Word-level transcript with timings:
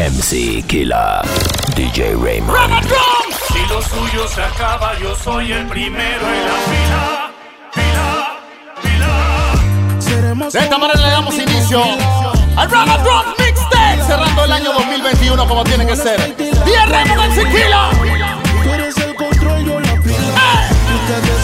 MC 0.00 0.64
Killer, 0.66 1.20
DJ 1.76 2.16
Raymond. 2.16 2.88
Si 3.52 3.58
lo 3.68 3.82
suyo 3.82 4.26
se 4.28 4.42
acaba, 4.42 4.98
yo 4.98 5.14
soy 5.14 5.52
el 5.52 5.66
primero 5.66 6.26
en 6.26 6.44
la 6.46 6.54
fila. 6.70 7.30
Fila, 7.74 8.38
fila. 8.80 10.50
De 10.50 10.58
esta 10.58 10.78
manera 10.78 10.98
le 10.98 11.10
damos 11.10 11.34
inicio 11.34 11.82
al 12.56 12.70
Rama 12.70 12.96
Drum 12.96 13.26
Mixtape, 13.40 14.02
cerrando 14.06 14.44
el 14.46 14.52
año 14.52 14.72
2021 14.72 15.46
como 15.46 15.64
tiene 15.64 15.86
que 15.86 15.96
ser. 15.96 16.34
10 16.34 16.88
Raymond 16.88 17.20
MC 17.20 17.50
Killer. 17.50 18.40
Tú 18.62 18.70
eres 18.70 18.96
el 18.96 19.14
control, 19.14 19.64
yo 19.66 19.80
la 19.80 19.90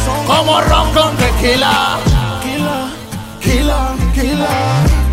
son 0.06 0.26
Como 0.26 0.60
ron 0.62 0.94
con 0.94 1.14
tequila. 1.18 1.98
Kila, 2.42 2.88
Kila, 3.42 3.94
Kila. 4.14 4.48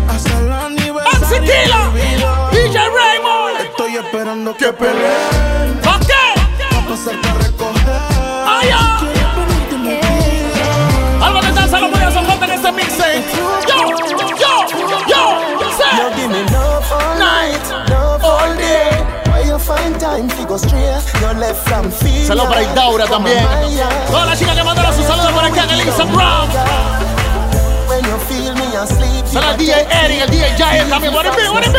Hasta 0.08 0.38
el 0.38 0.50
aniversario. 0.50 1.26
MC 1.26 1.40
Killer, 1.40 2.13
esperando 4.14 4.56
que 4.56 4.72
peleen. 4.72 5.80
¿Por 5.82 5.98
qué? 6.06 6.24
Pa' 6.70 6.88
pasarte 6.88 7.28
a 7.28 7.34
recoger. 7.34 8.00
¡Ay, 8.46 8.68
mi 9.78 9.90
vida. 9.90 11.26
Algo 11.26 11.40
de 11.42 11.52
danza 11.52 11.80
lo 11.80 11.88
voy 11.88 12.00
a 12.00 12.10
soportar 12.12 12.48
en 12.48 12.54
este 12.54 12.72
mixtape. 12.72 13.24
Yo, 13.66 13.90
yo, 14.38 14.58
yo, 15.08 15.70
say. 15.76 16.14
Give 16.14 16.28
me 16.28 16.42
love 16.52 16.92
all 16.92 17.18
Night, 17.18 17.90
love 17.90 18.24
all 18.24 18.56
day. 18.56 19.02
Where 19.32 19.46
you 19.46 19.58
find 19.58 19.98
time 19.98 20.28
to 20.28 20.44
go 20.46 20.58
straight, 20.58 21.02
you're 21.20 21.34
left 21.34 21.68
from 21.68 21.90
fear. 21.90 22.24
Saludos 22.24 22.48
para 22.48 22.62
Idaura 22.62 23.06
también. 23.06 23.44
Todas 24.10 24.28
las 24.28 24.38
chicas 24.38 24.54
que 24.54 24.62
mandaron 24.62 24.94
sus 24.94 25.06
saludos 25.06 25.32
por 25.32 25.44
acá 25.44 25.64
en 25.64 25.70
el 25.70 25.80
Instagram. 25.80 27.13
When 27.94 28.02
you 28.06 28.18
feel 28.26 28.54
me 28.56 28.74
asleep, 28.74 29.24
Saludos 29.24 29.50
al 29.52 29.56
DJ 29.56 29.86
Eric, 29.88 30.20
el 30.22 30.30
DJ 30.30 30.44
Jael 30.58 30.88
también. 30.88 31.14
What 31.14 31.26
it 31.26 31.36
be, 31.36 31.48
what 31.48 31.62
it 31.64 31.72
be. 31.72 31.78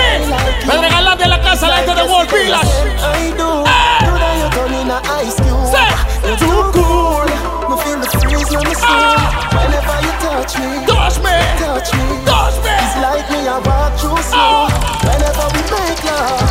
Pedro 0.65 0.89
Galán 0.89 1.17
de 1.17 1.27
la 1.27 1.41
casa, 1.41 1.67
la 1.67 1.77
gente 1.79 1.93
de 1.93 2.03
World 2.03 2.31
Village. 2.31 2.69
I 3.03 3.33
do. 3.35 3.65
Hey. 3.65 4.39
You 4.39 4.49
turn 4.51 4.73
in 4.75 4.91
a 4.91 5.01
ice 5.19 5.35
cube. 5.35 5.67
Say. 5.67 5.91
You're 6.23 6.37
too 6.37 6.71
cool. 6.71 7.25
Me 7.67 7.75
feel 7.83 7.99
the 7.99 8.07
freeze 8.15 8.47
the 8.47 8.55
skin. 8.55 8.87
Ah. 8.87 9.49
Whenever 9.59 9.97
you 10.05 10.13
touch 10.23 10.55
me, 10.57 10.85
Touch 10.87 11.17
me, 11.19 11.35
touch 11.59 11.91
me. 11.91 12.05
touch 12.23 12.55
me. 12.63 12.71
It's 12.79 12.95
like 13.03 13.27
me 13.31 13.39
I 13.51 13.59
walk 13.59 13.99
through 13.99 14.23
snow. 14.23 14.71
Whenever 15.03 15.45
we 15.51 15.61
make 15.67 15.99
love, 16.07 16.47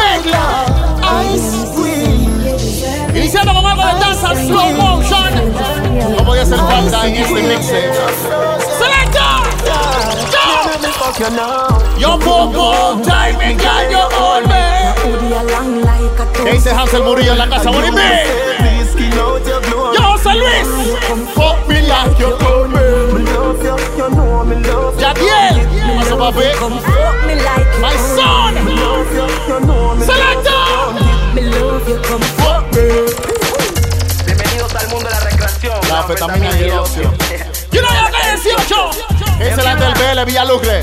Make 0.00 0.24
love. 0.32 0.72
ice 1.28 1.60
queen. 1.76 2.24
Iniciando 3.14 3.52
con 3.52 3.66
algo 3.66 3.84
de 3.84 4.00
danza 4.00 4.34
slow 4.34 4.72
motion. 4.72 5.52
No 6.16 6.24
podía 6.24 6.46
ser 6.46 6.58
falta 6.58 7.06
en 7.06 7.16
este 7.16 7.42
mixtape. 7.42 8.63
Fuck 11.14 11.30
you 11.30 11.36
now. 11.36 11.96
Yo 11.96 12.18
poco 12.18 13.00
timing, 13.04 13.56
girl, 13.56 13.90
you 13.90 13.98
hold 14.10 14.48
me. 14.48 14.64
¿Qué 16.42 16.52
dice 16.52 16.70
Hansel 16.70 17.04
Murillo 17.04 17.32
en 17.32 17.38
la 17.38 17.48
casa? 17.48 17.70
What 17.70 17.84
your 17.84 17.92
glory. 19.62 19.96
Yo, 19.96 20.02
José 20.02 20.34
Luis. 20.34 20.66
Fuck 21.34 21.68
me 21.68 21.82
like 21.82 22.18
you 22.18 22.36
told 22.38 22.70
me. 22.70 22.80
Me 23.12 23.22
love 23.32 23.62
you, 23.62 23.76
know 24.10 24.44
me 24.44 24.56
love 24.56 24.94
you. 24.94 25.00
Yadiel. 25.00 25.60
¿Qué 25.70 25.92
pasó, 25.96 26.18
papi? 26.18 26.46
My 27.80 27.96
son. 28.16 28.54
Know 29.62 29.94
me. 29.94 30.06
Bienvenidos 34.26 34.74
al 34.74 34.88
mundo 34.88 35.08
de 35.08 35.14
la 35.14 35.20
recreación. 35.20 35.78
La 35.88 36.02
fetamina 36.02 36.58
y 36.58 36.64
el 36.64 36.72
ocio. 36.72 37.12
You 37.74 37.80
know 37.80 37.90
ya 37.90 38.06
que 38.08 38.30
18. 38.36 38.90
¿Qué 39.36 39.44
dice 39.46 39.62
la 39.64 39.74
del 39.74 39.94
BL 39.94 40.24
Villalucre? 40.26 40.82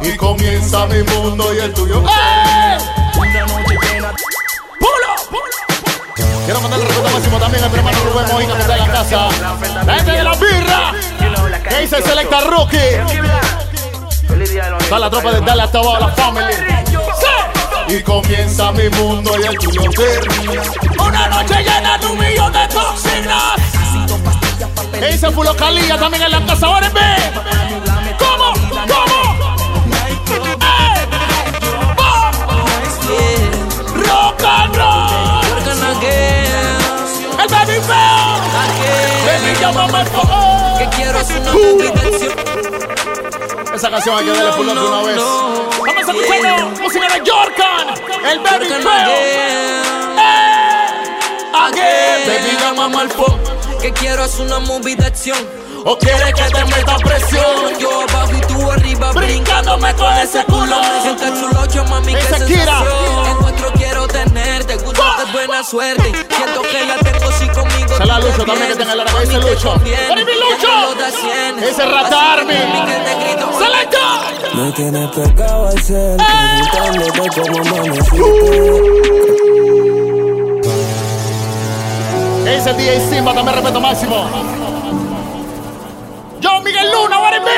Y 0.00 0.16
comienza 0.16 0.86
mi 0.86 1.02
mundo 1.02 1.52
y 1.52 1.58
el 1.58 1.74
tuyo. 1.74 2.02
¡Eh! 2.08 2.78
¡Pulo! 4.80 5.42
Quiero 6.46 6.60
mandarle 6.62 6.86
respeto 6.86 7.10
máximo 7.10 7.38
también 7.38 7.64
a 7.64 7.68
mi 7.68 7.76
hermano 7.76 7.98
Rubén 8.04 8.26
Mojica 8.32 8.54
que 8.54 8.60
está 8.62 8.74
en 8.74 8.80
la 8.80 8.92
casa. 8.92 9.28
La 9.84 9.94
gente 9.96 10.12
de 10.12 10.24
la 10.24 10.34
birra. 10.36 10.92
¿Qué 11.68 11.80
dice 11.80 12.02
Selecta 12.02 12.40
Rookie? 12.40 12.78
Está 14.80 14.98
la 14.98 15.10
tropa 15.10 15.32
de 15.32 15.40
Dale 15.42 15.62
hasta 15.62 15.78
abajo, 15.78 15.98
la 16.00 16.08
family. 16.08 16.54
Y 17.88 18.02
comienza 18.02 18.72
mi 18.72 18.88
mundo 18.90 19.30
y 19.38 19.46
el 19.46 19.58
tuyo 19.58 19.82
termina. 19.90 20.62
Una 20.98 21.28
noche 21.28 21.62
llena 21.62 21.96
de 21.98 22.06
un 22.06 22.18
millón 22.18 22.52
de 22.52 22.66
toxinas. 22.68 23.56
¿Qué 24.92 25.06
dice 25.12 25.30
Fulo 25.30 25.54
Calilla 25.54 25.96
también 25.98 26.24
en 26.24 26.32
la 26.32 26.44
casa? 26.46 26.66
¡Ahora 26.66 26.88
B! 26.88 27.00
¿Cómo? 28.18 28.52
¿Cómo? 28.70 29.36
¡Eh! 33.08 33.50
¡Rock 33.94 34.42
and 34.44 34.76
roll! 34.76 35.26
¡El 37.38 37.48
baby 37.48 37.80
feo! 37.86 38.36
¡Baby, 39.26 39.56
llámame 39.60 40.00
el 40.00 40.06
favor! 40.08 40.78
Que 40.78 40.86
quiero 40.96 41.20
es 41.20 41.30
una 41.30 41.52
meditación. 41.52 42.34
Esa 43.74 43.90
canción 43.90 44.18
hay 44.18 44.24
que 44.24 44.32
darle 44.32 44.64
de 44.64 44.80
una 44.80 45.02
vez. 45.02 45.22
Vamos 46.06 46.22
escuchando 46.22 46.82
música 46.82 47.08
de 47.08 47.30
Jorkan, 47.30 47.88
el 48.30 48.38
baby 48.38 48.68
Jorkan 48.68 48.82
feo. 48.82 49.10
¡Eh! 51.76 52.24
Baby, 52.26 52.56
llámame 52.60 52.96
al 52.98 53.10
phone. 53.10 53.40
Que 53.80 53.92
quiero 53.92 54.24
es 54.24 54.38
una 54.38 54.58
movie 54.60 54.94
de 54.96 55.06
acción. 55.06 55.38
¿O 55.88 55.96
quieres 55.98 56.34
que 56.34 56.42
te 56.42 56.64
meta 56.64 56.96
presión? 56.96 57.78
Yo 57.78 58.02
abajo 58.08 58.32
y 58.36 58.40
tú 58.40 58.70
arriba 58.72 59.12
Brincándome 59.12 59.94
con 59.94 60.12
ese 60.14 60.44
culo. 60.46 60.80
Siente 61.00 61.26
chulo, 61.38 61.84
mami, 61.84 62.12
que 62.12 62.22
sensación. 62.22 63.26
Encuentro 63.30 63.72
quiero 63.74 64.08
tenerte, 64.08 64.74
gusto 64.78 65.04
de 65.18 65.32
buena 65.32 65.62
suerte. 65.62 66.02
Siento 66.02 66.62
que 66.62 66.86
la 66.86 66.96
tengo 66.96 67.30
si 67.38 67.48
conmigo. 67.50 67.96
Se 67.98 68.04
la 68.04 68.18
tú 68.18 68.26
Lucho 68.26 68.44
también 68.44 68.68
que 68.68 68.74
tenga 68.74 68.94
la 68.96 69.04
ese 69.04 69.26
te 69.26 69.38
Lucho. 69.38 69.78
¡Ven 69.84 70.26
mi 70.26 70.32
Lucho! 70.34 71.64
Ese 71.64 71.86
Rata 71.86 72.32
Así 72.34 72.40
Army. 72.40 72.54
que 72.54 72.92
que 72.92 72.98
te 72.98 73.24
grito. 73.24 73.50
¡Selecta! 73.56 74.56
Me 74.56 74.72
tienes 74.72 75.10
pegado 75.10 75.68
al 75.68 75.82
cel, 75.82 76.16
preguntándote 76.16 77.40
cómo 77.40 77.58
amaneciste. 77.60 78.16
¿Qué 82.44 82.56
dice 82.56 82.70
el 82.70 82.76
DJ 82.76 83.08
Simba? 83.08 83.34
También 83.34 83.54
respeto 83.54 83.80
máximo. 83.80 84.65
Yo, 86.46 86.60
Miguel 86.62 86.88
Luna, 86.92 87.18
what 87.18 87.34
it 87.34 87.42
be? 87.44 87.50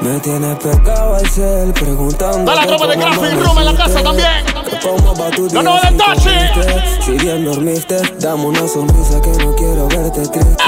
Me 0.00 0.20
tienes 0.20 0.56
pegado 0.58 1.16
al 1.16 1.28
cel, 1.28 1.72
preguntándote 1.72 2.52
Está 2.52 2.54
la 2.54 2.66
tropa 2.68 2.86
de 2.86 2.96
Graphic 2.96 3.32
Room 3.44 3.58
en 3.58 3.64
la 3.64 3.74
casa 3.74 4.00
también. 4.00 4.44
¿Cómo 4.80 5.12
va 5.16 5.28
tu 5.30 5.42
No, 5.48 5.48
día 5.48 5.62
no, 5.62 5.80
si 5.80 5.86
de 5.86 5.90
te 5.90 5.98
Tachi. 5.98 7.02
Si 7.02 7.12
bien 7.18 7.44
dormiste, 7.44 7.96
dame 8.20 8.44
una 8.44 8.68
sonrisa 8.68 9.20
que 9.20 9.30
no 9.44 9.56
quiero 9.56 9.88
verte 9.88 10.28
triste. 10.28 10.62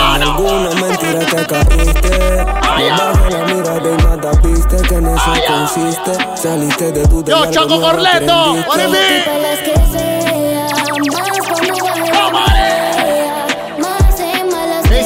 Alguna 0.00 0.70
mentira 0.80 1.18
te 1.18 1.46
caíste. 1.46 2.46
Ay. 2.62 2.90
bajo 2.90 3.28
la 3.28 3.44
mirada 3.44 3.88
y 3.92 3.96
nada 4.02 4.30
viste 4.42 4.76
que 4.88 4.94
en 4.94 5.06
eso 5.08 5.22
Ay, 5.26 5.42
ay. 5.46 5.54
consiste. 5.54 6.12
Saliste 6.34 6.92
de 6.92 7.06
tu 7.08 7.22
Yo, 7.24 7.36
algo 7.36 7.50
Chaco 7.50 7.78
Corleto, 7.78 8.54
what 8.68 10.17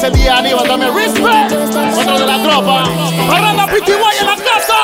el 0.03 0.13
DJ 0.13 0.29
Aníbal 0.29 0.67
también? 0.67 0.93
Respect. 0.93 1.51
Otro 1.97 2.19
de 2.19 2.25
la 2.25 2.43
tropa. 2.43 2.83
Arranda 3.31 3.65
PTY 3.67 3.93
en 4.19 4.25
la 4.25 4.35
casa. 4.35 4.77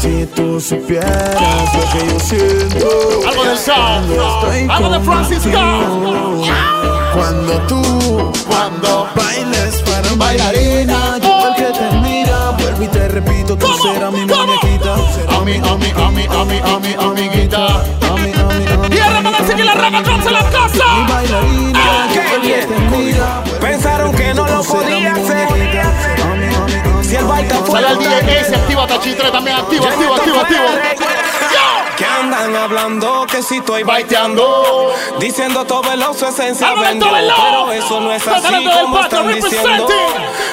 Si 0.00 0.26
tú 0.34 0.60
supieras 0.60 1.74
lo 1.74 1.90
que 1.92 2.06
yo 2.06 2.20
siento. 2.20 2.88
Algo 3.28 3.44
del 3.44 3.58
sound. 3.58 4.70
Algo 4.70 4.90
de 4.90 5.00
Francisco. 5.00 5.50
Cuando 7.14 7.52
tú 7.66 8.32
Cuando 8.48 9.08
bailes 9.14 9.82
para 9.82 10.14
bailarina, 10.16 11.18
yo 11.18 11.48
el 11.48 11.54
que 11.54 11.78
te 11.78 11.96
mira, 11.96 12.50
vuelvo 12.58 12.82
y 12.82 12.88
te 12.88 13.08
repito, 13.08 13.56
tú 13.56 13.66
serás 13.82 14.12
mi 14.12 14.26
muñequita. 14.26 14.94
A 15.28 15.40
mi, 15.40 15.56
a 15.56 15.76
mi, 15.76 15.90
a 15.90 16.10
mi, 16.10 16.24
a 16.24 16.44
mi, 16.44 16.58
a 16.58 16.78
mi, 16.78 16.94
amiguita. 16.98 17.66
A 17.66 18.14
mi, 18.16 18.32
a 18.32 18.44
mi, 18.44 18.66
a 18.66 18.76
mi. 18.76 18.85
Y 19.46 19.52
ahora 19.52 19.52
vamos 19.52 19.52
a 19.52 19.52
seguir 19.52 19.64
la 19.64 19.74
rama 19.74 19.98
en 19.98 20.32
la 20.32 20.50
casa. 20.50 20.84
Ah, 21.74 22.08
que 22.12 23.56
Pensaron 23.60 24.14
que 24.14 24.34
no 24.34 24.46
lo 24.46 24.62
podía 24.62 25.12
hacer. 25.12 25.48
Si 27.02 27.14
el 27.14 27.24
baita 27.24 27.54
Sale 27.54 27.66
fuera 27.66 27.90
el 27.90 27.98
DJ 27.98 28.40
Ace, 28.40 28.56
activa 28.56 28.86
Tachitre 28.86 29.30
también, 29.30 29.56
activo, 29.56 29.86
activo, 29.86 30.14
activo, 30.14 30.40
activo 30.40 30.62
andan 32.20 32.56
hablando 32.56 33.26
que 33.26 33.42
si 33.42 33.58
estoy 33.58 33.82
baiteando. 33.82 34.94
Diciendo 35.18 35.64
todo 35.64 35.92
el 35.92 36.02
su 36.14 36.26
esencia 36.26 36.72
Pero 36.74 37.72
eso 37.72 38.00
no 38.00 38.12
es 38.12 38.26
así 38.26 38.68
como 38.82 39.00
están 39.00 39.28
diciendo. 39.34 39.88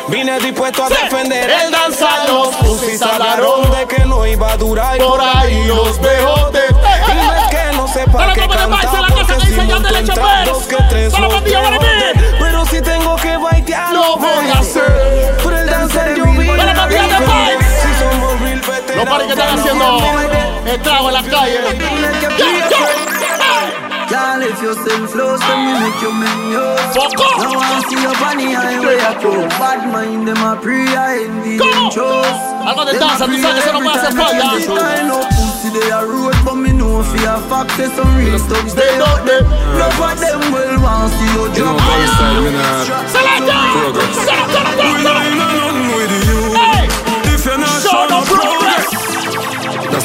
Vine 0.08 0.40
dispuesto 0.40 0.84
a 0.84 0.90
defender 0.90 1.50
el 1.50 1.72
danzar. 1.72 2.30
Los 2.30 2.56
pusis 2.56 3.02
hablaron 3.02 3.72
de 3.72 3.88
que 3.88 4.06
no 4.06 4.26
iba 4.26 4.52
a 4.52 4.58
durar. 4.58 4.98
Por 4.98 5.22
ahí 5.22 5.66
los 5.66 6.00
veo 6.02 6.52
de 6.52 6.62
Dime 7.08 7.48
que 7.50 7.78
no 7.78 7.88
sepa 7.88 8.34
que 8.34 8.48
cantar 8.48 9.14
porque 9.14 9.46
si 9.46 9.54
encontrar 9.54 10.46
dos 10.46 10.64
que 10.64 10.78
tres 10.90 11.18
no 11.20 11.30
Pero 12.40 12.66
si 12.66 12.82
tengo 12.82 13.16
que 13.18 13.38
baitear, 13.38 13.94
lo 13.94 14.18
voy 14.18 14.50
a 14.54 14.60
hacer. 14.60 15.38
Por 15.44 15.54
el 15.54 15.70
danzar 15.70 16.14
yo 16.16 16.26
vine 16.26 16.62
a 16.62 16.88
Si 16.90 17.94
somos 18.00 18.40
real 18.42 18.62
veteranos, 18.62 19.06
no 19.06 19.18
que 19.18 19.34
están 19.34 19.60
haciendo. 19.60 20.43
El 20.74 20.82
trago 20.82 21.08
en 21.10 21.14
la 21.14 21.22
calle. 21.22 21.60
Yo, 22.40 22.46
yo. 22.46 22.82
Girl, 24.10 24.42
if 24.42 24.60
you 24.62 24.74
sing 24.74 25.08
flows, 25.08 25.40
then 25.42 25.60
me 25.66 25.74
make 25.80 26.02
you 26.02 26.12
menu. 26.12 26.60
Fuck 26.94 27.20
off. 27.22 27.38
I 27.38 27.56
want 27.56 27.86
see 27.90 28.02
your 28.02 28.10
on 28.10 28.38
the 28.38 28.54
highway, 28.54 28.98
I 28.98 29.14
go 29.22 29.48
bad 29.60 29.86
mind 29.92 30.28
them 30.28 30.38
a 30.38 30.56
pre 30.60 30.88
I 30.88 31.26
envy 31.26 31.58
them 31.58 31.70
Come 31.70 31.86
on. 31.86 31.92
chose. 31.92 32.42
Algo 32.66 32.86
de 32.86 32.98
danza, 32.98 33.26
tú 33.26 33.38
sabes 33.38 33.64
que 33.64 33.70
eso 33.70 33.74
no 33.74 33.80
puede 33.82 34.00
hacer 34.00 34.14
falta. 34.14 34.58
I 34.58 35.04
know 35.08 35.22
pussy 35.30 35.70
they 35.78 35.92
a 35.92 36.06
road, 36.06 36.36
but 36.44 36.56
me 36.56 36.72
know 36.74 37.04
for 37.04 37.22
a 37.22 37.40
fact 37.50 37.72
say 37.78 37.90
some 37.94 38.18
real 38.18 38.40
thugs 38.40 38.74
they 38.74 38.98
out 38.98 39.26
there. 39.26 39.44
Love 39.78 40.00
what 40.00 40.18
them 40.18 40.42
will 40.52 40.82
want 40.82 41.14
see 41.14 41.30
you 41.38 41.46
You 41.54 41.66
know, 41.66 41.78
drop. 41.78 41.86
both 41.86 42.10
side, 42.18 42.42
me 42.42 42.50
nah 42.50 42.82
Selecta. 43.14 43.60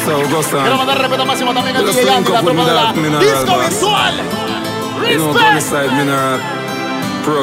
Quiero 0.05 0.77
mandar 0.77 0.97
respeto 0.97 1.25
máximo 1.25 1.53
también 1.53 1.75
Pero 1.77 1.91
DJ 1.91 2.09
Andy, 2.09 2.31
la 2.31 2.41
tropa 2.41 2.65
de 2.65 2.73
la 2.73 3.19
disco 3.19 3.59
visual. 3.59 4.21
Respect. 5.01 5.71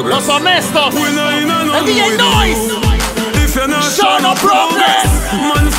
Los 0.05 0.29
honestos. 0.29 0.95
El 0.95 1.85
DJ 1.85 2.17
Noise. 2.17 2.71
Show 3.95 4.19
no 4.21 4.35
progress, 4.35 5.09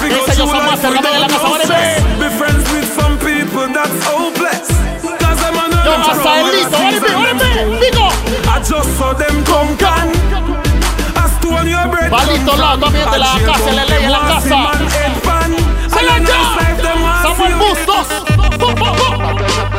Ese 0.02 0.36
yo 0.36 0.48
soy 0.48 0.58
master, 0.66 0.92
también 0.94 1.14
en 1.14 1.20
la 1.20 1.28
casa, 1.28 1.48
¿vale. 1.48 1.64
Be 2.18 2.28
friends 2.30 2.72
with 2.72 2.88
some 2.96 3.16
people 3.18 3.72
that's 3.72 4.04
hopeless. 4.04 4.68
Cause 5.20 5.40
I'm 5.44 5.56
on 5.56 5.70
Yo, 5.70 5.92
hasta 5.94 6.40
el 6.40 6.50
listo, 6.50 6.76
¿vale, 6.76 6.98
vale. 6.98 7.78
Digo. 7.80 8.08
I 8.48 8.58
just 8.58 8.98
saw 8.98 9.14
them 9.14 9.44
come 9.44 9.76
can. 9.76 10.28
También 12.10 13.10
de 13.10 13.18
la 13.18 13.38
casa, 13.44 13.72
le 13.72 13.84
ley 13.86 14.04
en 14.04 14.12
la 14.12 14.20
casa. 14.20 15.47
Selecta. 15.98 16.38
Samuel 17.22 17.54
Bustos. 17.56 18.08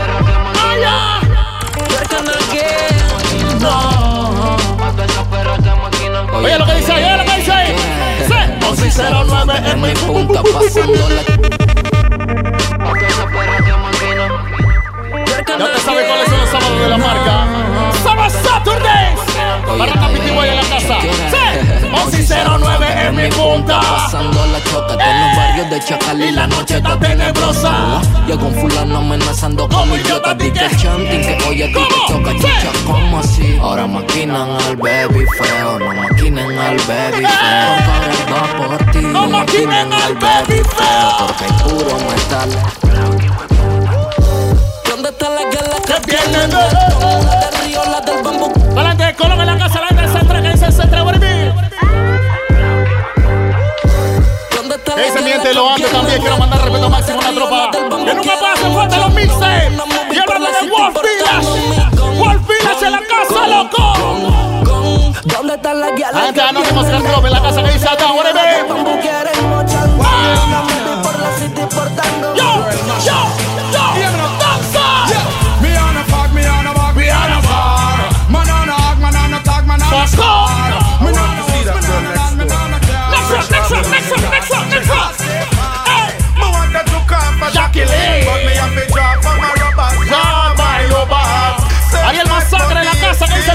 de 25.79 25.85
Chacal 25.85 26.21
y 26.21 26.31
la 26.31 26.47
noche 26.47 26.77
está 26.77 26.97
tenebrosa. 26.99 28.01
Llegó 28.27 28.47
un 28.47 28.55
fulano 28.55 28.97
amenazando 28.97 29.67
con 29.69 29.89
mi 29.89 29.97
idiota. 29.97 30.33
Di 30.33 30.51
que 30.51 30.67
chanting 30.77 31.21
que 31.21 31.37
oye 31.47 31.63
a 31.63 31.67
ti 31.67 31.73
te 31.73 32.13
choca 32.13 32.31
chicha. 32.35 32.71
¿Cómo 32.85 33.19
así? 33.19 33.57
Ahora 33.61 33.87
maquinan 33.87 34.49
al 34.51 34.75
baby 34.77 35.25
feo. 35.37 35.79
No 35.79 35.93
maquinen 35.93 36.57
al 36.59 36.77
baby 36.77 37.25
feo. 37.25 37.69
Ahora 37.93 38.25
va 38.31 38.67
por 38.77 38.91
ti. 38.91 38.99
No 39.01 39.27
maquinen 39.27 39.93
al 39.93 40.15
baby 40.15 40.61
feo. 40.63 41.17
Porque 41.19 41.43
hay 41.45 41.51
puro 41.63 41.95
metal. 42.09 42.49
¿Dónde 44.89 45.09
está 45.09 45.29
la 45.29 45.43
gala 45.43 45.75
Que 45.85 46.11
viene 46.11 46.47
de- 46.47 47.38
gente 55.49 55.53
lo 55.53 55.69
antes 55.69 55.91
también. 55.91 56.21
Quiero 56.21 56.37
mandar 56.37 56.61
respeto 56.61 56.89
máximo 56.89 57.19
a 57.19 57.23
la 57.23 57.31
tropa. 57.31 57.71
Que 57.71 58.13
nunca 58.13 58.31
pase 58.39 58.71
fuerte 58.71 58.97
los 58.97 59.13
mixtapes. 59.13 59.73
Y 60.11 60.19
hablando 60.19 60.49
de 60.49 60.69
Wolf 60.69 60.97
Village. 61.01 62.19
Wolf 62.19 62.47
Village 62.47 62.85
en 62.85 62.91
la 62.91 63.01
casa, 63.01 63.47
loco. 63.47 63.93
¿Dónde 65.23 65.55
está 65.55 65.73
la 65.73 65.91
guía? 65.91 66.09
Gente 66.13 66.41
anónimos 66.41 66.87
en 66.87 67.31
la 67.31 67.41
casa 67.41 67.63
que 67.63 67.71
dice 67.71 67.87
acá, 67.87 68.11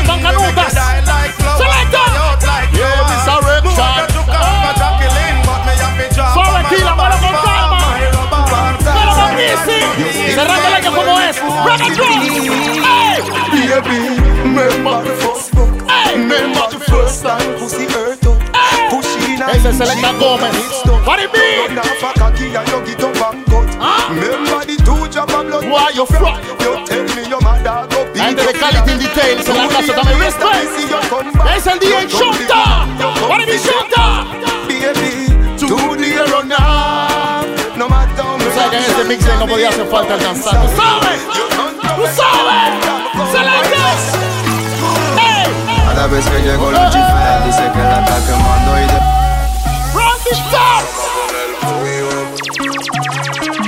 casa 0.04 0.26
que 0.26 0.44
dice 0.44 0.52
el 0.52 0.52
Bancanutas. 0.52 0.72
Selecta. 1.58 2.02
Yeah, 2.72 3.04
this 3.08 3.28
a 3.28 3.40
rap 3.40 3.64
shot. 3.74 4.10
Suave, 6.32 6.64
tira, 6.68 6.94
malo 6.94 7.16
con 7.18 7.32
calma. 7.32 7.78
Pero 8.84 9.14
con 9.14 9.38
easy. 9.40 10.32
Cerrando 10.34 10.68
el 10.68 10.74
año 10.74 10.92
como 10.94 11.20
es. 11.20 11.36
Rock 11.40 11.80
and 11.80 11.96
roll. 11.96 12.08
Hey, 12.82 13.20
Baby, 13.68 13.98
remember 14.42 15.02
the 15.04 15.14
first 15.22 15.50
fuck. 15.50 15.68
hey, 15.88 16.16
Remember 16.16 16.66
the 16.70 16.78
first 16.80 17.22
time 17.22 17.54
pussy 17.58 17.86
hurt 17.86 18.24
up. 18.26 18.38
Pussy 18.90 19.34
in 19.34 19.42
a 19.42 19.50
Ese 19.52 19.68
es 19.70 19.76
Selecta 19.78 20.12
Gómez. 20.12 20.54
What 21.06 21.20
it 21.20 21.32
be? 21.32 21.74
Now 21.74 21.82
fuck 22.00 22.16
a 22.16 22.32
key 22.36 22.54
and 22.54 22.68
you 22.68 22.80
get 22.84 23.02
up 23.02 23.34
and 23.34 23.44
cut. 23.46 23.68
Remember 24.10 24.64
the 24.64 24.76
two 24.84 25.08
drop 25.08 25.30
of 25.30 25.46
blood. 25.46 25.64
Where 25.64 25.92
you 25.92 26.06
from? 26.06 26.83
La 28.72 28.80
Details 28.80 29.46
en 29.46 29.56
la 29.58 29.68
casa. 29.68 29.92
Es 31.54 31.66
el 31.66 31.78
DJ 31.78 32.08
Shonta. 32.08 32.86
What 33.28 33.40
it 33.40 33.46
be 33.46 33.58
Shonta? 33.58 34.24
Baby, 34.66 35.28
to 35.58 35.66
the 35.66 36.24
run 36.32 36.50
up. 36.50 37.44
No 37.76 37.88
matter 37.90 38.24
how 38.24 38.38
Tú 38.38 38.44
sabes 38.54 38.70
que 38.70 38.76
en 38.78 38.84
este 38.84 39.04
mix 39.04 39.26
no 39.38 39.46
podía 39.46 39.68
hacer 39.68 39.86
falta 39.88 40.14
el 40.14 40.22
danzar. 40.22 40.62
¿Tú 40.62 40.76
sabes? 40.76 41.20
¿Tú 41.94 42.06
sabes? 43.36 44.00
Hey, 45.18 45.46
Cada 45.86 46.06
vez 46.06 46.26
que 46.26 46.38
llego 46.40 46.70
los 46.70 46.90
chifres 46.90 47.44
dice 47.44 47.70
que 47.70 47.78
la 47.80 48.00
está 48.00 48.26
quemando 48.26 48.78
y 48.78 48.86
de. 48.86 49.14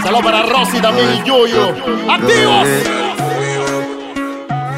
Saludos 0.02 0.24
para 0.24 0.42
Rosy 0.42 0.80
también 0.80 1.16
y 1.16 1.22
Yuyo. 1.28 1.74
¡Activos! 2.10 3.15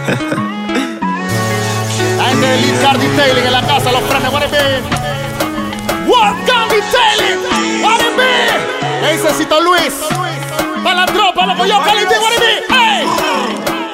La 2.17 2.25
gente 2.25 2.47
de 2.47 2.57
Lead 2.62 2.81
Car 2.83 2.99
Detailing 2.99 3.45
en 3.45 3.53
la 3.53 3.61
casa, 3.62 3.93
los 3.93 4.00
frenes, 4.05 4.33
what 4.33 4.43
it 4.43 4.50
be? 4.50 4.81
Work 6.09 6.47
Car 6.47 6.67
Detailing, 6.69 7.41
what 7.83 8.00
it 8.00 8.17
be? 8.17 8.49
¿Qué 9.00 9.12
dice 9.12 9.29
Cito 9.35 9.61
Luis? 9.61 9.93
Para 10.83 11.00
la 11.00 11.07
tropa, 11.07 11.45
loco, 11.47 11.67
yo, 11.67 11.79
Cali, 11.83 12.05
what 12.05 12.33
it 12.33 12.41
be? 12.41 12.65
¡Ey! 12.75 13.07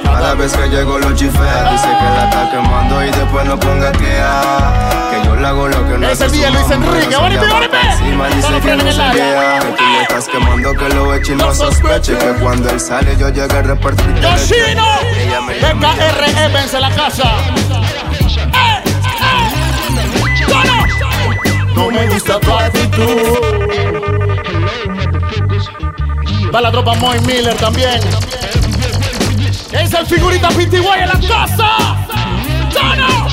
Cada 0.04 0.34
vez 0.36 0.52
que 0.52 0.68
llego 0.68 0.98
los 1.00 1.14
chifres 1.14 1.70
dice 1.72 1.88
que 1.88 2.04
la 2.04 2.24
está 2.30 2.48
quemando 2.50 3.04
y 3.04 3.10
después 3.10 3.44
no 3.46 3.58
ponga 3.58 3.90
que 3.92 4.16
ah, 4.22 5.10
que 5.10 5.20
yo 5.26 5.34
le 5.36 5.46
hago 5.46 5.66
lo 5.68 5.88
que 5.88 5.98
no 5.98 6.08
Ese 6.08 6.28
día 6.28 6.50
Luis 6.50 6.70
Enrique, 6.70 7.10
se 7.10 7.16
¡Órale, 7.16 7.34
llama 7.34 7.46
órale! 7.56 7.68
pa' 7.68 7.92
encima, 7.92 8.28
dice 8.28 8.60
que 8.60 8.76
no 8.76 8.92
se 8.92 8.98
vea, 8.98 9.58
que 9.58 9.66
tú 9.66 9.82
le 9.82 10.02
estás 10.02 10.28
quemando 10.28 10.72
que 10.72 10.88
lo 10.90 11.14
eche 11.14 11.32
y 11.32 11.36
no 11.36 11.52
sospeche 11.54 12.16
que 12.16 12.26
cuando 12.40 12.70
él 12.70 12.80
sale 12.80 13.16
yo 13.18 13.28
llegue 13.28 13.58
a 13.58 13.62
repartir 13.62 14.14
Yoshino, 14.14 14.86
Ella 15.50 15.74
me 15.74 15.76
llama 15.76 15.94
y 15.94 15.98
BKR 15.98 16.40
Evans 16.44 16.74
en 16.74 16.80
la 16.80 16.90
casa. 16.90 17.36
¡Ey! 18.52 18.82
¡Tono! 20.48 20.86
No 21.74 21.90
me 21.90 22.08
gusta 22.08 22.40
tu 22.40 22.52
actitud. 22.52 23.38
Va 26.54 26.60
la 26.60 26.70
tropa 26.70 26.94
Moy 26.94 27.20
Miller 27.20 27.56
también. 27.56 28.00
Es 29.72 29.92
el 29.92 30.06
figurita 30.06 30.48
Pitiguay 30.48 31.02
en 31.02 31.08
la 31.08 31.20
casa. 31.20 31.96
¡Tono! 32.72 33.26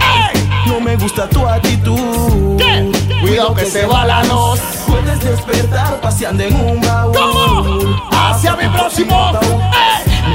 ¡Ey! 0.00 0.48
No 0.66 0.80
me 0.80 0.96
gusta 0.96 1.28
tu 1.28 1.46
actitud. 1.46 2.56
¿Qué? 2.58 2.90
Cuidado 3.20 3.54
que 3.54 3.66
se 3.66 3.86
va 3.86 4.04
la 4.04 4.22
noche. 4.24 4.62
Puedes 4.86 5.20
despertar 5.20 6.00
paseando 6.00 6.42
en 6.42 6.54
un 6.54 6.80
baúl. 6.80 7.16
¿Cómo? 7.16 8.00
Hacia 8.10 8.56
mi 8.56 8.66
próximo. 8.68 9.32
¡Ey! 9.40 9.89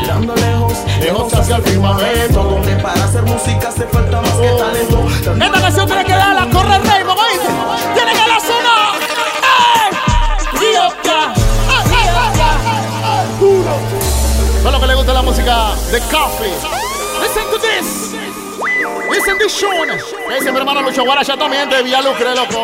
Mirando 0.05 0.35
lejos, 0.35 0.73
Lejos 1.01 1.33
hacia 1.33 1.55
el 1.55 1.63
firmamento. 1.63 2.43
Donde 2.43 2.75
para 2.75 3.03
hacer 3.05 3.23
música 3.23 3.69
hace 3.69 3.87
falta 3.87 4.21
más 4.21 4.31
que 4.33 4.49
talento. 4.49 5.07
Esta 5.09 5.61
canción 5.61 5.87
tiene 5.87 6.05
que 6.05 6.11
darla 6.11 6.43
a 6.43 6.49
correr 6.51 6.81
Raymond, 6.85 7.19
¿oíste? 7.19 7.47
Tiene 7.95 8.11
que 8.11 8.27
la 8.27 8.39
sonar. 8.39 8.93
¡Ey! 9.81 10.59
Río 10.59 10.93
ya. 11.03 11.33
¡Ey, 11.73 11.85
ey, 11.89 12.07
ey, 12.07 12.39
ey! 13.01 13.27
Puro. 13.39 13.75
Todo 14.61 14.71
lo 14.73 14.79
que 14.79 14.87
le 14.87 14.93
gusta 14.93 15.13
la 15.13 15.21
música 15.23 15.75
de 15.91 15.99
Coffee. 16.01 16.53
Listen 17.21 17.45
to 17.49 17.57
this. 17.57 18.13
Listen 19.09 19.39
to 19.39 19.49
Sean. 19.49 19.87
Que 20.27 20.35
dice 20.35 20.51
mi 20.51 20.57
hermano 20.59 20.83
Lucho 20.83 21.03
Guaracha 21.03 21.35
también 21.35 21.67
de 21.67 21.81
Villalucre, 21.81 22.35
loco. 22.35 22.63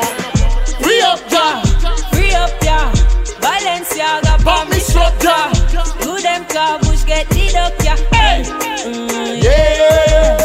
Río 0.81 1.15
ya. 1.27 1.61
Free 2.11 2.35
up, 2.35 2.51
yeah. 2.61 2.91
Balenciaga 3.41 4.37
pa 4.43 4.65
me 4.65 4.79
structure. 4.91 5.43
Do 6.03 6.11
them 6.21 6.43
car 6.45 6.79
bush 6.79 7.03
get 7.05 7.27
the 7.29 7.45
up, 7.63 7.73
yeah. 7.83 7.97
Hey. 8.11 8.43
Mm, 8.85 9.43
yeah. 9.45 10.37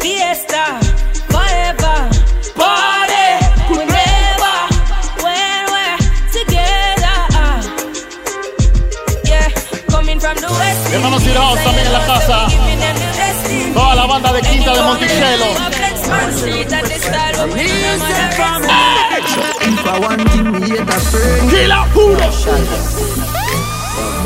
Fiesta 0.00 0.64
forever. 1.32 1.96
Party 2.60 3.28
whenever 3.72 4.56
when 5.24 5.60
we're 5.72 5.98
together. 6.36 7.18
Yeah, 9.24 9.48
coming 9.88 10.20
from 10.20 10.36
the 10.44 10.50
west. 10.60 10.82
Mi 10.90 10.94
hermano 10.96 11.18
Sir 11.20 11.36
House 11.36 11.62
también 11.64 11.86
en 11.86 11.92
la 11.92 12.04
casa. 12.06 12.38
Toda 13.74 13.94
la 13.94 14.06
banda 14.06 14.32
de 14.32 14.40
Quinta 14.42 14.72
de 14.74 14.82
Monticello. 14.82 15.46
If 19.64 19.86
I 19.86 19.98
want. 19.98 20.20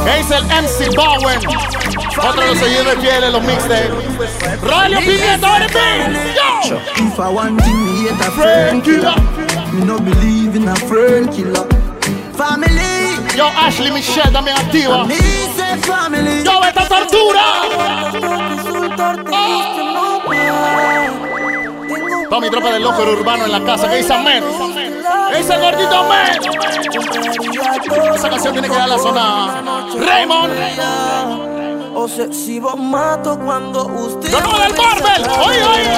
Es 0.07 0.31
el 0.31 0.45
MC 0.45 0.95
Bowen. 0.95 1.41
Otro 2.19 2.41
de 2.41 2.47
los 2.47 2.59
seguidores 2.59 2.99
fieles, 3.01 3.33
los 3.33 3.43
mixtapes. 3.43 3.91
Radio 4.63 4.99
Pimienta, 5.01 5.49
ahora 5.49 5.67
Yo. 6.69 6.77
If 6.97 7.19
I 7.19 7.29
want 7.29 7.63
thing, 7.63 7.85
me 7.85 8.09
hate 8.09 8.21
a 8.21 8.31
friend 8.31 8.83
killer. 8.83 9.15
Me 9.73 9.85
no 9.85 9.99
believe 9.99 10.57
in 10.57 10.69
a 10.69 10.77
friend 10.77 11.31
killer. 11.31 11.67
Family. 12.37 13.17
Yo, 13.37 13.49
Ashley 13.49 13.91
Michelle 13.91 14.31
también 14.33 14.57
activa. 14.57 15.07
Family. 15.83 16.45
Yo, 16.45 16.61
esta 16.65 16.87
tortura. 16.87 17.43
Toda 22.29 22.41
mi 22.41 22.51
tropa 22.51 22.73
del 22.73 22.83
loco 22.83 23.03
urbano 23.03 23.45
en 23.45 23.53
la 23.53 23.65
casa. 23.65 23.89
¿Qué 23.89 23.97
dice 23.97 24.13
Ahmed? 24.13 24.43
¿Qué 25.37 25.43
dice 25.43 25.55
el 25.55 25.61
gordito 25.61 25.95
Ahmed? 25.95 26.39
Esa 28.15 28.31
canción 28.31 28.55
tiene 28.55 28.71
que 28.71 28.75
dar 28.75 28.89
la 28.89 28.99
zona. 28.99 29.63
Raymond. 29.99 30.55
O 31.95 32.09
sea, 32.09 32.33
si 32.33 32.59
vos 32.59 32.79
mato 32.79 33.39
cuando 33.39 33.85
usted. 33.85 34.31
No 34.33 34.59
del 34.59 34.75
Marvel. 34.75 35.29
Oye, 35.47 35.63
oye. 35.63 35.91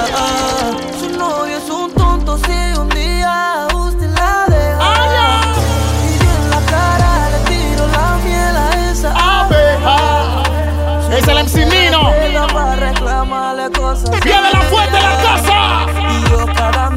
Su 0.99 1.17
novio 1.17 1.57
es 1.57 1.71
un 1.71 1.93
tonto 1.93 2.37
si 2.39 2.81
un 2.81 2.89
día 2.89 3.69
usted 3.73 4.11
la 4.11 4.47
deja. 4.49 4.93
Y 6.03 6.19
yo 6.19 6.31
en 6.43 6.51
la 6.51 6.61
cara 6.73 7.31
le 7.31 7.39
tiro 7.49 7.87
la 7.87 8.17
miel 8.25 8.57
a 8.57 8.91
esa 8.91 9.41
abeja. 9.43 10.43
Es 11.17 11.29
el 11.29 11.39
MC 11.45 11.65
Nino. 11.65 12.11
Para 12.53 12.75
reclamarle 12.75 13.71
cosas. 13.71 14.11
Viene 14.21 14.51
la 14.53 14.63
fuente 14.63 14.97
de 14.97 15.03
la 15.03 15.23
casa. 15.23 15.87
Y 16.11 16.29
yo 16.29 16.45
cada 16.57 16.91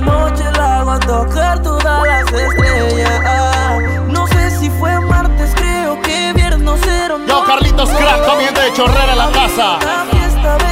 noche 1.00 1.08
la 1.08 1.16
hago 1.16 1.26
tocar 1.26 1.62
todas 1.62 2.08
las 2.08 2.32
estrellas. 2.34 4.08
No 4.08 4.28
sé 4.28 4.52
si 4.52 4.70
fue 4.72 5.00
martes, 5.00 5.52
creo 5.56 6.02
que 6.02 6.34
viernes 6.34 6.88
era 6.88 7.16
un 7.16 7.26
Yo, 7.28 7.44
Carlitos 7.46 7.90
Crack, 7.90 8.26
también 8.26 8.54
de 8.54 8.74
Chorrera 8.74 9.12
en 9.12 9.18
la 9.18 9.32
casa. 9.32 9.78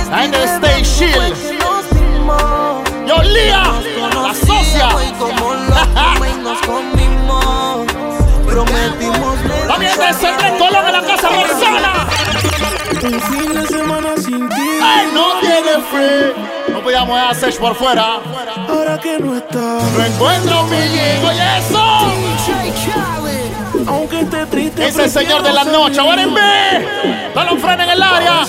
La 0.10 0.20
gente 0.20 0.38
de 0.40 0.46
Stay 0.46 0.84
Shield. 0.84 1.60
Yo, 3.08 3.24
Lía, 3.24 3.64
la 4.22 4.34
socia. 4.34 4.90
También 9.68 9.98
de 9.98 10.14
Centro 10.14 10.58
Colón 10.58 10.86
en 10.88 10.92
la 10.92 11.02
casa 11.02 11.30
Rosana. 11.30 12.08
Un 13.04 13.22
fin 13.22 13.54
de 13.54 13.68
semana 13.68 14.18
sin 14.18 14.50
ti. 14.50 14.80
Ay, 14.84 15.08
no 15.14 15.40
tiene 15.40 15.80
free. 15.90 16.59
No 16.80 16.86
podíamos 16.86 17.20
hacer 17.30 17.54
por 17.58 17.76
fuera. 17.76 18.22
Ahora 18.70 18.98
que 19.02 19.20
no 19.20 19.36
estás. 19.36 19.84
No 19.84 20.06
encuentro 20.06 20.66
y 20.72 21.60
eso. 21.60 21.84
Aunque 23.86 24.22
esté 24.22 24.46
triste. 24.46 24.88
Es 24.88 24.98
el 24.98 25.10
señor 25.10 25.44
de 25.44 25.52
la 25.52 25.66
noche. 25.66 26.00
Ahora 26.00 26.22
en 26.22 26.34
B. 26.34 26.42
No 27.36 27.44
lo 27.44 27.58
frena 27.58 27.84
en 27.84 27.90
el 27.90 28.02
área. 28.02 28.44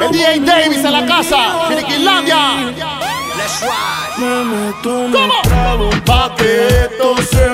El 0.00 0.12
DJ 0.12 0.40
Davis 0.42 0.84
en 0.84 0.92
la 0.92 1.06
casa. 1.06 1.38
Me 4.16 4.44
meto 4.44 4.98
un 4.98 5.12
¿Cómo? 5.12 5.90
pa' 6.04 6.34
que 6.36 6.68
esto 6.68 7.16
se 7.16 7.45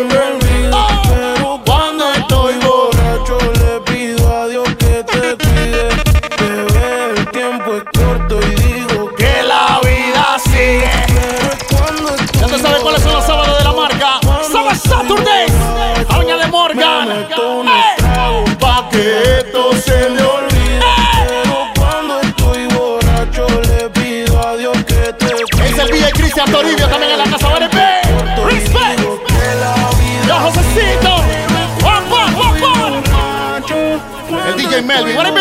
Melvin. 34.84 35.16
En 35.16 35.34
B. 35.34 35.40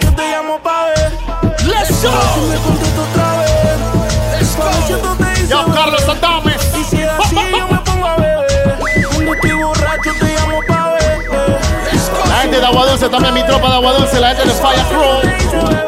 Yo 0.00 0.14
te 0.14 0.30
llamo 0.30 0.58
pa' 0.62 0.86
ver 0.86 1.12
Let's 1.66 1.94
Si 1.96 2.06
go. 2.06 2.12
me 2.48 2.56
contesto 2.56 3.02
otra 3.02 3.38
vez 3.38 4.56
Cuando 4.56 4.86
siento 4.86 5.16
te 5.16 5.32
hice 5.32 5.48
Yo, 5.48 5.66
Carlos 5.72 6.02
Sandames. 6.02 6.62
Y 6.78 6.84
si 6.84 7.02
es 7.02 7.08
así 7.08 7.36
yo 7.36 7.68
me 7.68 7.78
pongo 7.78 8.06
a 8.06 8.16
beber 8.16 8.78
Cuando 9.12 9.34
estoy 9.34 9.52
borracho 9.52 10.10
te 10.18 10.34
llamo 10.34 10.58
pa' 10.66 10.94
ver 10.94 11.18
La 12.28 12.36
gente 12.42 12.60
de 12.60 12.66
Agua 12.66 12.86
Dulce, 12.86 13.08
también 13.08 13.34
mi 13.34 13.42
tropa 13.44 13.68
de 13.68 13.74
Agua 13.74 13.92
Dulce, 13.92 14.20
la 14.20 14.28
gente 14.34 14.44
de 14.46 14.54
Fire 14.54 14.84
Crew. 14.88 15.79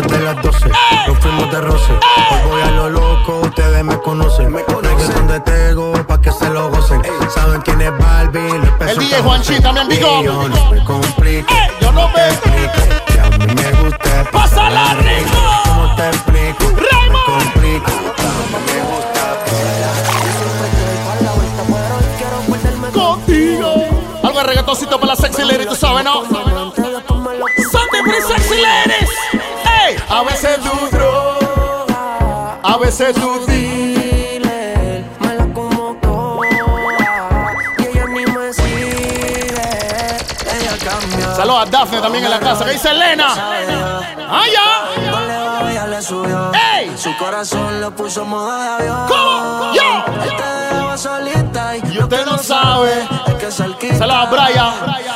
Somos 0.00 0.12
de 0.18 0.24
las 0.24 0.42
12, 0.42 0.70
nos 1.08 1.18
fuimos 1.18 1.50
de 1.50 1.60
roce. 1.60 1.92
Hoy 1.92 2.50
voy 2.50 2.62
a 2.62 2.70
lo 2.70 2.88
loco, 2.88 3.40
ustedes 3.44 3.84
me 3.84 3.98
conocen. 4.00 4.54
Reggaeton 4.54 5.26
de 5.26 5.40
Tego, 5.40 5.92
pa' 6.06 6.18
que 6.18 6.32
se 6.32 6.48
lo 6.48 6.70
gocen. 6.70 7.02
Saben 7.34 7.60
quién 7.60 7.82
es 7.82 7.90
Barbie, 7.98 8.58
le 8.60 8.66
peso 8.78 8.92
El 8.92 8.98
DJ 9.00 9.20
Juanchi 9.20 9.60
también, 9.60 9.88
big 9.88 10.02
up. 10.02 10.22
Y 10.22 10.24
yo 10.24 10.48
no 10.48 10.70
me 10.70 10.84
complique, 10.84 11.52
Ey, 11.52 11.68
yo 11.82 11.92
no 11.92 12.08
me. 12.08 12.28
explique. 12.28 13.02
Que 13.12 13.20
a 13.20 13.28
mí 13.30 13.46
me 13.54 13.72
gusta 13.82 14.30
Pásala 14.32 14.94
rico. 14.94 15.36
¿Cómo 15.64 15.94
te 15.94 16.06
explico? 16.08 16.64
No 16.64 16.70
me 16.70 16.80
Raymond. 16.80 17.24
complico. 17.26 17.90
Me 18.66 18.80
gusta 18.96 19.20
Contigo. 22.94 23.74
Algo 24.22 24.38
de 24.40 24.46
reggaetoncito 24.46 24.98
para 24.98 25.12
la 25.14 25.16
sexy 25.16 25.44
lady, 25.44 25.66
tú 25.66 25.76
sabes, 25.76 26.04
¿no? 26.04 26.22
For 26.24 26.44
the 28.04 28.22
sexy 28.26 28.60
ladies. 28.62 29.59
Ey, 29.90 29.96
a 30.08 30.22
veces 30.22 30.58
tú 30.60 30.96
droga, 30.96 32.60
a 32.62 32.76
veces 32.78 33.12
tú 33.14 33.44
dealer. 33.46 35.04
Me 35.18 35.34
la 35.34 35.52
como 35.52 35.96
toda 36.00 36.46
Y 37.78 37.82
ella 37.86 38.06
ni 38.06 38.24
me 38.26 38.52
sigue 38.52 39.52
Ella 40.46 40.76
cambia 40.84 41.34
Saludos 41.34 41.62
a 41.62 41.70
Daphne 41.70 42.00
también 42.00 42.24
en 42.24 42.30
la 42.30 42.38
casa. 42.38 42.64
¿Qué 42.64 42.72
dice 42.72 42.90
Elena? 42.90 43.34
Ya. 44.52 45.10
No 45.10 45.86
le 45.86 46.02
subió 46.02 46.52
Ey. 46.52 46.96
Su 46.96 47.16
corazón 47.16 47.80
lo 47.80 47.90
puso 47.94 48.24
modo 48.24 48.56
de 48.60 48.68
avión 48.68 49.08
¿Cómo? 49.08 49.72
Yo. 49.74 50.04
Él 50.22 50.36
te 50.36 50.74
dejó 50.74 50.98
solita 50.98 51.76
y 51.76 51.94
Y 51.94 51.98
usted 51.98 52.26
no 52.26 52.38
sabe. 52.38 53.08
Es 53.26 53.34
que 53.34 53.50
cerquita 53.50 53.69
Saludos 53.98 54.18
a 54.18 54.26
Brian. 54.26 54.72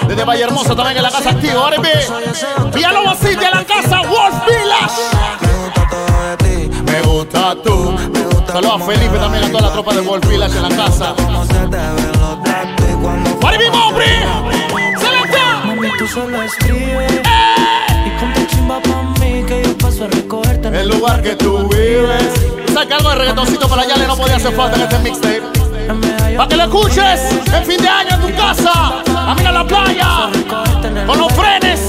Desde 0.08 0.24
Valle 0.24 0.42
Hermoso 0.42 0.76
también 0.76 0.96
en 0.98 1.02
la 1.02 1.10
casa 1.10 1.30
activo. 1.30 1.58
Ahora 1.58 1.78
ve. 1.80 1.92
Villalobos 2.74 3.18
City 3.18 3.44
en 3.44 3.50
la 3.50 3.64
casa 3.64 4.00
Wolf 4.02 4.34
Village. 4.46 5.02
Me 6.84 7.00
gusta 7.02 7.56
tú. 7.62 7.96
Saludos 8.46 8.82
a 8.82 8.84
Felipe 8.84 9.18
también 9.18 9.44
a 9.44 9.48
toda 9.48 9.62
la 9.62 9.72
tropa 9.72 9.94
de 9.94 10.00
Wolf 10.00 10.28
Village 10.28 10.56
en 10.56 10.62
la 10.62 10.76
casa. 10.76 11.14
Y 13.26 13.34
¡Para 13.40 13.58
mi 13.58 13.64
hombre! 13.66 14.06
¡Selecta! 14.98 15.62
Mami, 15.66 15.88
tú 15.98 16.06
solo 16.06 16.42
escribes 16.42 17.12
Y 18.06 18.10
ponte 18.20 18.46
chimba 18.46 18.80
pa' 18.80 19.02
mí 19.20 19.44
que 19.46 19.62
yo 19.64 19.78
paso 19.78 20.04
a 20.04 20.08
recogerte 20.08 20.68
El 20.68 20.88
lugar 20.88 21.22
que 21.22 21.34
tú 21.36 21.68
vives. 21.68 22.32
¿Sabes 22.72 22.88
que 22.88 22.94
algo 22.94 23.10
de 23.10 23.14
reggaetoncito 23.16 23.68
para 23.68 23.82
allá 23.82 23.96
le 23.96 24.06
no 24.06 24.16
podía 24.16 24.36
hacer 24.36 24.54
falta 24.54 24.76
en 24.76 24.82
este 24.82 24.98
mixtape? 24.98 25.63
Para 25.86 26.48
que 26.48 26.56
lo 26.56 26.64
escuches 26.64 27.20
en 27.52 27.64
fin 27.64 27.80
de 27.80 27.88
año 27.88 28.14
en 28.14 28.20
tu 28.20 28.36
casa. 28.36 28.72
A 29.16 29.34
mí 29.34 29.44
a 29.44 29.52
la 29.52 29.64
playa. 29.64 30.30
Con 31.06 31.18
los 31.18 31.32
frenes. 31.32 31.80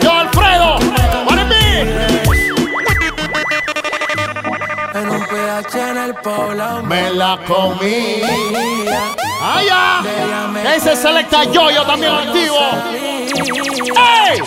Yo, 0.00 0.12
Alfredo. 0.12 0.78
Para 1.26 1.44
mí. 1.44 1.54
En 4.94 5.10
un 5.10 5.26
PH 5.26 5.90
en 5.90 5.98
el 5.98 6.14
poblado 6.14 6.82
Me 6.82 7.10
la 7.10 7.38
comí. 7.46 8.22
Ah, 9.42 9.60
ya. 9.66 10.74
Ese 10.74 10.96
selecta 10.96 11.44
yo, 11.44 11.70
yo 11.70 11.82
también 11.84 12.12
activo. 12.12 12.58
¡Ey! 12.92 14.40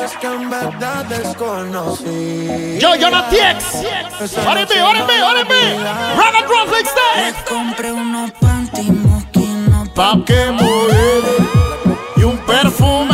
Cosas 0.00 0.16
que 0.16 0.26
en 0.28 0.48
verdad 0.48 1.04
desconocí. 1.04 2.78
Yo, 2.80 2.94
Jonathan 2.94 3.56
X. 3.56 4.36
Ahora 4.46 4.62
en 4.62 4.68
mí, 4.68 4.74
ahora 4.78 5.00
en 5.00 5.06
mí, 5.06 5.12
ahora 5.22 5.40
en 5.40 5.48
mí. 5.48 5.84
Rock 6.16 6.34
and 6.36 6.48
roll 6.48 6.68
big 6.70 6.86
stage. 6.86 7.44
Compré 7.46 7.92
unos 7.92 8.30
panty 8.40 8.90
mosquinos 8.92 9.90
Pa' 9.90 10.16
que 10.24 10.52
mueve. 10.52 11.36
Y 12.16 12.22
un 12.22 12.38
perfume. 12.38 13.10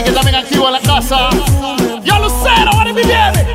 César 0.00 0.08
Enrique? 0.08 0.12
También 0.12 0.34
activo 0.36 0.66
en 0.66 0.72
la 0.74 0.80
casa. 0.80 1.28
Yo 2.04 2.18
Lucero, 2.18 2.70
ahora 2.72 2.92
mi 2.92 3.02
viene. 3.02 3.46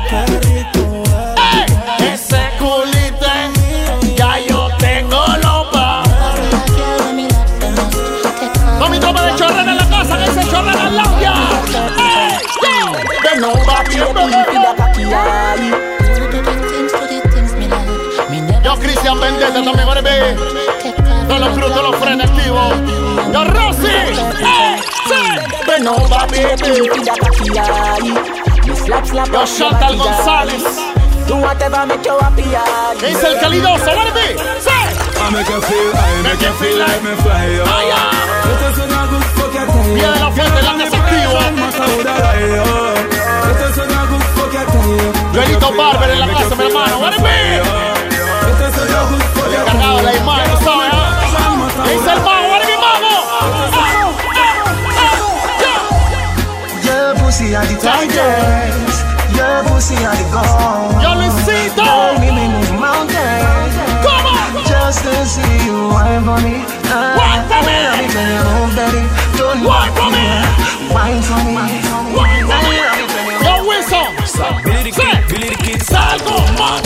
Ese 2.12 2.50
culito 2.58 3.26
es- 3.26 4.16
ya 4.16 4.38
yo 4.48 4.68
tengo 4.78 5.24
lo 5.42 5.70
pa. 5.70 6.02
Con 8.78 8.90
mi 8.90 8.98
tropa 8.98 9.22
de 9.22 9.34
chorrera 9.36 9.70
en 9.72 9.76
la 9.76 9.88
casa, 9.88 10.18
que 10.18 10.30
dice 10.30 10.50
chorrera 10.50 10.88
en 10.88 10.96
la. 10.96 11.02
De 13.22 13.40
no 13.40 13.48
va 13.66 13.84
Yo 18.64 18.74
Cristian 18.80 19.20
Vendetta 19.20 19.52
también, 19.62 19.85
no 25.86 25.94
va 26.08 26.26
Yo 28.66 29.44
Chantal 29.46 29.96
González. 29.96 30.64
¿Qué 32.98 33.06
dice 33.06 33.26
el 33.28 33.38
calidoso? 33.38 33.90
Ahora 33.90 34.12
ve. 34.12 34.36
Sí. 34.60 34.70
I 34.70 35.30
make 35.30 35.48
you 35.48 35.60
feel 35.62 35.92
high, 35.94 36.22
make 36.22 36.42
you 36.44 36.52
feel 36.58 36.78
like 36.78 37.02
me 37.02 37.14
fly 37.22 37.60
up. 37.60 37.68
Ay, 37.68 37.90
de 39.94 40.20
la 40.20 40.30
fuente, 40.30 40.62
la 40.62 40.72
Joelito 45.32 45.72
Barber 45.72 46.10
en 46.10 46.20
la 46.20 46.26
casa, 46.28 46.54
mi 46.56 46.64
hermano. 46.64 46.96
Pussy 57.86 57.94
are 57.94 58.06
the 58.06 58.12
tigers. 58.12 58.94
Your 59.36 59.62
pussy 59.64 59.96
are 60.04 60.16
the 60.16 60.26
gold. 60.34 61.02
Yo 61.02 61.10
Luisito. 61.14 61.84
Girl, 61.84 62.18
me 62.18 62.30
may 62.34 62.48
move 62.50 62.80
mountains. 62.80 63.74
Come 64.02 64.26
on. 64.26 64.64
Just 64.66 65.02
to 65.04 65.14
see 65.26 65.66
you 65.66 65.88
wine 65.90 66.24
for 66.24 66.38
me. 66.42 66.64
Ah, 66.90 67.14
Wine 67.18 67.44
for 67.46 67.62
me. 67.62 67.76
Let 67.86 67.98
me 68.02 68.08
tell 68.10 68.26
you, 68.26 68.42
oh, 68.42 68.68
baby, 68.74 69.02
don't 69.38 69.60
Wine 69.64 69.92
for 69.94 70.10
me. 70.10 70.26
Wine 70.94 71.22
for 71.22 71.40
me. 71.46 71.54
Wine 72.16 72.46
for 72.50 72.60
me. 72.66 72.78
Yo 73.44 73.54
Wilson. 73.66 74.10
Sí. 74.26 74.66
Salgo, 75.86 76.36
mato, 76.58 76.85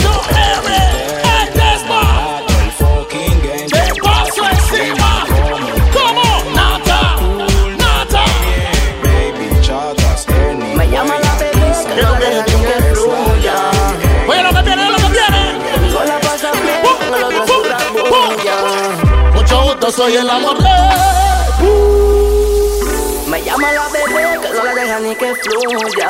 Soy 19.95 20.15
el 20.15 20.29
amor 20.29 20.57
de. 20.57 20.69
Me 23.29 23.43
llama 23.43 23.71
la 23.73 23.89
bebé, 23.89 24.39
que 24.41 24.49
no 24.49 24.63
la 24.63 24.73
deja 24.73 24.99
ni 24.99 25.15
que 25.15 25.35
fluya. 25.35 26.09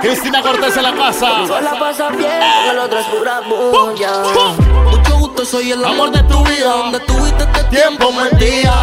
Cristina 0.00 0.40
Cortés 0.40 0.76
en 0.76 0.82
la 0.84 0.94
casa. 0.94 1.38
No 1.40 1.60
la 1.60 1.78
pasa 1.78 2.10
bien, 2.10 2.30
el 2.70 2.78
otro 2.78 3.00
es 3.00 3.06
pura 3.06 3.40
bulla. 3.40 4.22
Mucho 4.90 5.18
gusto, 5.18 5.44
soy 5.44 5.72
el 5.72 5.84
Amor 5.84 6.12
de 6.12 6.22
tu 6.22 6.44
vida. 6.44 6.70
Donde 6.70 7.00
tuviste 7.00 7.42
este 7.42 7.64
Tiempo 7.64 8.12
mentía. 8.12 8.74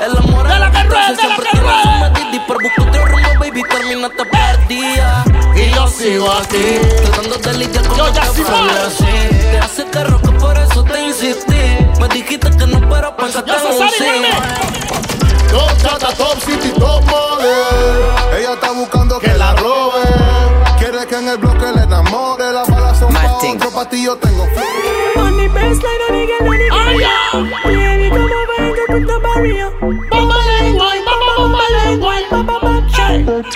El 0.00 0.16
amor 0.16 0.46
De 0.46 0.58
la 0.60 0.70
que 0.70 0.82
rueda, 0.84 1.06
de 1.08 1.14
la 1.14 1.20
siempre 1.20 1.46
que 1.50 1.58
rueda. 1.58 2.12
por 2.46 2.62
buscar 2.62 2.88
otro 2.88 3.04
rumbo, 3.06 3.28
baby, 3.40 3.62
terminaste 3.68 4.24
perdida 4.26 5.24
Y 5.56 5.70
yo 5.74 5.86
sigo 5.88 6.30
aquí. 6.30 6.78
Tratando 7.04 7.36
de 7.38 7.54
lidiar 7.54 7.86
con 7.88 7.96
Yo 7.96 8.12
ya 8.12 8.30
voy. 8.30 8.70
así 8.86 9.04
Te 9.50 9.58
hace 9.58 9.84
carro 9.90 10.20
que 10.20 10.30
por 10.32 10.56
eso 10.58 10.84
te 10.84 11.02
insistí 11.06 11.54
Me 12.00 12.08
dijiste 12.08 12.50
que 12.50 12.66
no, 12.66 12.80
pero 12.88 13.16
pensaste 13.16 13.50
en 13.50 13.82
un 13.82 13.88
sí 13.90 14.04
Top 15.50 15.70
chata, 15.78 16.08
top 16.16 16.38
city, 16.40 16.70
top 16.78 17.02
model. 17.06 18.36
Ella 18.36 18.52
está 18.54 18.72
buscando 18.72 19.18
que 19.18 19.32
la 19.34 19.54
robe. 19.54 20.02
Quiere 20.78 21.06
que 21.06 21.14
en 21.16 21.28
el 21.28 21.38
bloque 21.38 21.66
le 21.74 21.82
enamore. 21.84 22.52
Las 22.52 22.68
balas 22.68 22.98
son 22.98 23.14
pa' 23.14 23.32
otro, 23.32 23.70
pa' 23.70 23.88
ti 23.88 24.04
yo 24.04 24.16
tengo 24.16 24.44
flow. 24.48 25.24
On 25.24 25.36
the 25.36 25.48
baseline, 25.48 26.02
on 26.08 26.58
the 26.58 26.68
Ay, 26.72 26.94
video. 26.94 27.00
ya. 27.00 27.08
Baby, 27.64 28.10
come 28.10 28.24
over 28.24 28.58
and 28.58 28.74
get 28.74 30.05
Ese 33.36 33.52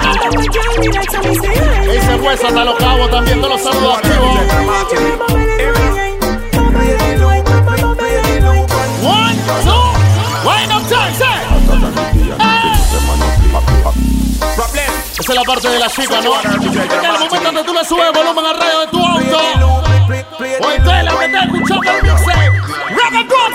hueso 2.17 2.47
hasta 2.49 2.65
los 2.65 2.77
cabos 2.77 3.11
también, 3.11 3.41
todos 3.41 3.55
los 3.55 3.63
saludos 3.63 3.97
activos. 3.97 4.39
One, 9.03 9.39
two, 9.65 9.93
wind 10.45 10.73
up 10.73 10.87
time, 10.87 11.15
say. 11.15 11.41
Esa 15.19 15.33
es 15.33 15.39
la 15.39 15.43
parte 15.45 15.69
de 15.69 15.79
la 15.79 15.89
chica, 15.89 16.21
¿no? 16.21 16.35
Es 16.41 16.45
el 16.45 17.13
momento 17.13 17.41
donde 17.41 17.65
tú 17.65 17.73
le 17.73 17.85
subes 17.85 18.13
volumen 18.13 18.45
al 18.45 18.59
radio 18.61 18.81
de 18.81 18.87
tu 18.89 18.99
auto. 18.99 19.39
O 20.61 20.71
entonces 20.71 21.05
la 21.05 21.13
metes 21.15 21.43
escuchando 21.43 21.91
el 21.91 22.03
mixtape. 22.03 22.51
Rock 22.91 23.15
and 23.15 23.31
roll, 23.31 23.55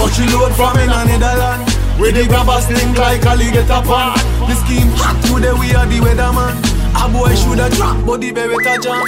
But 0.00 0.08
she 0.16 0.24
load 0.32 0.52
from 0.56 0.78
in 0.80 0.88
a 0.88 1.04
Netherland 1.04 1.68
With 2.00 2.14
the 2.16 2.24
grabbers 2.26 2.64
sling 2.66 2.94
like 2.96 3.22
a 3.24 3.36
alligator 3.36 3.82
pan 3.84 4.16
The 4.48 4.54
scheme 4.64 4.88
hot 4.96 5.20
today 5.28 5.52
we 5.52 5.74
are 5.76 5.84
the 5.84 6.00
weatherman 6.00 6.56
A 6.96 7.04
boy 7.12 7.34
shoulda 7.36 7.68
drop 7.76 8.00
but 8.06 8.20
the 8.20 8.32
beretta 8.32 8.80
jam 8.80 9.04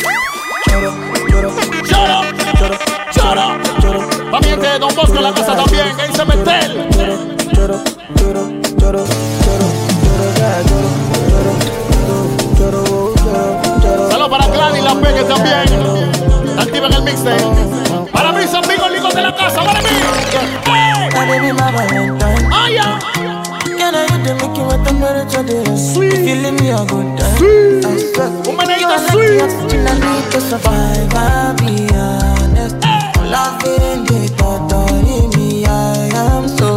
Choro, 0.68 0.92
choro, 1.32 1.50
Choro, 1.88 2.18
choro, 2.58 2.76
choro. 3.16 3.46
choro 3.80 4.00
Pa' 4.30 4.40
mi 4.40 4.48
gente 4.48 4.66
de 4.68 4.78
Don 4.78 4.94
Bosco 4.94 5.16
en 5.16 5.22
la 5.24 5.32
casa 5.34 5.54
también. 5.54 5.94
¿Qué 5.96 6.06
dice 6.08 6.24
Metel? 6.24 6.88
Choro, 6.94 7.16
choro, 7.54 7.84
choro, 8.16 8.42
choro, 8.78 9.04
choro, 9.44 9.68
choro, 10.02 10.26
yeah, 10.38 10.62
choro, 10.68 10.88
choro, 11.28 11.52
choro, 11.88 12.22
choro, 12.56 12.82
choro, 13.22 13.80
choro 13.82 14.10
Saludos 14.10 14.30
para 14.30 14.46
Gladys 14.46 14.84
La 14.84 14.94
Peque 14.94 15.24
también. 15.24 16.58
Activa 16.58 16.86
en 16.86 16.92
el 16.94 17.02
mixtape. 17.02 17.81
Para 18.12 18.32
mis 18.32 18.52
amigos 18.54 18.90
licos 18.90 19.14
de 19.14 19.22
la 19.22 19.34
casa, 19.34 19.62
para 19.64 19.80
mí. 19.80 19.88
Ah, 22.50 22.68
this? 25.46 25.94
Sweet. 25.94 26.12
I. 26.14 26.76
Un 26.92 27.16
sweet. 29.10 29.42
Loving 33.32 34.04
the 34.04 34.28
thought 34.36 34.72
of 34.72 34.92
me, 35.36 35.64
am 35.64 36.46
so 36.46 36.68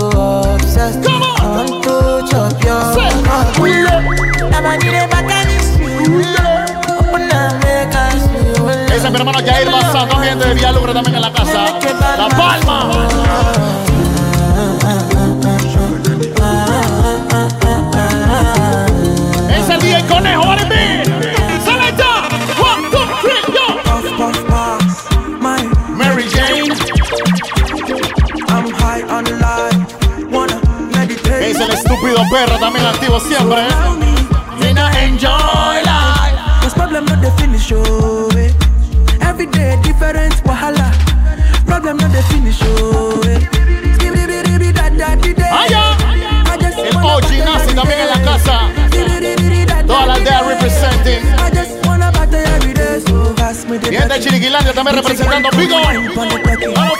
obsessed. 0.53 1.03
Come 1.03 1.21
on. 1.21 1.41
I 1.41 1.47
want 1.51 1.83
to 1.83 1.95
chop 2.31 2.63
your 2.63 2.79
heart. 2.79 3.59
Open 6.87 7.31
up, 7.31 7.53
make 7.63 7.95
us 7.95 8.23
feel 8.31 8.69
Ese 8.87 9.05
es 9.05 9.11
mi 9.11 9.17
hermano 9.17 9.39
Jair 9.39 9.67
también 10.95 11.15
en 11.15 11.21
la 11.23 11.33
casa. 11.33 11.65
La 12.17 12.29
palma. 12.29 12.89
Es 19.49 19.69
el 19.69 19.81
día 19.81 19.97
del 19.97 20.05
conejo, 20.05 20.43
¡Aremí! 20.43 21.03
¡Selecta! 21.65 22.29
¡One, 22.61 22.89
two, 22.91 23.05
three, 23.21 23.43
yo! 23.53 23.65
Mary 25.97 26.23
Jane. 26.29 26.71
I'm 28.47 28.71
high 28.79 29.03
on. 29.09 29.25
Wanna 30.31 30.61
meditate. 30.93 31.51
Es 31.51 31.59
el 31.59 31.71
estúpido 31.71 32.23
perro 32.31 32.57
también 32.57 32.85
activo 32.85 33.19
siempre. 33.19 33.67
Enjoy 35.03 35.81
life. 35.83 36.37
Cause 36.61 36.73
problem 36.73 37.05
not 37.05 37.21
the 37.21 37.31
finish, 37.31 37.73
oh. 37.73 38.34
Allá. 45.51 45.97
El 46.77 46.95
OG 46.95 47.45
nace 47.45 47.73
también 47.73 47.99
en 48.01 48.07
la 48.07 48.21
casa. 48.21 48.59
Toda 49.87 50.05
la 50.05 50.13
aldea 50.13 50.41
representing. 50.41 51.35
Bien 53.89 54.07
de 54.07 54.19
Chiriquilandia 54.19 54.73
también 54.73 54.97
representando 54.97 55.49
Pico. 55.51 55.75
Vamos. 56.75 56.97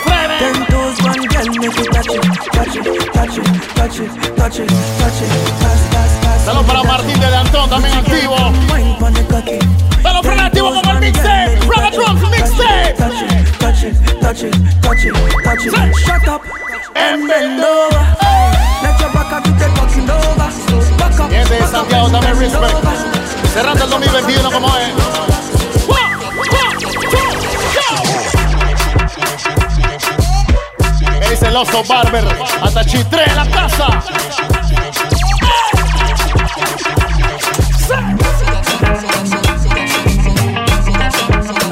Saludos 6.44 6.66
para 6.66 6.82
Martín 6.84 7.18
de 7.18 7.26
Antón 7.26 7.68
también 7.68 7.94
activo. 7.98 8.15
Touch 14.36 14.44
it, 14.44 14.82
touch 14.82 15.04
it, 15.04 15.14
touch 15.44 15.66
it. 15.66 15.96
Shut 16.04 16.28
up 16.28 16.42
and 16.94 17.26
bend 17.26 17.60
over. 17.60 18.02
Let 18.82 19.00
your 19.00 19.12
back 19.12 19.32
up 19.32 19.44
to 19.44 19.50
the 19.50 19.68
fucking 19.76 20.10
over. 20.10 20.36
Back 20.98 21.20
up. 21.20 21.30
Bien 21.30 21.48
de 21.48 21.66
Santiago 21.66 22.10
también 22.10 22.38
respect. 22.38 22.74
Cerrando 23.54 23.84
el 23.84 23.90
2021 23.90 24.52
como 24.52 24.68
es. 24.76 24.92
Es 31.32 31.42
el 31.42 31.56
oso 31.56 31.82
barber. 31.84 32.24
Hasta 32.62 32.84
Chitré 32.84 33.24
en 33.24 33.36
la 33.36 33.46
casa. 33.50 34.02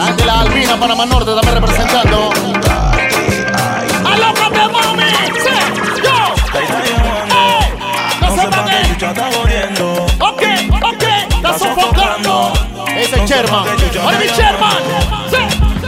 Ángela 0.00 0.40
Albina, 0.40 0.76
Panamá 0.78 1.06
Norte, 1.06 1.34
también 1.34 1.54
representando. 1.54 2.53
¡Oye, 13.34 14.18
mi 14.18 14.26
Sherman! 14.26 14.78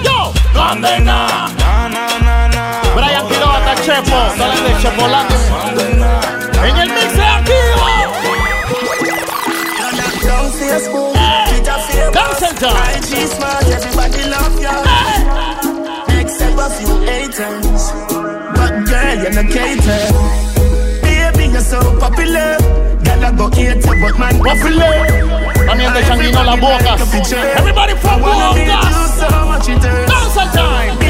¡Yo! 0.03 0.33
¡Condena! 0.53 1.47
Brian 2.97 3.29
Quiroga, 3.29 3.59
hasta 3.59 3.75
Chepo. 3.85 4.19
Salen 4.37 4.65
de 4.65 4.73
Chepolandia. 4.83 5.39
En 6.65 6.77
el 6.77 6.89
mix 6.89 7.19
activo. 7.21 7.87
Dance 12.13 12.47
and. 12.47 12.65
Everybody 13.71 14.23
love 14.29 14.61
ya. 14.61 14.83
Except 16.19 16.59
a 16.59 16.69
few 16.71 16.99
haters. 17.03 17.93
But 18.57 18.73
girl, 18.87 19.17
you're 19.23 19.31
not 19.31 19.49
cater. 19.53 20.03
Baby, 21.01 21.45
you're 21.53 21.61
so 21.61 21.79
popular. 22.01 22.59
Girl, 23.17 23.25
I 23.25 23.33
go 23.37 23.49
hate 23.51 23.85
you, 23.85 23.95
but 24.01 24.19
man, 24.19 24.39
popular. 24.39 25.07
También 25.67 25.93
de 25.95 26.07
Changuino 26.07 26.45
las 26.45 26.61
bocas. 26.61 27.01
Everybody 27.57 27.95
from 27.97 28.21
Bocas. 28.21 29.19
Dance 29.67 30.37
and 30.39 30.53
time. 30.53 31.07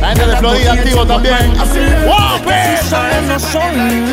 La 0.00 0.08
gente 0.08 0.26
de 0.26 0.36
Florida 0.36 0.72
activo 0.72 1.06
también. 1.06 1.54
¡Guape! 2.04 2.76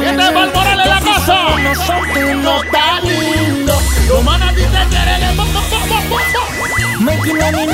Gente 0.03 0.23
de 0.23 0.31
en 0.71 0.77
la 0.77 1.01
casa. 1.01 1.37
No 2.43 2.61
está 2.61 3.01
lindo. 3.01 3.73
Making 6.99 7.41
any. 7.41 7.65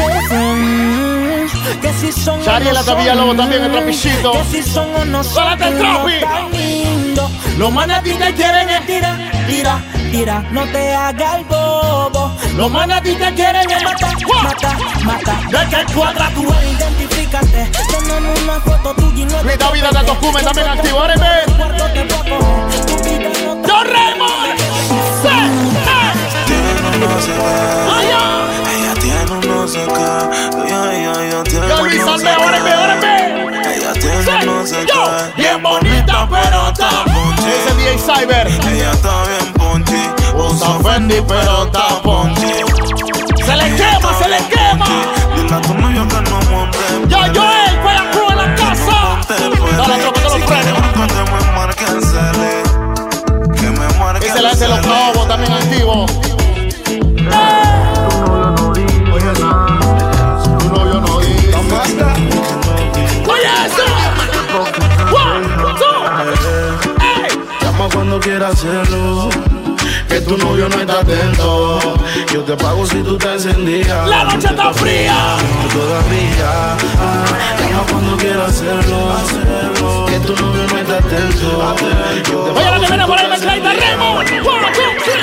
Que 1.81 1.93
si 1.93 2.11
son 2.11 2.43
Chariela 2.43 2.81
Lobo 3.15 3.35
también, 3.35 3.63
el. 3.63 3.85
Que 4.31 4.43
si 4.51 4.63
son 4.63 4.95
o 4.95 5.05
no 5.05 5.23
son. 5.23 5.33
Sólate 5.33 5.67
el 5.67 5.77
tropi. 5.77 6.19
Los 7.61 7.71
manes 7.71 7.95
a 7.95 8.01
ti 8.01 8.13
te 8.15 8.33
quieren 8.33 8.67
es 8.71 8.87
tira, 8.87 9.15
tira, 9.47 9.79
tira. 10.11 10.43
No 10.49 10.63
te 10.63 10.95
hagas 10.95 11.35
el 11.35 11.45
bobo. 11.45 12.35
Los 12.57 12.71
manes 12.71 12.97
a 12.97 13.01
ti 13.01 13.13
te 13.13 13.31
quieren 13.35 13.69
es 13.69 13.83
Mata, 13.83 14.07
mata, 14.41 14.77
mata. 15.03 15.39
De 15.47 15.69
que 15.69 15.93
cuadra 15.93 16.31
tu 16.31 16.41
Identifícate. 16.41 17.69
Tenemos 17.87 18.39
una 18.41 18.59
foto 18.61 18.95
tuya 18.95 19.21
y 19.21 19.25
no 19.25 19.43
Mi 19.43 19.53
David 19.53 19.83
de 19.83 20.03
Tocumen 20.05 20.43
también 20.43 20.67
no 20.69 20.73
¡Yo 23.67 23.83
Raymond! 23.83 24.59
Ella 28.73 28.93
tiene 28.95 29.31
un 29.31 29.41
no 29.47 29.67
sé 29.67 29.85
qué. 29.85 30.07
Yo 31.69 31.85
Luis 31.85 32.01
Alme, 32.01 32.31
óreme, 32.37 32.75
óreme. 32.75 33.75
Ella 33.75 33.93
tiene 33.93 34.17
un 34.17 34.45
no 34.47 34.65
sé 34.65 34.83
Yo, 34.87 35.11
qué. 35.35 35.41
bien 35.43 35.61
bonita, 35.61 36.27
pero 36.27 36.69
está 36.69 36.89
Ese 36.89 37.10
DJ 37.91 37.97
Cyber. 37.97 38.47
Ella 38.47 38.91
está 38.91 39.23
bien 39.23 39.53
ponchi. 39.53 40.09
Usa 40.35 40.79
Fendi, 40.79 41.21
pero 41.27 41.65
está 41.65 42.01
ponchi. 42.01 42.47
Se 43.43 43.55
le 43.55 43.75
quema, 43.75 44.13
se 44.17 44.29
le 44.29 44.37
quema. 44.47 44.85
Dile 45.35 45.55
a 45.55 45.61
tu 45.61 45.73
novio 45.73 46.07
que 46.07 46.21
no 46.29 46.39
monte. 46.51 46.77
Yo, 47.07 47.17
Joel, 47.17 47.79
fue 47.81 47.93
la 47.93 48.11
cruz 48.11 48.31
en 48.31 48.37
la 48.37 48.55
casa. 48.55 49.19
Dale, 49.27 50.11
te 50.11 50.47
frenos. 50.47 50.81
Que 51.75 51.85
me 51.85 52.01
cele. 52.01 52.63
Que 53.55 53.69
me 53.69 53.99
marque 53.99 54.27
Ese 54.27 54.41
la 54.41 54.49
hace 54.51 54.67
los 54.67 54.79
cabos 54.79 55.27
también 55.27 55.51
activo. 55.51 56.05
Quieras 68.31 68.53
hacerlo. 68.53 69.29
Que 70.07 70.21
tu 70.21 70.37
novio 70.37 70.69
no 70.69 70.75
está 70.79 70.99
atento. 70.99 71.79
Yo 72.33 72.41
te 72.43 72.55
pago 72.55 72.85
si 72.85 73.01
tú 73.03 73.17
te 73.17 73.33
encendías. 73.33 74.07
La 74.07 74.23
noche 74.23 74.47
está 74.47 74.73
fría. 74.73 75.15
Todavía. 75.73 76.77
Ah, 76.99 77.25
Llama 77.59 77.83
cuando 77.91 78.17
quieras 78.17 78.49
hacerlo. 78.49 79.13
hacerlo. 79.17 80.05
Que 80.05 80.19
tu 80.19 80.33
novio 80.35 80.63
no 80.71 80.77
está 80.77 80.97
atento. 80.97 81.75
Yo 82.31 82.37
te 82.39 82.51
Oye, 82.51 82.63
la 82.63 82.71
pago 82.71 82.79
que 82.81 82.85
si 82.87 82.91
viene 82.91 83.03
tú 83.03 83.09
por 83.09 83.19
ahí 83.19 83.25
te 83.25 83.31
me 83.31 83.39
trae 83.39 83.59
Raymond. 83.79 84.17
One, 84.19 84.71
two, 84.73 85.03
three. 85.03 85.21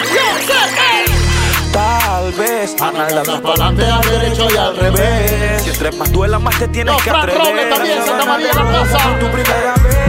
Tal 1.73 2.33
vez 2.33 2.75
Analizando 2.81 3.43
para 3.43 3.67
adelante, 3.67 3.85
al 3.87 4.21
derecho 4.21 4.49
y 4.53 4.57
al 4.57 4.77
revés. 4.77 5.63
Si 5.63 5.71
entre 5.71 5.93
más 5.93 6.11
duela, 6.13 6.39
más 6.39 6.59
te 6.59 6.69
tienes 6.69 6.93
No, 6.95 6.99
que 7.01 7.11
atrever. 7.11 7.39
Robles 7.39 7.71
también, 7.71 8.05
Santa 8.05 8.25
María 8.25 8.53
la 8.55 8.65
casa. 8.71 8.99
Tu 9.21 9.27
primera 9.27 9.75
vez, 9.85 10.08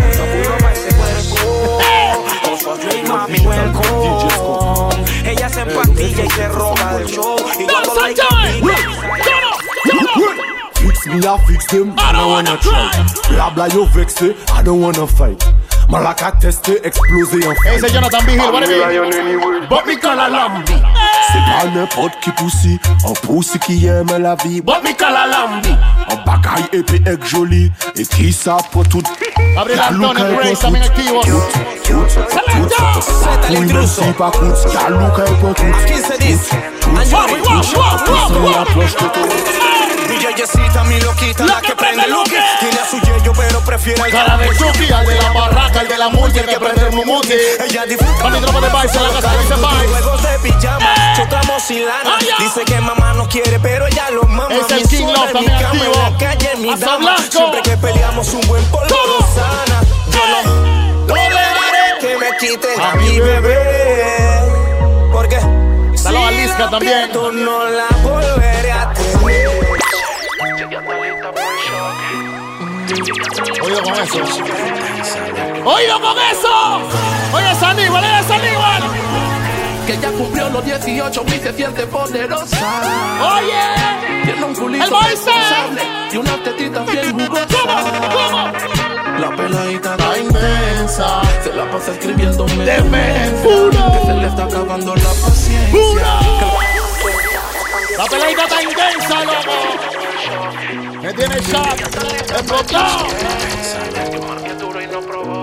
Con 2.70 2.80
su 2.80 2.88
azul, 2.88 3.08
mami, 3.08 3.40
welcome. 3.40 5.06
Ella 5.26 5.50
se 5.50 5.62
empastilla 5.62 6.24
y 6.24 6.30
se 6.30 6.48
roba 6.50 6.94
del 7.00 7.08
show. 7.08 7.36
Y 7.60 7.64
cuando 7.64 7.96
Dance 7.96 8.22
la 8.22 8.30
time. 8.30 8.62
Turn 8.62 9.46
up, 9.46 9.60
turn 10.14 10.40
up. 10.40 10.76
Fix 10.76 11.08
me, 11.08 11.18
I 11.18 11.38
fix 11.48 11.66
them. 11.66 11.96
I 11.98 12.12
don't 12.12 12.30
wanna 12.30 12.58
try. 12.58 12.92
Bla 13.30 13.50
bla, 13.50 13.68
you 13.70 13.88
vex 13.88 14.22
it. 14.22 14.38
I 14.54 14.62
don't 14.62 14.82
wanna 14.82 15.08
fight. 15.08 15.44
Malaka 15.90 16.32
testé, 16.40 16.80
explosé 16.84 17.40
en 17.48 17.56
fight. 17.56 17.84
Ese 17.84 17.92
Jonathan 17.92 18.20
Vigil, 18.26 18.52
what 18.52 18.64
it 18.64 18.70
be? 18.70 19.68
Bob 19.68 19.86
me 19.88 19.96
call 19.96 20.20
a 20.20 20.30
lambi. 20.30 20.74
C'est 21.28 21.44
pas 21.46 21.66
n'importe 21.74 22.14
qui 22.22 22.32
poussi, 22.32 22.80
un 23.08 23.14
poussi 23.26 23.58
qui 23.60 23.88
aime 23.88 24.16
la 24.20 24.36
vie. 24.36 24.62
Bob 24.62 24.84
me 24.84 24.94
call 24.94 25.16
a 25.16 25.26
lambi. 25.28 25.76
Un 26.12 26.16
bagaille 26.26 26.70
épais 26.74 27.02
et 27.10 27.28
joli, 27.28 27.72
et 27.96 28.06
qui 28.06 28.32
ça 28.32 28.58
pour 28.72 28.88
tout. 28.88 29.02
Gabriel 29.56 29.82
Antonio 29.82 30.36
Grace 30.38 30.60
también 30.60 30.84
activo. 30.84 31.22
Oui, 33.50 33.88
si 33.88 34.12
pas 34.14 34.32
coûte, 34.32 34.58
y'a 34.72 34.90
Luca 34.90 35.26
et 35.26 35.36
pour 35.42 35.54
tout. 35.56 35.64
Wow, 36.86 37.04
wow, 37.12 37.64
wow, 37.76 37.96
wow, 38.06 38.46
wow. 38.46 38.66
Mi 40.10 40.16
yeyecita, 40.16 40.82
mi 40.86 41.00
loquita, 41.02 41.46
la 41.46 41.62
que 41.62 41.76
prende 41.76 42.08
luque. 42.08 42.40
Tiene 42.60 42.80
a 42.80 42.86
su 42.90 42.98
yello, 43.00 43.32
pero 43.38 43.60
prefiere 43.62 44.02
el 44.02 44.12
Cara 44.12 44.38
de 44.38 44.50
Chucky, 44.50 44.92
al 44.92 45.06
de 45.06 45.16
la 45.16 45.32
barraca, 45.32 45.59
el 45.82 45.88
de 45.88 45.98
la 45.98 46.10
multi, 46.10 46.40
el 46.40 46.46
que 46.46 46.60
prende 46.60 46.88
el 46.88 46.92
mumuti. 46.94 47.34
Ella 47.34 47.86
disfruta 47.86 48.22
Con 48.22 48.34
mi 48.34 48.40
tropa 48.40 48.60
de 48.60 48.68
en 48.68 49.04
la 49.04 49.10
casa, 49.10 49.38
dice 49.38 49.56
Vice. 49.56 49.88
Juegos 49.88 50.24
de 50.24 50.40
pijama, 50.40 51.14
chocamos 51.16 51.72
y 51.72 51.80
lana. 51.80 52.18
Ah. 52.18 52.36
Dice 52.40 52.66
que 52.66 52.80
mamá 52.80 53.14
no 53.14 53.28
quiere, 53.28 53.60
pero 53.60 53.88
ella 53.88 54.10
lo 54.12 54.24
mama. 54.24 54.56
Es 54.56 54.72
el 54.72 54.82
Mi 54.82 54.88
King 54.88 55.08
Love 55.08 55.34
mi 55.40 55.46
cama, 55.46 55.68
activo. 55.68 55.94
En 55.94 56.14
la 56.14 56.18
calle, 56.18 56.56
mi 56.58 56.76
dama. 56.76 56.98
Blanco. 56.98 57.32
Siempre 57.32 57.62
que 57.62 57.78
peleamos 57.78 58.34
un 58.34 58.42
buen 58.48 58.64
polvo 58.66 58.96
sana. 59.36 59.82
Yo 60.12 60.20
no, 60.28 61.06
no 61.08 61.14
dejaré 61.16 62.00
que 62.00 62.18
me 62.18 62.38
quite 62.38 62.82
a 62.82 62.96
mi 62.96 63.20
bebé. 63.20 63.60
Porque 65.12 65.40
si 65.96 66.12
la 66.12 66.70
también. 66.70 67.10
pierdo, 67.10 67.32
no 67.32 67.66
la 67.66 67.88
volveré 68.04 68.72
a 68.72 68.94
tener. 68.94 69.10
Oído 73.12 73.84
con 73.84 73.94
eso. 73.96 74.20
Oído 75.66 76.02
con 76.02 76.18
eso. 76.32 76.80
Oye, 77.34 77.52
es 77.52 77.64
Aníbal, 77.64 78.04
oye, 78.04 78.20
es 78.20 78.32
Aníbal. 78.32 78.84
Que 79.88 79.98
ya 79.98 80.12
cumplió 80.12 80.50
los 80.50 80.64
18 80.66 81.24
y 81.28 81.32
se 81.32 81.54
siente 81.54 81.88
poderosa. 81.88 82.58
Oye. 83.38 84.24
Tiene 84.26 84.46
un 84.46 84.54
culito 84.56 84.86
El 84.86 85.10
responsable 85.10 85.82
y 86.12 86.18
una 86.18 86.44
tetita 86.44 86.80
bien 86.82 87.20
jugosa. 87.20 87.58
¿Cómo? 88.14 88.52
La 89.20 89.36
peladita 89.36 89.92
Está 89.96 90.18
inmensa. 90.20 91.22
se 91.44 91.54
la 91.54 91.72
pasa 91.72 91.92
escribiéndome 91.94 92.64
Demencia. 92.64 93.92
Que 93.92 94.06
se 94.06 94.14
le 94.14 94.28
está 94.28 94.44
acabando 94.44 94.96
la 94.96 95.02
paciencia. 95.10 96.20
La 97.98 98.06
peladita 98.06 98.44
está 98.44 98.62
intensa, 98.64 99.24
loco. 99.26 99.89
Me 101.02 101.14
tiene 101.14 101.40
shot. 101.40 101.80
Explotado. 102.32 103.08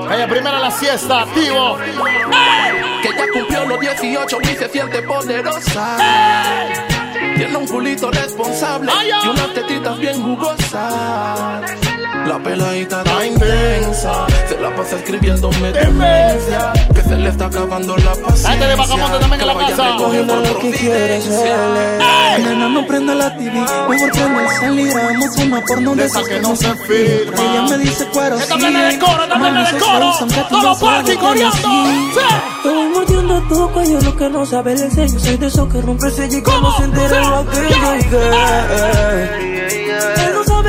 Vaya, 0.07 0.29
primero 0.29 0.59
la 0.59 0.71
siesta, 0.71 1.23
activo. 1.23 1.79
Que 3.03 3.09
ya 3.09 3.27
cumplió 3.33 3.65
los 3.67 3.81
18 3.81 4.39
y 4.43 4.47
se 4.47 4.69
siente 4.69 5.03
poderosa. 5.03 5.97
Tiene 7.37 7.57
un 7.57 7.67
culito 7.67 8.11
responsable 8.11 8.93
y 9.25 9.29
unas 9.29 9.55
tetitas 9.55 9.99
bien 9.99 10.23
jugosas. 10.23 11.86
La 12.27 12.39
peladita 12.39 13.03
está 13.03 13.27
intensa, 13.27 14.27
se 14.49 14.61
la 14.61 14.75
pasa 14.75 14.97
escribiéndome 14.97 15.73
demencia. 15.73 16.73
Que 16.95 17.03
se 17.03 17.17
le 17.17 17.29
está 17.29 17.47
acabando 17.47 17.97
la 17.97 18.13
paciencia. 18.15 18.51
Gente 18.51 18.67
de 18.67 18.75
Bajamonte 18.75 19.19
también 19.19 19.41
en 19.41 19.47
la 19.47 19.53
Que 19.53 19.59
vaya 19.59 19.77
casa. 19.77 19.93
recogiendo 19.93 20.37
lo 20.37 20.59
que 20.59 20.71
quieres 20.73 21.25
no 22.77 22.87
prenda 22.87 23.15
la 23.15 23.37
TV, 23.37 23.53
mejor 23.89 24.11
prende 24.11 24.49
salir 24.61 24.95
Vamos 24.95 25.39
una 25.39 25.61
porno 25.65 25.95
de 25.95 26.05
Esa 26.05 26.21
esas 26.21 26.29
que 26.29 26.41
no 26.41 26.57
se 26.57 26.75
filma. 26.75 27.43
Ella 27.43 27.63
me 27.63 27.79
dice 27.79 28.07
cuero 28.07 28.37
Esta 28.37 28.57
plena 28.57 28.85
de 28.85 28.99
coro, 28.99 29.23
esta 29.23 29.39
plena 29.39 29.71
de 29.73 29.79
coro. 29.79 30.13
que 30.29 30.51
no 30.51 30.63
los 30.63 30.79
party 30.79 31.17
coreando. 31.17 31.69
voy 32.65 32.89
mordiendo 32.89 33.43
tu 33.49 33.71
cuello, 33.73 34.01
lo 34.01 34.17
que 34.17 34.29
no 34.29 34.47
sabe 34.47 34.73
el 34.73 34.91
sello 34.91 35.19
Soy 35.19 35.37
de 35.37 35.47
esos 35.47 35.73
que 35.73 35.81
rompe 35.81 36.11
sello 36.11 36.39
y 36.39 36.43
que 36.43 36.51
no 36.51 36.77
se 36.77 36.85
entera 36.85 37.31
lo 37.31 37.51
que 37.51 37.61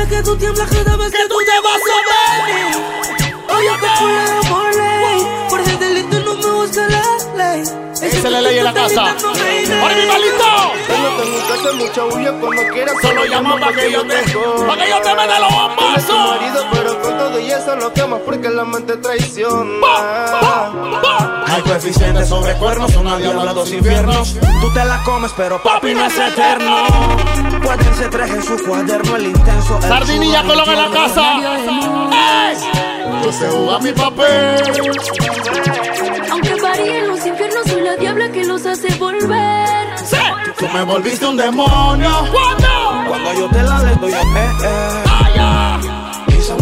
que 0.06 0.22
tú 0.22 0.36
tiemblas 0.36 0.68
cada 0.70 0.96
vez 0.96 1.10
que 1.12 1.28
tú 1.28 1.34
te 1.44 1.60
vas 1.60 1.80
a 1.82 1.98
ver 2.06 3.56
Oye, 3.56 3.70
te 3.80 3.88
culeo 3.98 4.40
por 4.50 4.74
ley 4.76 5.26
Por 5.50 5.60
ese 5.60 5.76
delito 5.76 6.18
no 6.20 6.34
me 6.34 6.50
gusta 6.60 6.86
la 6.88 7.02
ley 7.36 7.62
Esa 7.62 8.06
es 8.06 8.24
la 8.24 8.40
ley 8.40 8.58
en 8.58 8.64
la 8.64 8.72
casa. 8.74 9.02
¡Ahora 9.02 9.94
mi 9.96 10.06
malito! 10.06 10.44
No 10.88 11.22
tengo 11.22 11.46
que 11.46 11.52
hacer 11.52 11.74
mucha 11.74 12.02
bulla 12.04 12.32
cuando 12.40 12.62
quieras. 12.72 12.94
Solo 13.02 13.24
llama 13.26 13.58
pa' 13.58 13.72
que 13.72 13.90
yo 13.90 14.02
te- 14.06 14.22
pa' 14.22 14.76
que 14.76 14.88
yo 14.90 15.00
te 15.02 15.14
meta 15.14 15.38
los 15.40 15.52
bombazos. 15.52 16.38
Eso 17.68 17.76
lo 17.76 17.92
quemas 17.92 18.20
porque 18.24 18.48
la 18.48 18.64
mente 18.64 18.96
traiciona. 18.96 19.86
Hay 21.48 21.60
coeficientes 21.60 22.26
sobre 22.26 22.54
cuernos, 22.54 22.96
una 22.96 23.18
diabla, 23.18 23.52
dos 23.52 23.70
infiernos. 23.70 24.38
Tú 24.62 24.72
te 24.72 24.82
la 24.86 25.02
comes, 25.04 25.30
pero 25.36 25.62
papi 25.62 25.92
no 25.92 26.06
es 26.06 26.16
eterno. 26.16 26.86
Pueden 27.62 27.94
ser 27.94 28.08
tres 28.08 28.30
en 28.30 28.42
su 28.42 28.64
cuaderno, 28.64 29.16
el 29.16 29.26
intenso. 29.26 29.76
el 29.76 29.82
Sardinilla 29.82 30.44
Colón 30.44 30.66
en 30.66 30.76
la 30.76 30.90
casa. 30.90 31.40
Yo 33.22 33.32
sé 33.32 33.50
jugar 33.50 33.82
mi 33.82 33.92
papel. 33.92 34.62
Aunque 36.30 36.54
varíen 36.62 37.08
los 37.08 37.26
infiernos, 37.26 37.66
soy 37.66 37.82
la 37.82 37.96
diabla 37.96 38.32
que 38.32 38.44
los 38.46 38.64
hace 38.64 38.94
volver. 38.94 39.98
Sí. 40.06 40.16
Tú 40.58 40.66
me 40.72 40.84
volviste 40.84 41.26
un 41.26 41.36
demonio. 41.36 42.10
¿Cuándo? 42.32 43.08
Cuando 43.08 43.34
yo 43.34 43.48
te 43.50 43.62
la 43.62 43.78
lento, 43.80 44.08
yo 44.08 44.16
eh, 44.16 44.52
eh. 44.64 45.07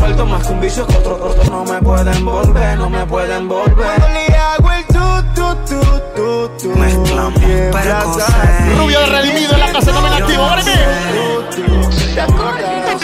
Vuelto 0.06 0.24
más 0.26 0.46
que 0.46 0.52
un 0.52 0.60
vicio 0.60 0.86
que 0.86 0.96
otro 0.98 1.18
corto. 1.18 1.50
No 1.50 1.64
me 1.64 1.82
pueden 1.82 2.24
volver, 2.24 2.78
no 2.78 2.88
me 2.88 3.04
pueden 3.06 3.48
volver. 3.48 3.74
Cuando 3.74 4.08
le 4.08 4.36
hago 4.36 4.70
el 4.70 4.86
tu, 4.86 4.94
tu, 5.34 5.54
tu, 5.66 5.80
tu, 6.14 6.48
tu. 6.62 6.78
Mezclamos 6.78 7.34
tiemblas 7.40 8.06
así. 8.16 8.78
Rubio 8.78 9.00
de 9.00 9.06
redimido 9.06 9.54
en 9.54 9.60
la 9.60 9.72
casa 9.72 9.90
también 9.90 10.22
activo. 10.22 10.42
¡Órale! 10.44 10.72
¿Te 12.14 12.20
acuerdas? 12.20 13.02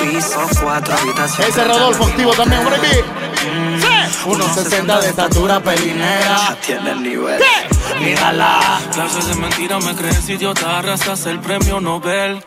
Piso 0.00 0.40
4, 0.62 0.94
habitación. 0.94 1.48
Ese 1.48 1.64
Rodolfo 1.64 2.04
activo 2.04 2.32
también. 2.32 2.66
¡Órale! 2.66 3.23
Sí. 4.22 4.28
1.60 4.30 5.00
de 5.00 5.08
estatura 5.08 5.60
pelinera. 5.60 6.56
Tiene 6.64 6.90
el 6.92 7.02
nivel. 7.02 7.38
¿Qué? 7.38 8.00
Mírala. 8.04 8.80
Clases 8.92 9.26
de 9.28 9.34
mentira 9.34 9.78
me 9.78 9.94
crees 9.94 10.28
idiota, 10.28 10.78
arrastras 10.78 11.26
el 11.26 11.40
premio 11.40 11.80
Nobel. 11.80 12.42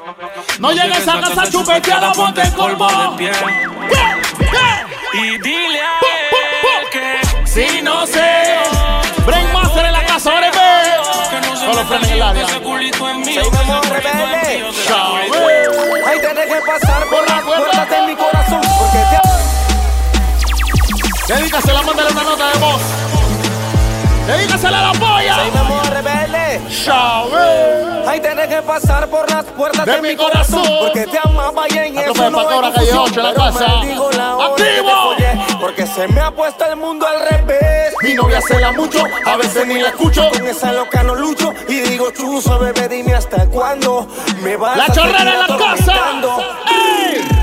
No 0.60 0.72
llegues 0.72 1.08
a 1.08 1.20
casa 1.20 1.50
chupeteada, 1.52 2.12
ponte 2.14 2.42
el 2.42 2.52
polvo. 2.54 2.88
Y 5.14 5.38
dile 5.40 5.82
a 5.82 6.00
pu, 6.00 6.38
él 6.80 6.90
que 6.92 7.48
Si 7.48 7.82
no 7.82 8.06
sé. 8.06 8.58
Brainmaster 9.26 9.86
en 9.86 9.94
la 9.94 10.06
casa. 10.06 10.30
¡Órale! 10.36 10.52
que 11.30 11.48
no 11.48 11.56
se 11.56 11.66
Solo 11.66 11.96
en 11.96 12.06
el 12.12 12.22
área. 12.22 12.44
ese 12.46 12.60
culito 12.60 13.10
es 13.10 13.16
mío. 13.18 13.44
Seguimos 13.44 13.60
que 13.60 13.66
culito 13.68 13.82
es 13.82 14.04
rebelde. 14.04 14.58
mío, 14.58 14.72
Dedícasela, 21.28 21.82
mándale 21.82 22.12
una 22.12 22.24
nota 22.24 22.52
de 22.52 22.60
voz. 22.60 22.82
Dedícasela 24.28 24.80
a 24.80 24.94
la 24.94 25.00
polla. 25.00 25.36
Seguimos 25.36 25.90
rebelde. 25.90 26.62
Chao. 26.86 27.30
Ay, 28.08 28.20
te 28.22 28.34
dejé 28.36 28.62
pasar 28.62 29.08
por 29.10 29.30
las 29.30 29.44
puertas 29.46 29.86
De 29.86 29.92
de, 29.94 30.02
mi 30.02 30.10
mi 30.10 30.16
corazón. 30.16 30.62
corazón. 30.62 30.78
Porque 30.86 31.06
te 31.08 31.20
amaba 31.24 31.66
y 31.70 31.78
en 31.78 31.96
La 31.96 32.02
eso 32.06 32.30
no 32.30 32.38
Paco, 32.38 32.50
hay 32.66 32.72
calle 32.72 33.22
la 33.22 33.34
casa. 33.34 33.68
la 33.68 33.82
que 33.82 34.64
¡Activo! 34.74 35.60
Porque 35.60 35.86
se 35.88 36.08
me 36.08 36.22
ha 36.22 36.32
puesto 36.32 36.66
el 36.66 36.76
mundo 36.78 37.06
al 37.08 37.20
revés. 37.30 37.94
Mi 38.04 38.14
novia 38.14 38.40
se 38.42 38.60
la 38.60 38.72
mucho, 38.72 39.04
a 39.26 39.36
veces 39.38 39.68
ni 39.68 39.80
la 39.80 39.90
escucho. 39.90 40.30
Con 40.30 40.46
esa 40.48 40.72
loca 40.72 41.04
no 41.04 41.16
lucho 41.16 41.54
y 41.68 41.80
digo 41.82 42.12
chuzo, 42.12 42.60
bebé, 42.60 42.88
dime 42.88 43.14
hasta 43.16 43.46
cuándo 43.48 44.08
me 44.42 44.56
vas 44.56 44.78
La 44.78 44.86
a 44.86 44.94
seguir 44.94 45.12
chorrera 45.12 45.34
en 45.34 45.40
la 45.40 45.58
casa. 45.58 45.94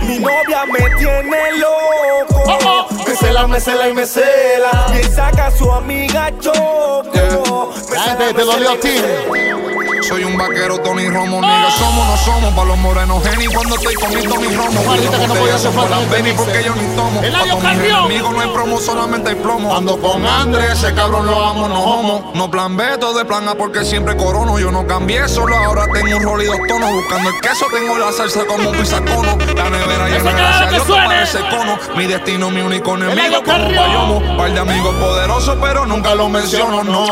Mi 0.02 0.18
novia 0.18 0.64
me 0.66 0.78
tiene 0.96 1.52
loco. 1.58 2.42
Oh, 2.46 2.58
oh. 2.66 2.93
Me 3.34 3.40
cela, 3.40 3.48
me 3.48 3.60
cela 3.60 3.88
y 3.88 3.94
me 3.94 4.06
cela. 4.06 4.86
Me 4.90 5.02
saca 5.02 5.50
su 5.50 5.68
amiga 5.68 6.30
Choco. 6.38 7.72
Me 7.90 7.98
gente 7.98 8.24
me 8.26 8.32
te 8.32 8.44
dolió 8.44 8.70
a 8.70 8.76
ti. 8.78 9.73
Soy 10.08 10.22
un 10.22 10.36
vaquero, 10.36 10.78
Tony 10.80 11.08
Romo, 11.08 11.40
nigga. 11.40 11.70
Somos, 11.70 12.06
no 12.06 12.16
somos, 12.18 12.52
pa' 12.54 12.64
los 12.64 12.76
morenos, 12.78 13.22
Jenny. 13.26 13.46
Cuando 13.46 13.74
estoy 13.76 13.94
comiendo 13.94 14.36
mi 14.36 14.48
romo, 14.48 14.80
Juanita, 14.84 15.18
que 15.18 15.26
no 15.26 15.34
podía 15.34 15.54
hacer 15.54 15.72
falta 15.72 15.96
las 16.00 16.08
Felices. 16.08 16.34
porque 16.36 16.64
yo 16.64 16.74
ni 16.74 16.94
tomo. 16.94 17.20
Mis 17.22 17.62
Carrión. 17.62 17.98
enemigos 18.04 18.32
no 18.32 18.40
hay 18.40 18.48
promo, 18.48 18.78
solamente 18.80 19.30
hay 19.30 19.36
plomo. 19.36 19.74
Ando 19.74 19.98
con 19.98 20.26
Andrés, 20.26 20.72
ese 20.72 20.94
cabrón 20.94 21.26
lo 21.26 21.42
amo, 21.42 21.68
no 21.68 21.80
homo. 21.82 22.32
No 22.34 22.50
plan 22.50 22.76
B, 22.76 22.84
todo 22.98 23.16
de 23.16 23.24
plan 23.24 23.48
A 23.48 23.54
porque 23.54 23.84
siempre 23.84 24.14
corono. 24.16 24.58
Yo 24.58 24.70
no 24.70 24.86
cambié, 24.86 25.26
solo 25.28 25.56
ahora 25.56 25.86
tengo 25.92 26.16
un 26.18 26.22
rol 26.22 26.42
y 26.42 26.46
dos 26.46 26.58
tonos. 26.68 26.92
Buscando 26.92 27.30
el 27.30 27.40
queso, 27.40 27.66
tengo 27.72 27.96
la 27.98 28.12
salsa 28.12 28.44
como 28.44 28.70
un 28.70 28.76
pisacono. 28.76 29.38
La 29.56 29.70
nevera 29.70 30.08
llena, 30.08 30.32
gracias 30.32 30.60
a 30.60 30.70
Dios, 30.70 30.84
parece 30.86 31.38
cono. 31.48 31.78
Mi 31.96 32.06
destino, 32.06 32.50
mi 32.50 32.60
único 32.60 32.94
enemigo, 32.94 33.42
como 33.42 33.66
un 33.68 33.74
payomo. 33.74 34.36
Par 34.36 34.52
de 34.52 34.60
amigos 34.60 34.94
poderosos, 34.96 35.56
pero 35.62 35.86
nunca 35.86 36.14
lo 36.14 36.28
menciono, 36.28 36.84
no. 36.84 37.06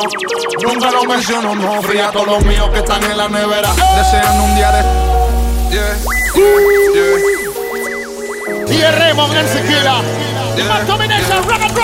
Nunca 0.63 0.91
lo 0.91 1.05
menciono, 1.05 1.55
no. 1.55 1.83
Fría 1.83 2.09
a 2.09 2.13
todos 2.13 2.27
los 2.27 2.45
míos 2.45 2.69
que 2.73 2.82
están 2.83 3.03
en 3.05 3.17
la 3.17 3.29
nevera. 3.29 3.71
Deseando 3.97 4.45
un 4.45 4.55
día 4.57 4.73
de. 4.73 4.83
Yeah, 5.71 5.97
yeah. 8.69 8.91
Raymond. 8.99 9.33
Yeah. 10.57 10.85
Domination, 10.87 11.49
Rock 11.49 11.63
and. 11.63 11.75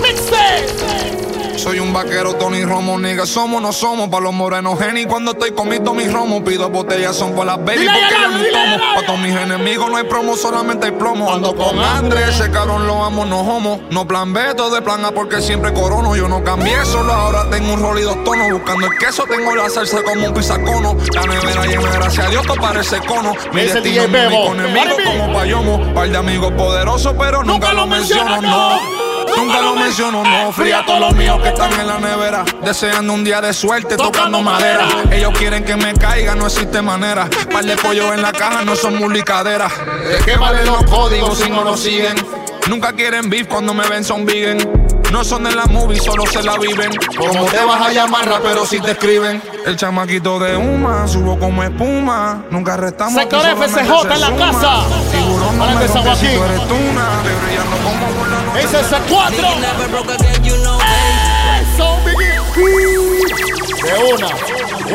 Mixtape. 0.00 1.31
Soy 1.62 1.78
un 1.78 1.92
vaquero, 1.92 2.34
Tony 2.34 2.64
Romo, 2.64 2.98
nigga. 2.98 3.24
Somos, 3.24 3.62
no 3.62 3.72
somos, 3.72 4.08
pa' 4.08 4.18
los 4.18 4.32
morenos, 4.32 4.76
Jenny. 4.80 5.04
Cuando 5.04 5.30
estoy 5.30 5.52
comiendo 5.52 5.94
mis 5.94 6.12
romos, 6.12 6.42
pido 6.42 6.68
botellas, 6.68 7.14
son 7.14 7.34
por 7.36 7.46
las 7.46 7.56
baby, 7.64 7.86
porque 7.86 8.50
yo. 8.50 8.94
Pa' 8.96 9.06
todos 9.06 9.20
mis 9.20 9.32
enemigos 9.32 9.88
no 9.88 9.96
hay 9.96 10.02
promo, 10.02 10.36
solamente 10.36 10.86
hay 10.86 10.90
plomo. 10.90 11.32
Ando 11.32 11.54
con 11.54 11.78
Andrés, 11.78 12.30
ese 12.30 12.50
cabrón 12.50 12.88
lo 12.88 13.04
amo, 13.04 13.24
no 13.24 13.42
homo. 13.42 13.80
No 13.90 14.08
plan 14.08 14.32
B, 14.32 14.40
todo 14.56 14.74
de 14.74 14.82
plan 14.82 15.04
A, 15.04 15.12
porque 15.12 15.40
siempre 15.40 15.72
corono. 15.72 16.16
Yo 16.16 16.26
no 16.26 16.42
cambié, 16.42 16.84
solo 16.84 17.12
ahora 17.12 17.48
tengo 17.48 17.74
un 17.74 17.80
rol 17.80 18.00
y 18.00 18.02
dos 18.02 18.24
tonos. 18.24 18.50
Buscando 18.50 18.88
el 18.88 18.98
queso, 18.98 19.22
tengo 19.30 19.54
la 19.54 19.70
salsa 19.70 20.02
como 20.02 20.26
un 20.26 20.34
pisacono. 20.34 20.96
La 21.14 21.22
nevera 21.26 21.64
llena, 21.64 21.90
gracias 21.92 22.26
a 22.26 22.30
Dios, 22.30 22.44
todo 22.44 22.56
parece 22.56 22.98
cono. 23.06 23.34
Mi 23.52 23.60
Ese 23.60 23.74
destino, 23.74 24.08
DJ 24.08 24.08
mi 24.08 24.18
enemigo, 24.18 24.96
como 25.04 25.32
payomo. 25.32 25.94
Par 25.94 26.10
de 26.10 26.18
amigos 26.18 26.50
poderosos, 26.54 27.14
pero 27.16 27.44
nunca, 27.44 27.72
lo 27.72 27.86
menciono, 27.86 28.42
no. 28.42 29.01
Nunca 29.36 29.60
lo 29.60 29.74
menciono, 29.76 30.22
no. 30.24 30.52
Fría 30.52 30.80
a 30.80 30.86
todos 30.86 31.00
los 31.00 31.14
míos 31.14 31.40
que 31.42 31.48
están 31.48 31.72
en 31.80 31.86
la 31.86 31.98
nevera. 31.98 32.44
Deseando 32.62 33.12
un 33.12 33.24
día 33.24 33.40
de 33.40 33.52
suerte, 33.52 33.96
tocando 33.96 34.40
madera. 34.40 34.86
Ellos 35.10 35.32
quieren 35.38 35.64
que 35.64 35.76
me 35.76 35.94
caiga, 35.94 36.34
no 36.34 36.46
existe 36.46 36.82
manera. 36.82 37.28
Par 37.50 37.64
de 37.64 37.76
pollos 37.76 38.12
en 38.14 38.22
la 38.22 38.32
caja, 38.32 38.64
no 38.64 38.76
son 38.76 38.96
mulicaderas. 38.96 39.72
¿De 40.08 40.24
qué 40.24 40.36
valen 40.36 40.66
los 40.66 40.84
códigos 40.84 41.38
si 41.38 41.50
no 41.50 41.64
los 41.64 41.80
siguen? 41.80 42.14
Nunca 42.68 42.92
quieren 42.92 43.28
beef 43.28 43.48
cuando 43.48 43.74
me 43.74 43.88
ven 43.88 44.04
son 44.04 44.24
vegan. 44.24 44.81
No 45.12 45.22
son 45.22 45.44
de 45.44 45.54
la 45.54 45.66
movie, 45.66 46.00
solo 46.00 46.24
se 46.24 46.42
la 46.42 46.56
viven. 46.56 46.90
¿Cómo 47.18 47.44
te 47.44 47.62
vas 47.62 47.82
a 47.82 47.92
llamar 47.92 48.26
rapero 48.26 48.64
si 48.64 48.80
te 48.80 48.92
escriben? 48.92 49.42
El 49.66 49.76
chamaquito 49.76 50.38
de 50.38 50.56
Uma, 50.56 51.06
subo 51.06 51.38
como 51.38 51.62
espuma. 51.62 52.42
Nunca 52.50 52.78
restamos. 52.78 53.12
Sector 53.12 53.42
FCJ 53.42 53.68
se 53.68 53.80
en 53.80 54.20
la 54.22 54.36
casa. 54.36 54.80
Tiburón 55.12 55.58
no 55.58 55.66
me 55.66 55.82
de 55.82 55.88
si 55.88 55.98
Joaquín. 55.98 56.30
tú 56.34 56.44
eres 56.44 56.66
tuna. 56.66 57.08
Estoy 57.18 57.34
brillando 57.44 57.76
como 57.84 58.06
noche. 58.26 58.64
Ese 58.64 58.80
es 58.80 58.92
el 58.92 59.02
4. 59.02 59.48
Eso. 61.60 61.98
De 63.84 64.14
una. 64.14 64.28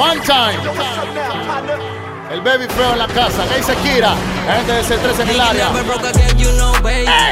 One 0.01 0.21
time. 0.21 1.26
El 2.37 2.43
baby 2.43 2.67
feo 2.67 2.93
en 2.93 2.99
la 2.99 3.07
casa. 3.07 3.47
¿Qué 3.49 3.57
dice 3.57 3.75
Kira? 3.77 4.13
La 4.45 4.57
gente 4.57 4.71
de 4.73 4.83
C3 4.83 5.21
en 5.21 5.29
el 5.29 5.41
área. 5.41 5.71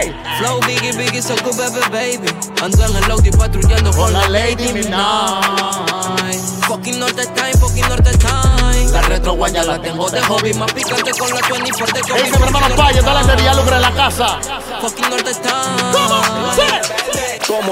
Ey. 0.01 0.15
Flow 0.39 0.59
biggie 0.61 0.93
biggie 0.93 1.21
so 1.21 1.35
good 1.43 1.55
baby 1.55 1.79
baby 1.91 2.27
Ando 2.63 2.85
en 2.85 2.95
el 2.95 3.11
Audi 3.11 3.29
patrullando 3.29 3.91
con 3.91 4.11
la 4.11 4.27
Lady 4.29 4.73
Midnight 4.73 5.45
Fucking 6.67 6.99
Norte 6.99 7.25
Time, 7.27 7.53
fucking 7.53 7.87
Norte 7.87 8.17
Time 8.17 8.91
La 8.91 9.01
retro 9.03 9.33
guaya 9.33 9.63
la 9.63 9.79
tengo 9.79 10.09
de 10.09 10.21
hobby 10.21 10.53
Más 10.55 10.73
picante 10.73 11.11
con 11.11 11.29
la 11.29 11.41
24 11.47 11.93
de 11.95 12.01
¿Qué 12.01 12.23
dice 12.23 12.39
mi 12.39 12.45
hermano 12.45 12.75
Payo? 12.75 13.01
Toda 13.01 13.13
la 13.13 13.23
serie 13.23 13.47
en 13.47 13.81
la 13.81 13.91
casa. 13.91 14.39
Fucking 14.81 15.09
Norte 15.09 15.33
Time 15.35 15.91
Como 15.93 17.04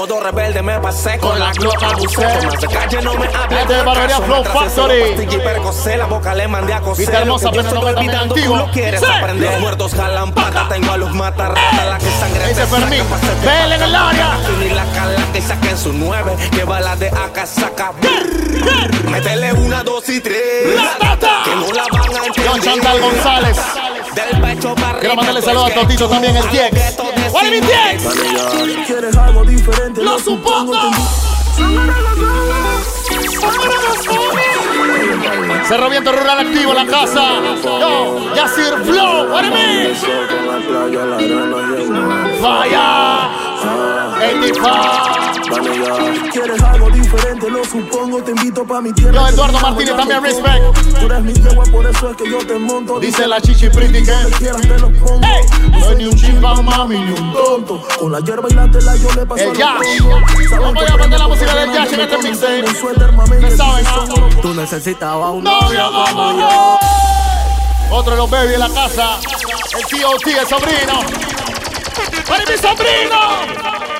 dos 0.06 0.22
rebeldes 0.22 0.62
me 0.62 0.78
pasé 0.80 1.18
con 1.18 1.38
la 1.38 1.52
Glock 1.52 1.82
abusé. 1.82 2.16
Con 2.16 2.46
más 2.46 2.60
de 2.60 2.66
calle 2.68 3.02
no 3.02 3.14
me 3.14 3.26
hables. 3.26 3.58
Gente 3.58 3.74
de 3.74 3.82
Barbería 3.82 4.18
Flow 4.20 4.44
Factory. 4.44 5.26
Y 5.30 5.38
percocé, 5.38 5.96
la 5.96 6.06
boca 6.06 6.34
le 6.34 6.48
mandé 6.48 6.74
a 6.74 6.80
coser. 6.80 7.06
Vista 7.06 7.20
hermosa, 7.20 7.50
pero 7.50 7.62
no 7.62 7.68
estoy 7.68 7.84
me 7.84 7.98
olvidando, 7.98 8.34
tú 8.34 8.56
lo 8.56 8.70
quieres 8.70 9.00
Sí. 9.00 9.06
aprender. 9.06 9.50
Los 9.50 9.60
muertos 9.60 9.94
jalan 9.94 10.32
pata, 10.32 10.66
tengo 10.68 10.92
a 10.92 10.96
los 10.96 11.12
matarratas, 11.14 11.86
la 11.88 11.98
que 11.98 12.10
sangre 12.10 12.54
saca, 12.54 12.66
Fermín, 12.66 13.04
vele 13.44 13.74
en 13.76 13.82
el 13.82 13.94
área. 13.94 14.38
Ni 14.60 14.70
la 14.70 14.84
cala 14.86 15.20
que 15.32 15.40
saquen 15.40 15.78
su 15.78 15.92
nueve, 15.92 16.36
que 16.52 16.64
balas 16.64 16.98
de 16.98 17.08
acá 17.08 17.46
saca. 17.46 17.92
Métele 19.10 19.52
una, 19.54 19.82
dos 19.82 20.08
y 20.08 20.20
tres. 20.20 20.40
Que 21.44 21.56
no 21.56 21.72
la 21.72 21.84
van 21.90 22.02
a 22.02 22.26
entender. 22.26 22.48
John 22.50 22.60
Chantal 22.60 23.00
González. 23.00 23.58
Del 24.14 24.40
pecho 24.40 24.74
para 24.74 24.98
Quiero 25.00 25.16
mandarle 25.16 25.40
el 25.40 25.44
saludos 25.44 25.70
a 25.70 25.74
Totito 25.74 26.08
también, 26.08 26.36
el 26.36 26.48
Tiex. 26.48 26.64
a 26.64 26.68
lo 26.68 26.74
que 26.74 26.96
todo 26.96 27.32
¿Cuál 27.32 27.46
es 27.46 27.52
mi 27.52 27.60
Tiex? 27.66 28.86
¿Quieres 28.86 29.16
algo 29.16 29.44
diferente? 29.44 30.02
Lo 30.02 30.18
supongo. 30.18 30.90
Cerro 35.68 35.90
Viento 35.90 36.12
Rural 36.12 36.40
activo 36.40 36.72
en 36.72 36.76
la 36.76 36.86
casa. 36.86 37.40
Yo, 37.62 38.34
Yacir 38.34 38.74
Flow, 38.84 39.32
what 39.32 39.42
do 39.42 39.48
you 39.48 39.54
mean? 39.54 39.94
Fire. 42.40 44.03
85. 44.24 44.68
¿Quieres 46.32 46.62
algo 46.62 46.90
diferente? 46.90 47.50
Lo 47.50 47.64
supongo, 47.64 48.22
te 48.22 48.30
invito 48.32 48.64
pa' 48.64 48.80
mi 48.80 48.92
tierra. 48.92 49.12
Yo, 49.12 49.28
Eduardo 49.28 49.60
Martínez, 49.60 49.96
también 49.96 50.22
respect. 50.22 50.64
Tú 50.98 51.06
eres 51.06 51.22
mi 51.22 51.32
yegua, 51.32 51.64
por 51.66 51.86
eso 51.86 52.10
es 52.10 52.16
que 52.16 52.30
yo 52.30 52.38
te 52.38 52.58
monto. 52.58 52.98
Dice 52.98 53.26
la 53.26 53.40
chichi 53.40 53.68
pretty 53.68 54.04
que. 54.04 54.12
Quieras 54.38 54.62
te 54.62 54.78
lo 54.78 54.90
pongo. 54.92 55.20
No 55.70 55.80
soy 55.80 55.96
ni 55.96 56.06
un 56.06 56.40
mami, 56.64 56.98
ni 56.98 57.12
un 57.12 57.32
tonto. 57.32 57.82
Con 57.98 58.12
la 58.12 58.20
hierba 58.20 58.48
y 58.50 58.54
la 58.54 58.70
tela 58.70 58.96
yo 58.96 59.12
le 59.12 59.26
paso 59.26 59.42
El 59.42 59.48
los 59.50 59.58
Yash. 59.58 59.98
que 60.48 60.92
a 60.92 60.96
poner 60.96 61.18
la 61.18 61.28
música 61.28 61.54
del 61.54 61.72
Yash 61.72 61.92
en 61.92 62.00
este 62.00 62.18
mixtape. 62.18 62.62
ponen 62.62 62.80
suéter, 62.80 63.12
mami, 63.12 63.36
¿Qué 63.36 63.48
que 63.48 63.56
saben, 63.56 63.84
Tú 64.40 64.54
necesitabas 64.54 65.32
un 65.32 65.44
Novio 65.44 65.90
como 65.92 66.38
yo. 66.38 66.78
Otro 67.90 68.12
de 68.12 68.16
los 68.16 68.30
baby 68.30 68.54
en 68.54 68.60
la 68.60 68.68
casa. 68.70 69.18
El 69.76 69.84
tío 69.86 70.08
T, 70.24 70.32
el 70.32 70.46
sobrino. 70.46 71.00
¡Para 72.26 72.44
mi 72.46 72.56
sobrino! 72.56 73.93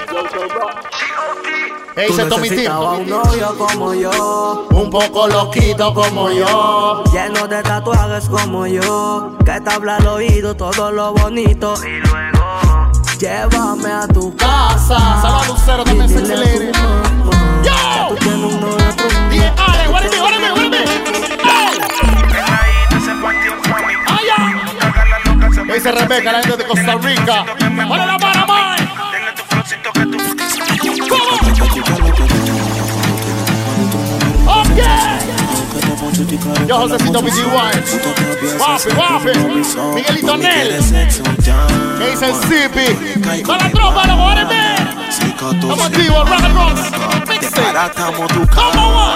¿Qué 1.94 2.06
Tú 2.06 2.12
dice 2.12 2.26
Tommy 2.26 2.48
un 2.48 3.10
novio 3.10 3.56
como 3.58 3.94
yo. 3.94 4.68
Un 4.70 4.88
poco 4.88 5.26
loquito 5.26 5.92
como 5.92 6.30
yo. 6.30 7.02
Lleno 7.12 7.48
de 7.48 7.62
tatuajes 7.62 8.28
como 8.28 8.66
yo. 8.66 9.36
Que 9.44 9.60
te 9.60 9.70
habla 9.70 9.96
al 9.96 10.06
oído 10.06 10.56
todo 10.56 10.92
lo 10.92 11.12
bonito. 11.14 11.74
Y 11.84 12.00
luego, 12.00 12.92
llévame 13.18 13.90
a 13.90 14.06
tu 14.06 14.34
Casa. 14.36 14.98
Saludos 15.20 15.24
a 15.24 15.48
Lucero 15.48 15.84
también, 15.84 16.08
sexy 16.08 16.36
lady. 16.36 16.70
Yo! 17.64 18.14
Dije, 19.30 19.52
Ale? 19.56 19.84
Ay, 24.06 24.26
ay. 24.38 24.54
¿Qué 25.66 25.74
dice 25.74 25.90
Rebeca, 25.90 26.32
la 26.32 26.42
gente 26.42 26.56
de 26.58 26.66
Costa 26.66 26.94
Rica? 27.02 27.44
¡Para 27.88 28.06
la! 28.06 28.93
Yo, 36.66 36.76
Josecito 36.78 37.22
BGY. 37.22 38.58
Guapi, 38.58 38.90
guapi. 38.94 39.32
Miguelito 39.94 40.36
Nel. 40.36 40.68
¿Qué 41.98 42.10
dice 42.10 42.26
el 42.26 42.34
Zippy? 42.34 43.42
Para 43.44 43.64
la 43.64 43.70
tropa, 43.70 44.06
los 44.06 44.16
it 44.38 44.48
be? 44.48 44.74
Estamos 45.50 45.80
activos, 45.80 46.30
rock 46.30 46.44
and 46.44 46.56
roll. 46.56 46.74
Mixtape. 47.28 47.94
Come 48.54 48.78
on. 48.78 49.14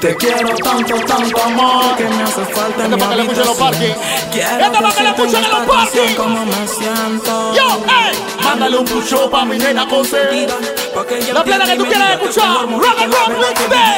Te 0.00 0.14
quiero 0.16 0.54
tanto, 0.56 0.94
tanto 1.06 1.42
amor 1.42 1.96
que 1.96 2.04
me 2.04 2.22
hace 2.22 2.44
falta 2.44 2.84
en 2.84 2.90
mi 2.90 2.96
para 2.98 3.16
que 3.16 3.22
le 3.22 3.44
los 3.44 3.56
parking. 3.56 3.94
Quiero 4.30 4.66
Este 4.66 4.70
para 4.70 4.94
que 4.94 5.02
le 5.02 5.08
escuchen 5.08 5.44
en 5.44 5.50
los 5.50 5.60
parking. 5.60 6.14
como 6.16 6.44
me 6.44 6.68
siento. 6.68 7.54
Yo, 7.54 7.82
ey. 7.88 8.44
Mándale 8.44 8.76
un 8.76 8.84
pucho 8.84 9.30
pa' 9.30 9.44
mi 9.44 9.58
nena 9.58 9.88
consentida. 9.88 10.54
La 10.96 11.44
plena 11.44 11.66
que 11.66 11.76
tú 11.76 11.84
quieras 11.84 12.12
escuchar. 12.12 12.66
Rock 12.70 13.00
and 13.02 13.12
roll. 13.12 13.44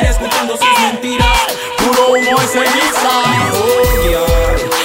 Escuchando 0.03 0.57
sus 0.57 0.81
mentiras. 0.83 1.29
Puro 1.79 2.09
humo 2.09 2.41
es 2.41 2.51
ceniza. 2.51 3.23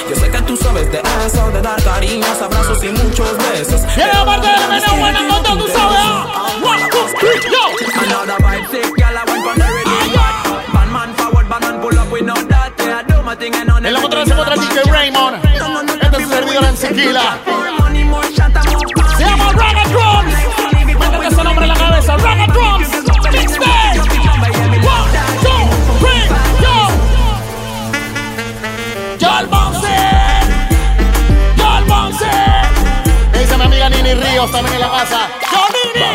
Yo 0.08 0.14
sé 0.14 0.30
que 0.30 0.42
tú 0.42 0.56
sabes 0.56 0.92
de 0.92 1.02
eso, 1.26 1.50
de 1.50 1.60
dar 1.60 1.82
cariños, 1.82 2.40
abrazos 2.40 2.84
y 2.84 2.90
muchos 2.90 3.36
besos. 3.38 3.82
Viene 3.96 4.12
la 4.12 4.24
parte 4.24 4.46
de 4.46 4.56
la 4.56 4.68
nena 4.68 4.92
buena 4.92 5.18
tú 5.42 5.66
sabes. 5.66 5.98
ah. 5.98 6.50
One, 6.62 6.88
two, 6.88 7.04
three, 7.18 7.50
yo. 7.50 8.00
Another 8.00 8.36
vibe 8.44 8.70
sick, 8.70 8.94
girl, 8.94 9.18
I 9.18 9.24
want 9.26 9.42
from 9.42 9.58
the 9.58 9.66
rhythm 9.74 10.12
bad. 10.14 10.72
Bad 10.72 10.88
man 10.92 11.14
forward, 11.16 11.48
bad 11.48 11.62
man 11.62 11.80
pull 11.80 11.98
up, 11.98 12.12
we 12.12 12.20
know 12.20 12.34
that. 12.46 12.74
Yeah, 12.78 13.00
I 13.00 13.02
do 13.02 13.22
my 13.24 13.34
thing 13.34 13.56
and 13.56 13.70
on 13.70 13.84
En 13.84 13.92
la 13.92 14.00
controla 14.00 14.24
se 14.24 14.30
encuentra 14.30 14.54
DJ 14.54 14.82
Raymond. 14.88 15.44
Este 16.00 16.22
es 16.22 16.28
servidor 16.28 16.64
en 16.64 16.76
Sequila. 16.76 17.38
También 34.54 34.74
en 34.74 34.80
la 34.80 34.90
casa. 34.90 35.28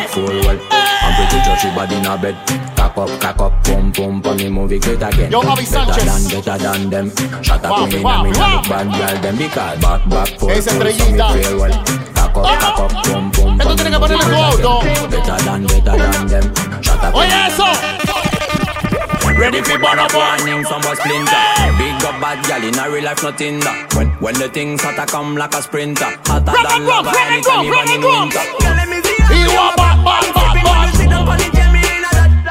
Forward. 0.10 0.60
I'm 0.71 1.15
pretty 1.15 1.43
sure 1.43 1.58
she 1.58 1.69
body 1.75 1.95
in 1.95 2.06
a 2.06 2.17
bed. 2.17 2.36
Cock 2.75 2.97
up, 2.97 3.19
cock 3.19 3.41
up, 3.41 3.63
pum 3.63 3.91
pum, 3.91 4.21
pon 4.21 4.38
the 4.38 4.49
movie 4.49 4.80
great 4.80 5.02
again. 5.02 5.32
Yo, 5.32 5.41
better 5.41 6.06
than, 6.06 6.23
better 6.30 6.58
than 6.58 6.89
them. 6.89 7.12
Shut 7.43 7.65
up, 7.65 7.89
me, 7.89 7.97
me, 7.97 8.04
me, 8.04 8.32
bad 8.32 8.88
girl 8.95 9.21
them 9.21 9.38
because 9.38 9.80
back, 9.82 10.10
back, 10.10 10.39
forward, 10.39 10.63
so 10.63 10.80
me 10.80 10.93
feel 10.93 11.60
well. 11.60 11.84
Cock 12.15 12.38
up, 12.38 12.60
cock 12.60 12.80
up, 12.80 13.06
pum 13.06 13.32
pum, 13.32 13.60
Esto 13.60 13.69
pon 13.69 13.78
tiene 13.78 13.91
the 13.91 13.99
movie 13.99 14.15
great 14.15 14.60
again. 14.60 15.10
Better 15.10 15.43
than, 15.43 15.67
better 15.67 15.97
than 15.97 16.28
them. 16.28 16.82
Shut 16.82 17.04
up. 17.04 17.15
Oye 17.15 17.47
eso. 17.47 18.28
Ready 19.39 19.62
for 19.62 19.80
burn 19.80 19.99
up 19.99 20.12
from 20.12 20.84
a 20.84 20.95
splinter. 20.99 21.43
Big 21.80 22.04
up 22.04 22.19
bad 22.19 22.43
gal 22.45 22.62
in 22.62 22.78
a 22.78 22.91
real 22.91 23.06
life 23.06 23.23
nothing 23.23 23.60
that. 23.62 23.88
When 23.95 24.10
when 24.19 24.36
the 24.36 24.49
things 24.49 24.82
hotter 24.84 25.06
come 25.06 25.38
like 25.38 25.56
a 25.56 25.62
sprinter. 25.62 26.12
Hotter 26.28 26.52
Rock 26.52 26.67
than 26.67 26.86
lava 26.86 27.12
anytime 27.15 27.63
even 27.63 27.88
in 27.88 28.02
winter. 28.04 28.44
He 29.31 29.48
want 29.56 29.77
bad, 29.79 30.04
bad, 30.04 30.33
bad, 30.35 30.60
bad. 30.60 30.92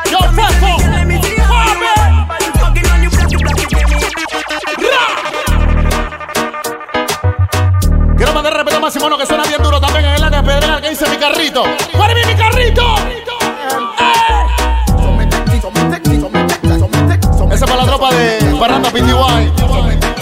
Yo. 0.09 0.19
Quiero 8.17 8.33
mandar 8.33 8.55
respeto 8.55 8.77
a 8.77 8.81
Máximo 8.81 9.19
que 9.19 9.27
suena 9.27 9.45
bien 9.45 9.63
duro 9.63 9.79
también 9.79 10.07
en 10.07 10.15
el 10.15 10.25
área 10.25 10.43
pedregal 10.43 10.81
que 10.81 10.89
dice 10.89 11.07
mi 11.11 11.19
carrito. 11.19 11.65
¡Para 11.99 12.15
mí 12.15 12.21
mi 12.27 12.35
carrito! 12.35 12.97
¡Eh! 14.01 14.58
Tropa 17.99 18.15
de 18.15 18.53
Barranda 18.59 18.91
PTY. 18.91 19.53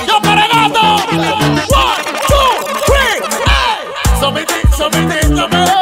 ¡Yo 0.07 0.21
Peregato! 0.23 0.81
One, 0.81 2.05
two, 2.27 2.51
three, 2.87 3.19
¡eh! 3.47 4.19
Somete, 4.19 4.55
somete, 4.77 5.23
somete. 5.23 5.73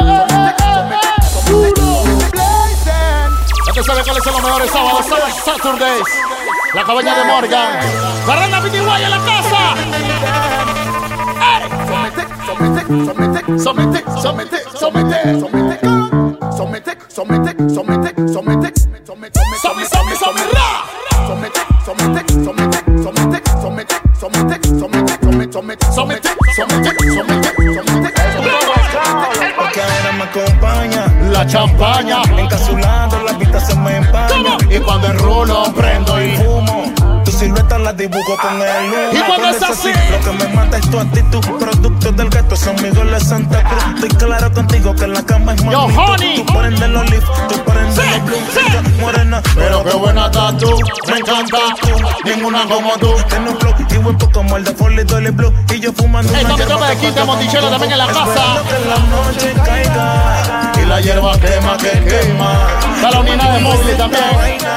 Ya 3.65 3.73
te 3.73 3.83
sabes 3.83 4.03
cuáles 4.03 4.23
son 4.23 4.33
los 4.33 4.43
mejores 4.43 4.71
sábados, 4.71 5.05
sábados, 5.05 5.33
Saturdays. 5.45 6.07
La 6.73 6.83
cabaña 6.83 7.15
de 7.15 7.23
Morgan. 7.25 7.79
Barranda 8.27 8.61
PTY 8.61 8.77
en 8.77 9.11
la 9.11 9.19
casa. 9.25 9.75
¡Eh! 11.41 11.69
Somete, 12.45 12.81
somete, 13.05 13.59
somete, 13.59 14.03
somete, 14.19 14.63
somete. 14.79 15.39
somete, 15.39 15.71
somete, 16.49 16.97
somete, 17.09 17.55
somete, 17.69 17.69
somete, 17.73 18.33
somete, 18.33 18.73
somete, 19.61 19.94
Porque 29.57 29.81
ahora 29.81 30.11
me 30.17 30.23
acompaña 30.23 31.05
La 31.29 31.45
champaña. 31.45 32.21
Encasulando, 32.37 33.19
la 33.23 33.33
vista 33.33 33.59
se 33.59 33.75
me 33.75 33.97
empaña. 33.97 34.57
Y 34.69 34.79
cuando 34.79 35.07
enrulo, 35.07 35.73
prendo 35.73 36.21
y 36.23 36.37
fumo. 36.37 36.64
La 37.85 37.93
dibujo 37.93 38.35
con 38.41 38.59
el. 38.59 39.15
Y 39.15 39.21
cuando 39.21 39.49
es 39.49 39.61
así. 39.61 39.91
Lo 40.09 40.19
que 40.19 40.43
me 40.43 40.53
mata 40.55 40.77
es 40.79 40.89
tu 40.89 40.97
actitud. 40.97 41.39
Producto 41.59 42.11
del 42.13 42.29
gato, 42.29 42.55
son 42.55 42.75
Miguel 42.77 43.11
de 43.11 43.19
Santa 43.19 43.61
Cruz. 43.61 43.83
Estoy 43.93 44.27
claro 44.27 44.51
contigo 44.51 44.95
que 44.95 45.03
en 45.03 45.13
la 45.13 45.23
cama 45.23 45.53
es 45.53 45.63
más. 45.63 45.71
Yo, 45.71 45.81
honey. 45.81 46.43
Tú 46.43 46.45
prendes 46.51 46.89
los 46.89 47.07
leaf, 47.11 47.23
tú 47.47 47.63
prendes 47.63 47.95
los 47.95 48.25
blue. 48.25 48.37
Chica 48.55 48.81
morena, 48.99 49.39
Pero 49.53 49.83
qué 49.83 49.97
buena 49.97 50.25
estás 50.25 50.57
tú, 50.57 50.79
me 51.11 51.19
encanta. 51.19 51.59
Ninguna 52.23 52.65
como 52.65 52.97
tú. 52.97 53.13
Tiene 53.29 53.51
un 53.51 53.59
flow 53.59 53.75
y 53.87 53.97
huepo 53.97 54.31
como 54.31 54.57
el 54.57 54.63
de 54.63 54.73
Foley 54.73 55.05
Dolly 55.05 55.29
Blue. 55.29 55.53
Y 55.71 55.79
yo 55.79 55.93
fumando 55.93 56.33
Ey, 56.33 56.43
una 56.43 56.55
hierba 56.55 56.73
toma 56.73 57.11
de 57.11 57.23
Monticello 57.23 57.69
también 57.69 57.91
en 57.91 57.97
la 57.99 58.07
casa. 58.07 58.63
Que 58.67 58.89
la 58.89 58.97
noche 58.97 59.53
caiga. 59.63 60.71
Y 60.81 60.85
la 60.87 61.01
hierba 61.01 61.39
quema, 61.39 61.77
que 61.77 61.91
quema. 62.03 62.67
Está 62.95 63.11
la 63.11 63.19
unidad 63.19 63.53
de 63.53 63.59
móvil 63.59 63.95
también. 63.95 64.23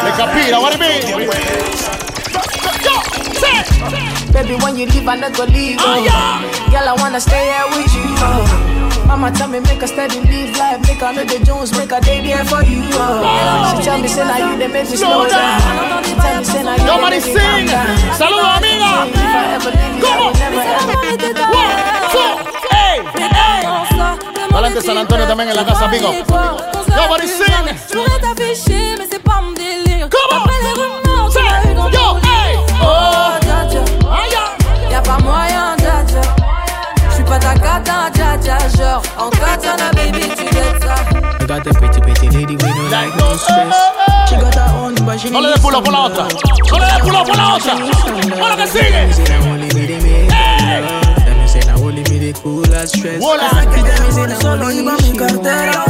Le 0.04 0.10
capira, 0.10 0.58
what 0.58 0.74
it 0.74 0.78
mean? 0.78 2.07
Baby, 4.32 4.54
when 4.62 4.76
you 4.76 4.86
leave, 4.86 5.08
I 5.08 5.16
never 5.16 5.46
leave. 5.46 5.78
Oh. 5.80 5.98
Girl, 6.70 6.88
I 6.88 6.94
wanna 6.98 7.20
stay 7.20 7.44
here 7.50 7.66
with 7.74 7.92
you. 7.94 8.04
Oh. 8.22 9.04
Mama 9.06 9.32
tell 9.32 9.48
me 9.48 9.58
make 9.60 9.80
a 9.82 9.86
steady 9.88 10.20
live 10.20 10.56
life, 10.58 10.80
make 10.86 11.00
a 11.00 11.12
know 11.12 11.24
the 11.24 11.38
Jones, 11.44 11.72
make 11.78 11.90
a 11.92 12.00
day 12.00 12.20
there 12.20 12.44
for 12.44 12.62
you. 12.62 12.82
Oh. 12.92 13.24
She 13.72 13.78
oh. 13.78 13.82
tell 13.82 13.98
me 14.00 14.08
say 14.08 14.24
now 14.24 14.36
you 14.52 14.58
they 14.58 14.68
make 14.68 14.90
me 14.90 14.96
slow 14.96 15.26
down. 15.28 16.04
She 16.04 16.14
tell 16.14 16.38
me 16.38 16.44
say 16.44 16.62
now 16.62 16.76
you 16.76 16.84
Yo, 16.84 17.00
make 17.00 17.24
me 17.24 17.32
calm 17.32 17.56
sing. 17.56 17.66
down. 17.66 17.96
Saludos, 18.20 18.56
amiga. 18.60 19.08
If 19.08 19.16
I 19.16 19.54
ever 19.56 19.72
leave 19.72 19.96
you, 19.96 20.04
I 20.04 20.12
¿Cómo? 20.12 20.28
will 20.28 20.36
never 20.38 20.60
ever. 20.60 20.96
One, 21.56 21.76
two, 22.12 22.30
ey, 22.76 22.96
ey. 23.16 23.62
Valente 24.52 24.80
San 24.82 24.98
Antonio 24.98 25.26
también 25.26 25.48
en 25.50 25.56
la 25.56 25.64
casa, 25.64 25.84
amigo. 25.86 26.12
Yo, 26.12 27.08
Mari, 27.08 27.28
sing. 27.28 27.46
Je 27.88 27.96
pourrais 27.96 28.20
t'afficher, 28.20 28.94
mais 28.98 29.06
c'est 29.10 29.22
pas 29.22 29.40
mon 29.40 29.52
délire. 29.52 30.08
Comment? 30.10 30.42
Après 30.42 30.47
genre 38.78 39.02
En 39.18 39.30
katana 39.30 39.90
baby 39.92 40.22
tu 40.36 40.44
get 40.54 40.78
ça 40.82 40.94
I 41.40 41.46
got 41.46 41.66
a 41.66 41.72
pretty 41.74 42.00
pretty 42.00 42.28
lady 42.30 42.54
we 42.54 42.68
don't 42.76 42.90
like 42.90 43.14
no 43.16 43.36
stress. 43.36 43.74
She 44.28 44.36
got 44.36 44.54
her 44.54 44.70
own 44.78 44.94
but 45.06 45.18
she 45.18 45.30
needs 45.30 45.36
Olha 45.36 45.56
pulou. 45.58 45.98
Solo 54.40 54.70
iba 54.70 54.92
mi 55.02 55.12
cartera. 55.16 55.84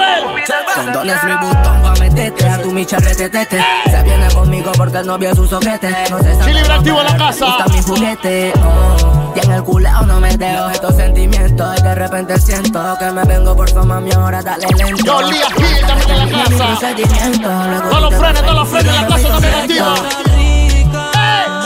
Condones 0.75 1.23
Louis 1.25 1.41
Vuitton 1.41 1.83
pa' 1.83 1.95
meterte 2.01 2.49
a 2.49 2.63
tu 2.63 2.71
micha 2.71 2.97
retetete 2.99 3.63
Se 3.91 4.03
viene 4.03 4.29
conmigo 4.33 4.73
porque 4.77 4.99
el 4.99 5.07
novio 5.07 5.31
es 5.31 5.39
un 5.39 5.49
soquete 5.49 5.95
No 6.11 6.19
se 6.19 6.35
sabe 6.35 6.45
Chile 6.45 6.61
activo 6.73 7.01
en 7.01 7.07
la 7.07 7.17
casa. 7.17 7.47
gusta 7.47 7.67
mi 7.73 7.83
juguete 7.83 8.53
oh. 8.65 9.33
Y 9.35 9.45
en 9.45 9.53
el 9.53 9.63
culeo 9.63 10.03
no 10.03 10.21
me 10.21 10.37
dejo 10.37 10.71
estos 10.71 10.97
sentimientos 10.97 11.79
Y 11.79 11.83
de 11.83 11.95
repente 11.95 12.41
siento 12.41 12.97
que 12.99 13.11
me 13.13 13.25
vengo 13.25 13.55
por 13.55 13.71
fama 13.71 14.01
mi 14.01 14.13
ahora 14.13 14.43
dale 14.43 14.67
lento 14.77 15.05
Yo, 15.05 15.23
Lía 15.23 15.51
Gil 15.57 15.87
también 15.87 16.11
en 16.11 16.19
la 16.19 16.45
casa. 16.45 16.79
Todos 17.91 18.01
los 18.03 18.15
frenes, 18.15 18.43
todos 18.43 18.55
los 18.55 18.69
frenes 18.69 18.95
en 18.95 19.03
la 19.03 19.09
casa 19.09 19.29
también 19.29 19.55
activa. 19.55 19.95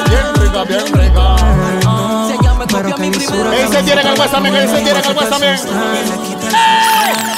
Bien 0.09 0.35
rica, 0.35 0.65
bien 0.65 0.87
rica. 0.95 1.37
Ese 2.71 3.83
tiene 3.83 4.01
el 4.03 4.09
hueso 4.19 4.31
también, 4.31 4.57
ese 4.57 4.81
tiene 4.81 5.01
el 5.01 5.17
hueso 5.17 5.29
también. 5.29 5.57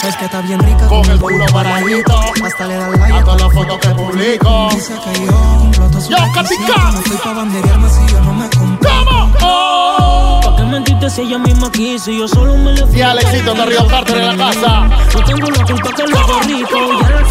Es 0.03 0.17
que 0.17 0.25
está 0.25 0.41
bien 0.41 0.59
rica 0.61 0.89
Con 0.89 1.09
el 1.09 1.19
culo 1.21 1.47
paradito. 1.53 2.21
Hasta 2.45 2.67
le 2.67 2.75
da 2.77 2.89
like 2.89 3.15
A 3.15 3.25
todas 3.25 3.41
las 3.43 3.53
fotos 3.53 3.79
que 3.79 3.89
publico. 3.91 4.69
Dice 4.73 4.95
que 4.95 5.27
yo 5.27 5.33
cumplo 5.33 5.87
todo 5.89 6.01
su 6.01 6.11
Yo, 6.11 6.17
requisito. 6.17 6.67
Katica. 6.67 6.91
No 6.91 6.99
estoy 6.99 7.17
pa' 7.19 7.33
banderearme 7.33 7.89
si 7.89 8.13
yo 8.13 8.21
no 8.21 8.33
me 8.33 8.51
compro 8.51 8.91
¿Cómo? 8.91 9.33
Oh. 9.43 10.41
¿Pa' 10.45 10.57
qué 10.57 10.63
mentiste 10.65 11.11
si 11.11 11.21
ella 11.23 11.39
misma 11.39 11.71
quiso? 11.71 12.11
Y 12.11 12.19
yo 12.19 12.27
solo 12.27 12.57
me 12.57 12.73
le 12.73 12.87
fui. 12.87 12.99
Y 12.99 13.03
Alexito 13.03 13.55
de 13.55 13.65
Río 13.67 13.87
Carter 13.87 14.17
en 14.17 14.37
la 14.37 14.45
casa. 14.45 14.89
No 15.15 15.25
tengo 15.25 15.51
la 15.51 15.65
culpa 15.65 15.91
que 15.93 16.03
lo 16.03 16.19
hago 16.19 16.41
rico. 16.41 16.79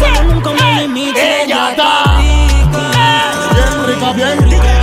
Y 0.00 0.18
al 0.18 0.28
nunca 0.34 0.50
me 0.52 0.82
limito. 0.82 1.18
Ella 1.18 1.70
está. 1.70 2.18
Bien 3.54 3.86
rica, 3.86 4.12
bien 4.12 4.50
rica. 4.50 4.82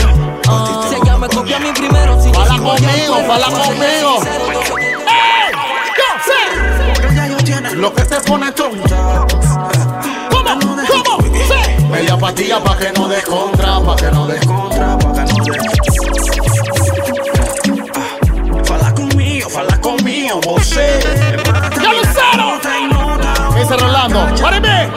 Si 0.89 0.95
ella 0.95 1.17
me 1.17 1.27
copia 1.27 1.59
mi 1.59 1.71
primero, 1.71 2.21
si 2.21 2.31
Fala 2.33 2.57
conmigo, 2.57 3.15
fala 3.27 3.45
conmigo. 3.47 4.19
Lo 7.80 7.93
que 7.93 8.03
te 8.03 8.19
pone 8.21 8.51
tonta. 8.51 9.25
¿Cómo? 10.30 10.59
¿Cómo? 10.59 11.23
Sí. 11.23 11.86
Media 11.86 12.17
patilla 12.17 12.61
pa' 12.61 12.77
que 12.77 12.91
no 12.91 13.07
des 13.07 13.23
contra, 13.23 13.80
pa' 13.80 13.95
que 13.95 14.11
no 14.11 14.27
des 14.27 14.45
contra, 14.45 14.97
pa' 14.97 15.13
que 15.13 15.23
no 15.23 15.45
des. 15.45 15.61
Fala 18.67 18.93
conmigo, 18.93 19.49
fala 19.49 19.80
conmigo, 19.80 20.41
você. 20.41 20.99
¡Ya 21.82 21.93
lo 21.93 22.01
usaron! 22.01 22.59
Ese 23.57 23.77
Rolando. 23.77 24.27
¡Páreme! 24.41 24.89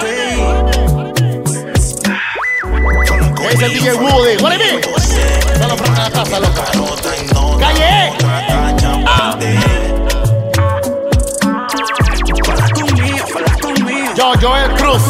Ese 3.48 3.66
es 3.66 3.72
DJ 3.74 3.94
Woody. 3.94 4.42
¡Páreme! 4.42 4.80
Solo 5.56 5.76
para 5.76 6.02
la 6.02 6.10
casa, 6.10 6.40
loca. 6.40 6.64
¡Calle! 7.60 8.12
Ah. 9.06 9.38
Yo, 14.22 14.34
Joel 14.40 14.70
Cruz. 14.76 15.02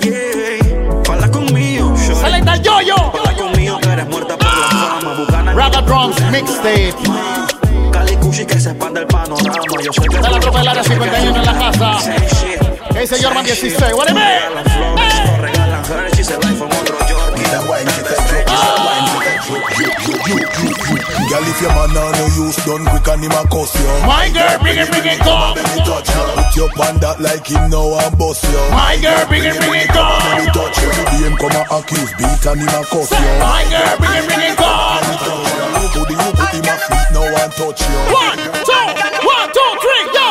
Yeah. 0.00 1.02
Fala 1.04 1.28
conmigo, 1.28 1.92
yo. 1.96 2.14
¡Sale 2.14 2.38
el 2.38 2.62
yo-yo! 2.62 2.94
Fala 3.10 3.36
conmigo 3.36 3.76
que 3.80 3.88
eres 3.88 4.06
muerta 4.06 4.36
por 4.38 4.46
la 4.46 4.68
fama. 4.68 5.14
Bucana 5.14 5.52
Raga 5.52 5.82
Drums 5.82 6.20
Mixtape. 6.30 6.94
Cali 7.90 8.16
Cushi 8.18 8.46
que 8.46 8.60
se 8.60 8.70
expande 8.70 9.00
el 9.00 9.08
panorama. 9.08 9.58
Yo 9.82 9.90
que 9.90 10.16
De 10.16 10.30
la 10.30 10.38
tropa 10.38 10.58
del 10.58 10.68
área 10.68 10.84
51 10.84 11.36
en 11.36 11.44
la 11.44 11.58
casa. 11.58 11.98
Ese 12.94 13.20
Jorman 13.20 13.44
16. 13.46 13.92
¡Páreme! 13.96 14.40
Nos 15.26 15.38
regalan 15.40 15.84
Yorkie. 15.84 16.53
Girl, 20.34 21.46
if 21.46 21.60
your 21.62 21.70
man 21.70 21.94
on 21.94 22.12
no 22.12 22.26
use 22.34 22.56
done 22.66 22.84
quick 22.90 23.06
and 23.08 23.22
him 23.22 23.32
a 23.32 23.42
cuss 23.46 23.74
you. 23.78 23.86
My 24.02 24.26
girl, 24.34 24.58
bring 24.58 24.78
it, 24.78 24.88
bring 24.90 25.06
it, 25.06 25.18
come. 25.22 25.54
Let 25.54 25.66
me 25.70 25.80
touch 25.86 26.08
you. 26.10 26.24
Put 26.34 26.50
your 26.56 26.70
pan 26.74 26.98
that 27.00 27.20
like 27.22 27.46
him 27.46 27.70
now 27.70 27.94
and 28.02 28.14
bust 28.18 28.42
you. 28.44 28.58
My 28.74 28.98
girl, 28.98 29.22
bring 29.30 29.44
it, 29.46 29.54
bring 29.62 29.86
it, 29.86 29.90
come. 29.94 30.18
Let 30.26 30.42
me 30.42 30.46
touch 30.50 30.78
you. 30.82 30.90
The 30.90 31.16
him 31.22 31.34
come 31.38 31.54
a 31.54 31.62
accuse 31.78 32.12
beat 32.18 32.42
and 32.50 32.60
him 32.60 32.74
a 32.74 32.80
cuss 32.82 33.10
you. 33.14 33.30
My 33.38 33.62
girl, 33.70 33.94
bring 34.02 34.16
it, 34.18 34.24
bring 34.26 34.42
it, 34.42 34.56
come. 34.58 35.02
Put 35.94 36.10
the 36.10 36.14
you 36.18 36.30
put 36.34 36.50
him 36.50 36.66
a 36.66 36.74
feet 36.82 37.08
now 37.14 37.30
and 37.30 37.52
touch 37.54 37.80
you. 37.86 37.98
One, 38.10 38.38
two, 38.66 38.86
one, 39.22 39.48
two, 39.54 39.70
three, 39.82 40.04
yo. 40.18 40.28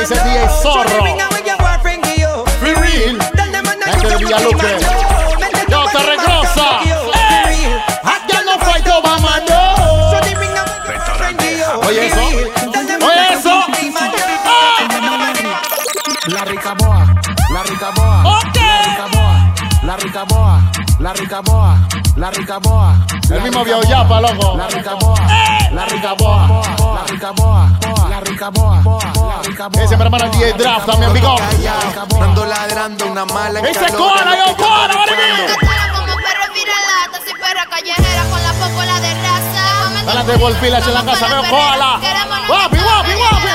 Ese 0.00 0.14
es 0.16 0.24
DJ 0.24 0.48
Zorro. 0.64 1.04
Be 2.64 2.72
real. 2.74 3.18
Gente 3.84 4.08
de 4.08 4.16
Villaluque. 4.16 4.72
Yo, 4.80 5.09
la 17.60 17.66
rica 17.66 17.90
boa, 17.90 18.22
la 19.82 19.96
rica 19.96 20.24
boa, 20.24 20.60
la 20.98 21.12
rica 21.12 21.40
boa, 21.42 21.78
la 22.16 22.30
rica 22.30 22.58
boa. 22.58 22.94
El 23.30 23.42
mismo 23.42 23.64
viejo 23.64 23.82
Yapa, 23.82 24.20
loco. 24.20 24.56
La 24.56 24.66
rica 24.68 24.94
boa, 24.94 25.14
la 25.70 25.84
rica 25.84 26.14
boa, 26.14 26.46
la 26.48 27.04
rica 27.06 27.30
boa, 27.32 27.68
la 28.08 28.20
rica 28.20 28.48
boa, 28.50 28.80
la 28.82 29.42
rica 29.42 29.68
boa. 29.68 29.82
Ese 29.82 29.94
es 29.94 29.98
mi 29.98 30.04
hermano 30.04 30.30
DJ 30.30 30.52
Draft, 30.54 30.86
también, 30.86 31.10
amigo. 31.10 31.36
Ando 32.22 32.46
ladrando 32.46 33.06
una 33.06 33.24
mala 33.26 33.60
Ese 33.60 33.84
es 33.84 33.92
Koala, 33.92 34.36
yo, 34.36 34.56
vale, 34.56 34.94
Como 34.94 36.14
perro 36.16 36.46
viralata, 36.54 37.18
soy 37.24 37.34
perra 37.34 37.66
callejera 37.68 38.22
con 38.30 38.42
la 38.42 38.52
popola 38.54 39.00
de 39.00 39.14
raza. 39.14 40.00
Adelante, 40.06 40.36
Wolf 40.36 40.60
Village 40.62 40.88
en 40.88 40.94
la 40.94 41.04
casa, 41.04 41.26
veo 41.28 41.42
Koala. 41.50 42.00
Guapi, 42.48 42.78
guapi, 42.78 43.12
guapi. 43.12 43.48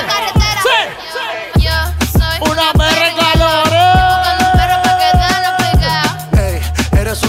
Sí. 0.62 1.60
Yo 1.62 1.72
soy 2.12 2.52
Una 2.52 2.72
perra 2.74 3.08
en 3.10 3.16
calor. 3.16 3.65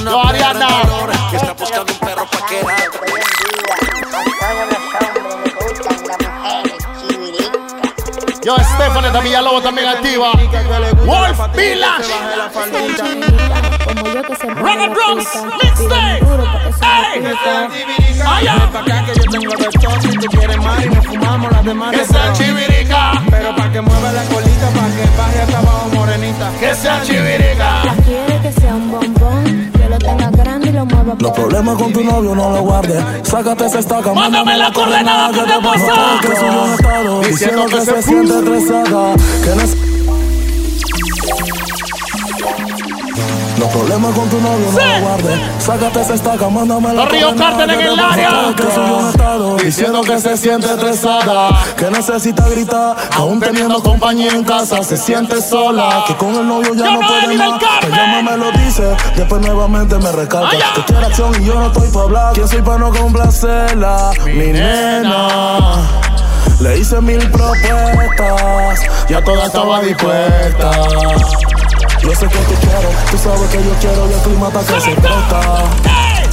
Una 0.07 0.13
Yo, 0.13 0.23
perra 0.23 0.51
Ariana. 0.51 0.67
de 0.67 0.73
valores 0.73 1.19
que 1.31 1.37
está 1.37 1.53
buscando 1.53 1.93
un 1.93 1.99
perro 1.99 2.27
pa' 2.31 2.47
quedar. 2.47 2.91
Yo, 8.45 8.57
Stephanie 8.59 9.11
de 9.11 9.21
Villalobos 9.23 9.63
también 9.65 9.89
activa. 9.89 10.31
Wolf 11.05 11.57
Village. 11.57 12.13
Rock 14.55 14.79
and 14.79 14.95
Drums. 14.95 15.27
Mixtape. 15.63 16.23
Ey. 16.83 18.21
Allá. 18.25 18.71
Pa' 18.73 18.81
acá 18.81 19.05
que 19.07 19.15
yo 19.19 19.31
tengo 19.31 19.57
de 19.57 19.65
todo. 19.65 20.01
Si 20.01 20.17
tú 20.19 20.27
quieres 20.29 20.59
más 20.59 20.85
y 20.85 20.89
nos 20.89 21.07
fumamos 21.07 21.51
las 21.51 21.65
demás. 21.65 21.91
Que 21.97 22.05
sea 22.05 22.33
chivirica. 22.33 23.13
Pero 23.29 23.57
pa' 23.57 23.73
que 23.73 23.81
mueva 23.81 24.13
la 24.13 24.23
colita, 24.25 24.69
pa' 24.71 24.87
que 24.95 25.19
baje 25.19 25.41
hasta 25.43 25.59
abajo 25.59 25.89
morenita. 25.95 26.53
Que 26.61 26.75
sea 26.75 27.03
chivirica. 27.03 27.83
Quiere 28.05 28.41
que 28.43 28.53
sea 28.53 28.75
un 28.75 28.91
bombón, 28.93 29.66
Los 31.19 31.33
problemas 31.33 31.77
con 31.77 31.93
tu 31.93 32.05
novio 32.05 32.35
no 32.35 32.51
lo 32.51 32.61
guardes. 32.63 33.03
Sácate 33.23 33.67
esa 33.67 33.79
estaca, 33.79 34.13
Mándame 34.13 34.57
la 34.57 34.73
coordenada 34.73 35.33
que 35.33 35.41
te 35.41 35.63
pasa. 35.63 36.15
No 36.15 36.21
que 36.21 36.37
subió 36.37 36.63
un 36.63 36.73
estado 36.73 37.21
diciendo 37.21 37.67
que 37.67 37.81
se 37.81 38.03
siente 38.03 38.39
estresada. 38.39 39.15
Que 39.45 39.96
Los 43.59 43.71
problemas 43.71 44.15
con 44.15 44.29
tu 44.29 44.39
novio 44.41 44.71
no 44.71 44.79
lo 44.79 45.01
guardes. 45.01 45.41
Sácate 45.59 46.01
esa 46.03 46.15
estaca, 46.15 46.49
mándame 46.49 46.89
la 46.89 47.05
Los 47.05 47.13
Río 47.13 47.35
Cartel 47.37 47.71
en 47.71 47.81
el 47.81 47.99
área. 47.99 48.55
Que 48.55 48.63
subió 48.65 48.97
un 48.99 49.09
estado 49.09 49.57
diciendo 49.57 50.03
que 50.03 50.21
se 50.21 50.37
siente 50.37 50.67
estresada. 50.67 51.59
Que 51.77 51.91
necesita 51.91 52.49
gritar, 52.49 52.97
aún 53.13 53.41
teniendo 53.41 53.83
compañía 53.83 54.33
en 54.33 54.45
casa, 54.45 54.83
se 54.83 54.97
siente 54.97 55.41
sola. 55.41 56.05
Que 56.07 56.15
con 56.17 56.35
el 56.35 56.47
novio 56.47 56.75
ya 56.75 56.85
Yo 56.85 56.93
no 56.93 57.01
no 57.01 57.09
puede 57.09 57.37
más. 57.37 57.61
Que 57.81 57.89
llama 57.89 58.23
me 58.23 58.37
lo 58.37 58.53
dice, 58.53 58.95
después 59.17 59.41
nuevamente 59.41 59.97
me 59.97 60.13
recalca. 60.13 60.49
Allá. 60.51 60.73
Que 60.75 60.83
quiere 60.85 61.07
acción 61.07 61.43
y 61.43 61.45
yo 61.47 61.55
no 61.55 61.67
estoy 61.69 61.89
para 61.89 62.05
hablar. 62.05 62.33
¿Quién 62.35 62.49
soy 62.49 62.63
para 62.63 62.79
no 62.79 62.91
complacerla? 62.93 64.11
Mi, 64.27 64.53
nena. 64.53 65.77
Le 66.61 66.79
hice 66.79 67.01
mil 67.01 67.31
propuestas, 67.31 68.81
ya 69.09 69.23
toda 69.23 69.47
estaba 69.47 69.81
dispuesta. 69.81 70.71
Yo 72.03 72.15
sé 72.15 72.27
que 72.29 72.39
tú 72.39 72.55
quieres, 72.61 73.05
tú 73.11 73.19
sabes 73.19 73.51
que 73.51 73.57
yo 73.65 73.71
quiero 73.81 74.09
y 74.09 74.13
el 74.13 74.21
clima 74.21 74.49
está 74.49 74.61
que 74.75 74.81
se 74.81 74.91
presta. 74.93 75.65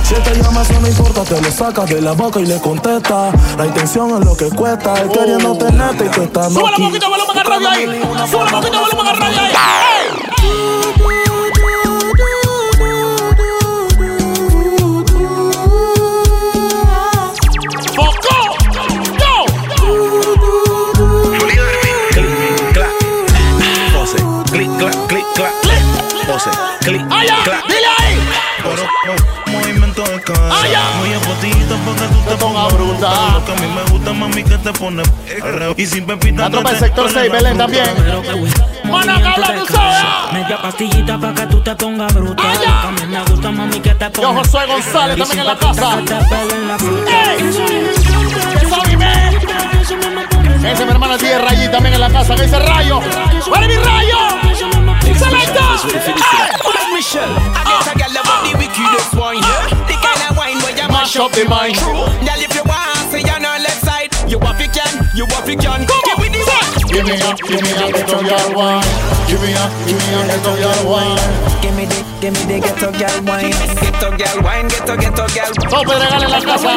Si 0.04 0.14
te 0.16 0.42
llama, 0.42 0.62
eso 0.62 0.80
no 0.80 0.88
importa, 0.88 1.24
te 1.24 1.42
lo 1.42 1.52
sacas 1.52 1.90
de 1.90 2.02
la 2.02 2.12
boca 2.12 2.40
y 2.40 2.46
le 2.46 2.60
contesta. 2.60 3.32
La 3.58 3.66
intención 3.66 4.10
es 4.20 4.26
lo 4.26 4.36
que 4.36 4.50
cuesta, 4.50 4.94
él 5.02 5.10
queriendo 5.10 5.58
tenerte 5.58 6.06
y 6.06 6.10
tú 6.10 6.22
estando 6.24 6.60
Súbele 6.60 6.74
aquí. 6.74 6.82
un 6.82 6.88
poquito 6.90 7.10
volumen 7.10 7.38
al 7.38 7.46
radio 7.46 7.70
ahí. 7.70 7.86
Súbele 8.30 8.44
un 8.44 8.52
poquito 8.62 8.80
volumen 8.82 9.08
al 9.08 9.18
radio 9.18 9.40
ahí. 9.40 9.54
Clic, 26.84 27.02
Allá. 27.10 27.38
clac. 27.44 27.66
Dile 27.68 27.88
ahí. 28.00 28.18
Pero, 28.64 28.84
oh, 28.84 29.52
movimiento 29.52 30.04
de 30.04 30.22
cabeza. 30.22 30.62
Allá. 30.64 30.82
Muy 31.00 31.14
apotito 31.14 31.76
porque 31.86 32.02
tú 32.02 32.20
te 32.30 32.36
pongas 32.38 32.74
bruta. 32.74 33.10
Lo 33.34 33.46
que 33.46 33.52
a 33.52 33.56
mí 33.56 33.68
me 33.74 33.92
gusta, 33.92 34.14
mami, 34.14 34.44
que 34.44 34.58
te 34.58 34.74
pone. 34.74 35.04
Y 35.78 35.86
sin 35.86 36.06
pepita. 36.06 36.44
La 36.44 36.50
tropa 36.50 36.70
del 36.72 36.80
sector 36.80 37.08
pone 37.08 37.20
6, 37.22 37.32
la 37.32 37.38
Belén 37.38 37.58
también. 37.58 37.86
Mana, 38.86 39.16
habla 39.16 39.54
tú 39.56 39.66
sabes. 39.74 40.34
Media 40.34 40.62
pastillita 40.62 41.18
pa' 41.20 41.34
que 41.34 41.46
tú 41.48 41.62
te 41.62 41.76
pongas 41.76 42.14
bruta. 42.14 42.44
Allá. 42.44 42.60
Lo 42.60 42.96
que 42.96 43.04
a 43.04 43.06
mí 43.08 43.14
me 43.16 43.24
gusta, 43.24 43.52
mami, 43.52 43.80
que 43.80 43.96
te 43.96 44.06
Yo, 44.06 44.12
pongas. 44.12 44.48
Josué 44.48 44.66
González, 44.68 45.18
también 45.18 45.40
en 45.40 45.48
la 45.48 45.58
casa. 45.58 46.00
Ey. 47.08 47.50
Ese 50.72 50.86
mi 50.86 50.92
hermano 50.92 51.18
tiene 51.18 51.38
Rayi 51.40 51.68
también 51.70 51.96
en 51.96 52.02
la 52.02 52.10
casa. 52.10 52.36
Que 52.36 52.44
dice 52.44 52.58
Rayo. 52.60 53.00
¡Vale 53.52 53.68
mi 53.68 53.76
Rayo! 53.76 54.18
¡Selecta! 55.54 56.64
Michelle, 56.94 57.26
I 57.26 57.64
get 57.66 57.96
a 57.96 57.98
gal 57.98 58.12
about 58.12 58.46
the 58.46 58.58
wickedest 58.58 59.16
wine, 59.16 59.42
yeah. 59.42 59.70
The 59.88 59.98
kind 59.98 60.22
of 60.30 60.38
wine 60.38 60.58
where 60.62 60.78
you 60.78 60.88
Mash 60.90 61.18
up 61.18 61.32
the 61.32 61.46
mind. 61.46 61.76
True, 61.76 61.94
girl, 61.94 62.42
if 62.42 62.54
you 62.54 62.64
want, 62.66 63.12
say 63.12 63.22
you're 63.22 63.36
on 63.36 63.42
left 63.42 63.82
side. 63.82 63.83
You 64.34 64.40
want 64.40 64.58
fi 64.58 64.66
can, 64.66 65.06
you 65.14 65.30
want 65.30 65.46
fi 65.46 65.54
can. 65.54 65.86
Give 65.86 66.18
me 66.18 66.28
the 66.34 66.42
one. 66.42 66.66
Give 66.90 67.06
me 67.06 67.22
up, 67.22 67.38
give 67.38 67.62
me 67.62 67.70
up, 67.78 67.94
ghetto 67.94 68.18
girl 68.18 68.50
wine. 68.58 68.82
Give 69.30 69.38
me 69.38 69.54
up, 69.54 69.70
give 69.86 69.94
me 69.94 70.10
up, 70.18 70.26
ghetto 70.26 70.58
girl 70.58 70.90
wine. 70.90 71.22
Give 71.62 71.76
me 71.78 71.86
the, 71.86 72.02
give 72.18 72.34
me 72.34 72.42
the 72.50 72.58
ghetto 72.66 72.90
girl 72.98 73.14
wine. 73.30 73.54
Ghetto 73.78 74.10
girl 74.18 74.42
wine, 74.42 74.68
ghetto 74.74 74.98
ghetto 74.98 75.30
girl. 75.38 75.54
En 76.18 76.32
la 76.32 76.42
casa. 76.42 76.74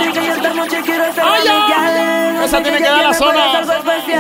Allá. 1.24 2.44
Esa 2.44 2.62
tiene 2.62 2.76
que 2.76 2.84
dar 2.84 3.04
la 3.04 3.14
zona. 3.14 3.64
Tiene 3.64 4.04
que 4.04 4.16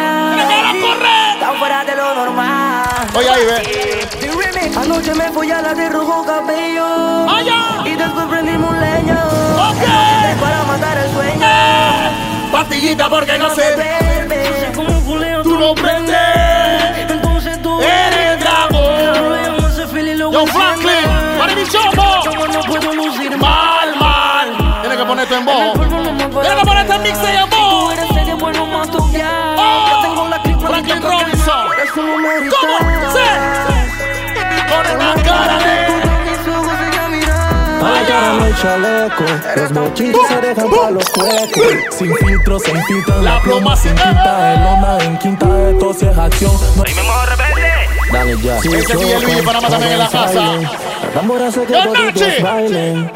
dar 0.48 0.64
a 0.64 0.72
correr. 0.80 1.36
Está 1.36 1.52
fuera 1.58 1.84
de 1.84 1.94
lo 1.94 2.14
normal. 2.14 2.88
Oye, 3.16 3.28
ahí 3.28 3.44
ve. 3.44 4.72
Anoche 4.80 5.14
me 5.14 5.30
fui 5.30 5.50
a 5.50 5.60
la 5.60 5.74
de 5.74 5.90
rojo 5.90 6.24
cabello. 6.24 7.28
Allá. 7.28 7.82
Y 7.84 7.96
después 7.96 8.26
prendimos 8.28 8.70
un 8.70 8.80
leño. 8.80 9.35
Pastillita 12.86 13.10
porque 13.10 13.36
no 13.38 13.50
se 13.50 13.74
Verde. 13.74 14.70
Como 14.72 14.88
un 14.90 15.02
fuleo, 15.04 15.42
Tú 15.42 15.58
no 15.58 15.74
prendes. 15.74 16.16
Entonces 17.10 17.60
tú 17.60 17.80
Eres 17.82 18.38
dragón. 18.38 19.58
Yo 19.58 19.68
ese 19.68 19.86
feeling 19.88 20.16
lo 20.18 20.30
Yo, 20.30 20.40
voy 20.42 20.46
Franklin. 20.50 20.90
haciendo. 20.90 21.38
Para 21.38 21.54
mi 21.56 21.64
chopo. 21.66 22.04
Yo 22.24 22.46
no 22.46 22.60
puedo 22.62 22.94
lucir 22.94 23.36
Mal, 23.38 23.96
mal. 23.98 24.80
Tienes 24.82 24.98
que 24.98 25.04
ponerte 25.04 25.34
en 25.34 25.44
voz. 25.44 25.72
Tienes 26.42 26.60
que 26.60 26.64
ponerte 26.64 26.94
en 26.94 27.02
mix 27.02 27.18
y 27.18 27.26
en 27.26 27.32
Tú 27.32 27.35
chaleco, 38.60 39.24
los 39.56 39.70
mochitos 39.72 40.20
se 40.28 40.40
dejan 40.40 40.70
para 40.70 40.90
los 40.90 41.04
huecos. 41.16 41.96
Sin 41.96 42.14
filtro 42.16 42.58
se 42.58 42.70
infiltran 42.70 43.24
La 43.24 43.40
pluma 43.40 43.76
sin 43.76 43.96
se- 43.96 44.02
tinta, 44.04 44.54
el 44.54 44.62
onda 44.66 44.98
en 45.04 45.18
quinta, 45.18 45.46
esto 45.70 45.94
sí 45.94 46.06
es 46.06 46.18
acción. 46.18 46.52
No 46.76 46.84
Dale 48.12 48.36
ya. 48.40 48.58
Ese 48.58 48.68
DJ 48.96 49.20
Luis 49.20 49.42
Panamá 49.44 49.68
también 49.68 49.92
en 49.92 49.98
la 49.98 50.08
casa. 50.08 50.34
La 50.34 51.10
tambora 51.14 51.48
hace 51.48 51.64
que 51.64 51.72
¡Yo, 51.72 51.92
toditos 51.92 52.22
Nachi! 52.22 52.42
bailen. 52.42 53.10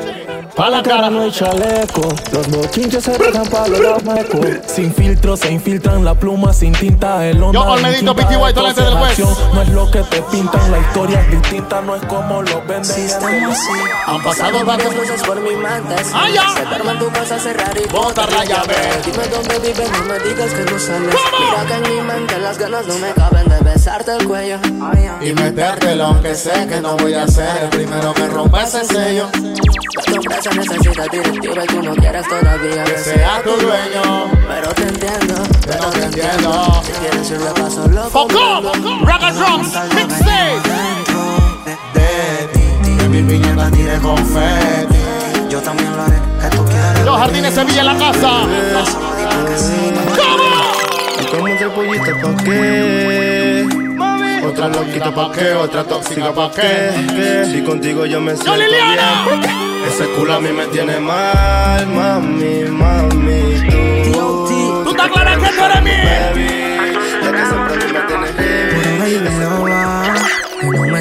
Pa' 0.61 0.69
la 0.69 0.83
cara. 0.83 1.09
no 1.09 1.23
hay 1.23 1.33
chaleco, 1.33 2.03
los 2.33 2.49
bochinches 2.51 3.03
se 3.03 3.13
dejan 3.13 3.47
para 3.47 3.67
los 3.69 4.03
huecos. 4.03 4.47
Sin 4.67 4.93
filtro 4.93 5.35
se 5.35 5.51
infiltran 5.51 6.05
la 6.05 6.15
pluma, 6.15 6.53
sin 6.53 6.75
tinta, 6.75 7.27
el 7.27 7.43
onda 7.43 7.59
Yo, 7.59 7.67
Olmedito, 7.67 8.15
Pity 8.15 8.37
White, 8.37 8.61
es 8.69 8.77
del 8.77 8.95
juez. 8.95 9.19
No 9.55 9.63
es 9.63 9.69
lo 9.71 9.91
que 9.91 10.03
te 10.03 10.21
pintan, 10.21 10.71
la 10.71 10.79
historia 10.81 11.23
es 11.23 11.31
distinta, 11.31 11.81
no 11.81 11.97
es 11.97 12.05
como 12.05 12.43
lo 12.43 12.61
venden. 12.67 13.09
Han 14.07 14.23
pasado 14.23 14.63
varios 14.67 14.93
cosas 14.93 15.23
por 15.23 15.41
mi 15.41 15.57
mente. 15.57 15.95
Allá. 16.13 16.55
Quedarme 16.55 16.91
en 16.91 16.99
tu 16.99 17.09
casa, 17.09 17.39
cerrar 17.39 17.75
y 17.79 17.91
Botar 17.91 18.31
la 18.31 18.45
llave. 18.45 18.75
Dime 19.07 19.29
dónde 19.29 19.59
vives, 19.61 19.91
no 19.91 20.05
me 20.05 20.19
digas 20.19 20.53
que 20.53 20.71
no 20.71 20.79
sales. 20.79 21.15
Mira 21.41 21.67
que 21.69 21.73
en 21.73 21.97
mi 21.97 22.03
mente 22.03 22.39
las 22.39 22.59
ganas 22.59 22.87
no 22.87 22.99
me 22.99 23.11
caben 23.15 23.49
de 23.49 23.61
besarte 23.61 24.15
el 24.15 24.27
cuello. 24.27 24.59
Y 25.23 25.33
metértelo 25.33 26.05
aunque 26.05 26.35
sé 26.35 26.67
que 26.69 26.83
no 26.83 26.99
voy 26.99 27.15
a 27.15 27.27
ser 27.27 27.49
el 27.63 27.71
primero 27.71 28.13
que 28.13 28.27
rompa 28.27 28.65
ese 28.65 28.85
sello. 28.85 29.27
Empresa 30.51 30.75
necesita 30.75 31.05
directiva 31.11 31.65
y 31.65 31.67
tú 31.67 31.83
no 31.83 31.95
quieres 31.95 32.27
todavía 32.29 32.85
Que 32.85 32.99
sea 32.99 33.43
tu 33.43 33.51
dueño. 33.51 34.31
Pero 34.49 34.69
te 34.75 34.83
entiendo, 34.83 35.35
Pero 35.67 35.91
te 35.91 36.03
entiendo. 36.05 36.83
si 36.85 36.93
quieres 36.93 37.31
un 37.31 37.41
repaso 37.47 37.89
loco. 37.89 38.11
Foco. 38.11 38.63
Rock 39.05 39.23
and 39.23 39.39
Drums. 39.39 39.75
Mixtape. 39.95 40.61
De 42.99 43.09
mi 43.09 43.23
piñata 43.23 43.71
tire 43.71 43.99
confeti. 43.99 44.99
Yo 45.49 45.61
también 45.61 45.91
lo 45.97 46.03
haré, 46.03 46.17
que 46.41 46.57
tú 46.57 46.65
quieres. 46.65 47.05
Los 47.05 47.19
Jardines 47.19 47.55
Sevilla 47.55 47.81
en 47.81 47.87
la 47.87 47.97
casa. 47.99 48.31
¿Cómo? 50.17 50.51
¿Y 51.21 51.27
cómo 51.27 51.57
te 51.59 51.69
pollito 51.69 52.13
pa' 52.23 52.45
qué? 52.45 53.30
Otra 54.51 54.69
loquita 54.69 55.15
pa' 55.15 55.31
qué, 55.33 55.53
otra 55.55 55.85
tóxica 55.85 56.33
pa' 56.35 56.51
qué. 56.51 57.47
Si 57.53 57.63
contigo 57.63 58.05
yo 58.05 58.21
me 58.21 58.35
siento 58.35 58.57
Liliana! 58.57 59.25
bien. 59.39 59.85
Ese 59.89 60.05
culo 60.17 60.35
a 60.35 60.41
mí 60.41 60.49
me 60.51 60.67
tiene 60.67 60.99
mal, 60.99 61.87
mami, 61.87 62.65
mami. 62.65 64.11
Tú, 64.13 64.83
¿Tú 64.85 64.91
estás 64.91 65.09
clara 65.13 65.37
que 65.37 65.49
tú 65.53 65.65
eres 65.65 65.83
mí? 65.83 65.91
baby, 65.91 66.49
ya 67.23 67.33
que 67.33 67.47
siempre 67.47 67.77
tú 67.79 67.95
me 67.95 68.01
tienes 68.09 68.31
heavy. 68.35 69.70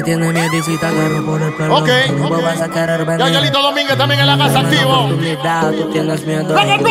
y 0.00 0.16
tiene 0.16 0.32
miedicita, 0.32 0.88
agarro 0.88 1.26
por 1.26 1.42
el 1.42 1.52
pelo. 1.54 1.76
Ok. 1.76 1.88
Tú 2.06 2.42
vas 2.42 2.60
a 2.60 2.68
querer 2.68 3.04
venir. 3.04 3.26
Yayalito 3.26 3.62
Domínguez 3.62 3.98
también 3.98 4.20
en 4.20 4.26
la 4.26 4.38
casa 4.38 4.60
activo. 4.60 5.08
Tú 5.08 5.90
tienes 5.90 6.26
miedo. 6.26 6.56
And 6.58 6.82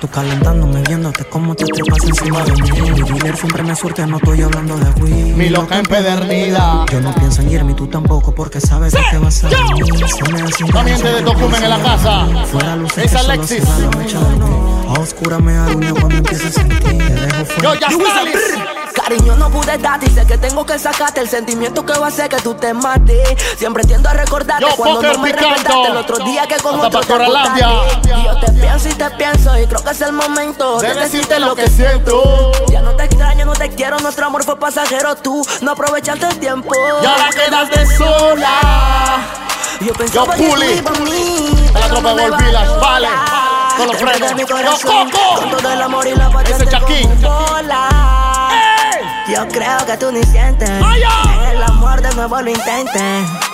tú 0.00 0.08
calentándome, 0.08 0.82
viéndote 0.82 1.24
cómo 1.24 1.54
te 1.54 1.64
trepas 1.66 2.04
encima 2.04 2.42
de 2.44 2.52
mí. 2.52 2.70
Mi 2.70 3.02
dealer 3.02 3.36
siempre 3.36 3.62
me 3.62 3.76
surte, 3.76 4.06
no 4.06 4.16
estoy 4.16 4.42
hablando 4.42 4.76
de 4.76 4.90
weed. 5.02 5.34
Mi 5.34 5.48
loca 5.48 5.78
empedernida. 5.78 6.84
Yo 6.90 7.00
no 7.00 7.14
pienso 7.14 7.42
en 7.42 7.50
irme, 7.50 7.74
tú 7.74 7.86
tampoco, 7.86 8.34
porque 8.34 8.60
sabes 8.60 8.94
que 8.94 9.02
te 9.10 9.18
vas 9.18 9.44
a 9.44 9.48
venir. 9.48 9.84
También 10.72 11.00
te 11.00 11.20
documen 11.20 11.62
en 11.62 11.70
la 11.70 11.78
casa. 11.78 12.26
Fuera 12.46 12.74
luces 12.76 13.04
Es 13.04 13.12
que 13.12 13.18
Alexis. 13.18 13.64
A 14.88 15.00
oscura 15.00 15.38
me 15.38 15.56
aruña 15.56 15.92
cuando 15.92 16.16
empiezo 16.16 16.48
a 16.48 16.50
sentir. 16.50 16.80
Te 16.80 17.14
dejo 17.14 17.44
fuera. 17.44 17.62
Yo 17.62 17.74
ya. 17.74 17.88
Cariño, 18.94 19.36
no 19.36 19.50
pude 19.50 19.76
darte 19.78 20.06
y 20.06 20.10
sé 20.10 20.26
que 20.26 20.36
tengo 20.38 20.66
que 20.66 20.78
sacarte 20.78 21.17
el 21.18 21.28
sentimiento 21.28 21.84
que 21.84 21.92
va 21.98 22.06
a 22.06 22.08
hacer 22.08 22.28
que 22.28 22.36
tú 22.38 22.54
te 22.54 22.72
mates. 22.74 23.28
Siempre 23.56 23.84
tiendo 23.84 24.08
a 24.08 24.12
recordarte 24.12 24.64
Yo, 24.68 24.76
cuando 24.76 25.02
no 25.02 25.18
me 25.18 25.32
respetaste 25.32 25.86
el 25.90 25.96
otro 25.96 26.18
día 26.24 26.46
que 26.46 26.56
con 26.56 26.80
Hasta 26.80 26.98
otro 26.98 27.18
te. 27.18 27.24
Y 27.24 28.24
yo 28.24 28.40
te 28.40 28.52
pienso 28.52 28.88
y 28.88 28.94
te 28.94 29.10
pienso 29.10 29.58
y 29.58 29.66
creo 29.66 29.82
que 29.84 29.90
es 29.90 30.00
el 30.00 30.12
momento 30.12 30.78
De 30.78 30.88
de 30.88 31.00
decirte 31.00 31.38
lo 31.40 31.54
que 31.54 31.68
siento. 31.68 32.52
Ya 32.68 32.80
no 32.82 32.92
te 32.92 33.04
extraño, 33.04 33.44
no 33.44 33.52
te 33.52 33.68
quiero, 33.70 33.98
nuestro 33.98 34.26
amor 34.26 34.44
fue 34.44 34.58
pasajero. 34.58 35.16
Tú 35.16 35.44
no 35.60 35.72
aprovechaste 35.72 36.26
el 36.26 36.38
tiempo. 36.38 36.70
Y 37.02 37.06
ahora 37.06 37.30
quedaste 37.30 37.86
sola. 37.96 39.26
Yo 39.80 39.92
pensaba 39.92 40.36
Yo, 40.36 40.44
que 40.44 40.52
a 40.52 41.00
mí, 41.04 41.50
la 41.72 41.88
tropa 41.88 42.14
de 42.14 42.30
valora. 42.30 42.76
vale. 42.80 43.08
Con 43.76 43.86
los 43.86 43.96
frenos. 43.96 44.32
Yo, 44.82 44.88
Coco. 44.88 45.40
Con 45.40 45.50
todo 45.50 45.72
el 45.72 45.82
amor 45.82 46.06
y 46.06 46.14
la 46.14 46.30
Ese 46.44 46.66
Chaquín. 46.66 47.22
bola. 47.22 47.97
Yo 49.28 49.46
creo 49.48 49.84
que 49.86 49.96
tú 49.98 50.10
ni 50.10 50.22
sientes. 50.24 50.70
En 50.70 51.56
el 51.56 51.62
amor 51.62 52.00
de 52.00 52.14
nuevo 52.14 52.40
lo 52.40 52.50
intentes. 52.50 53.47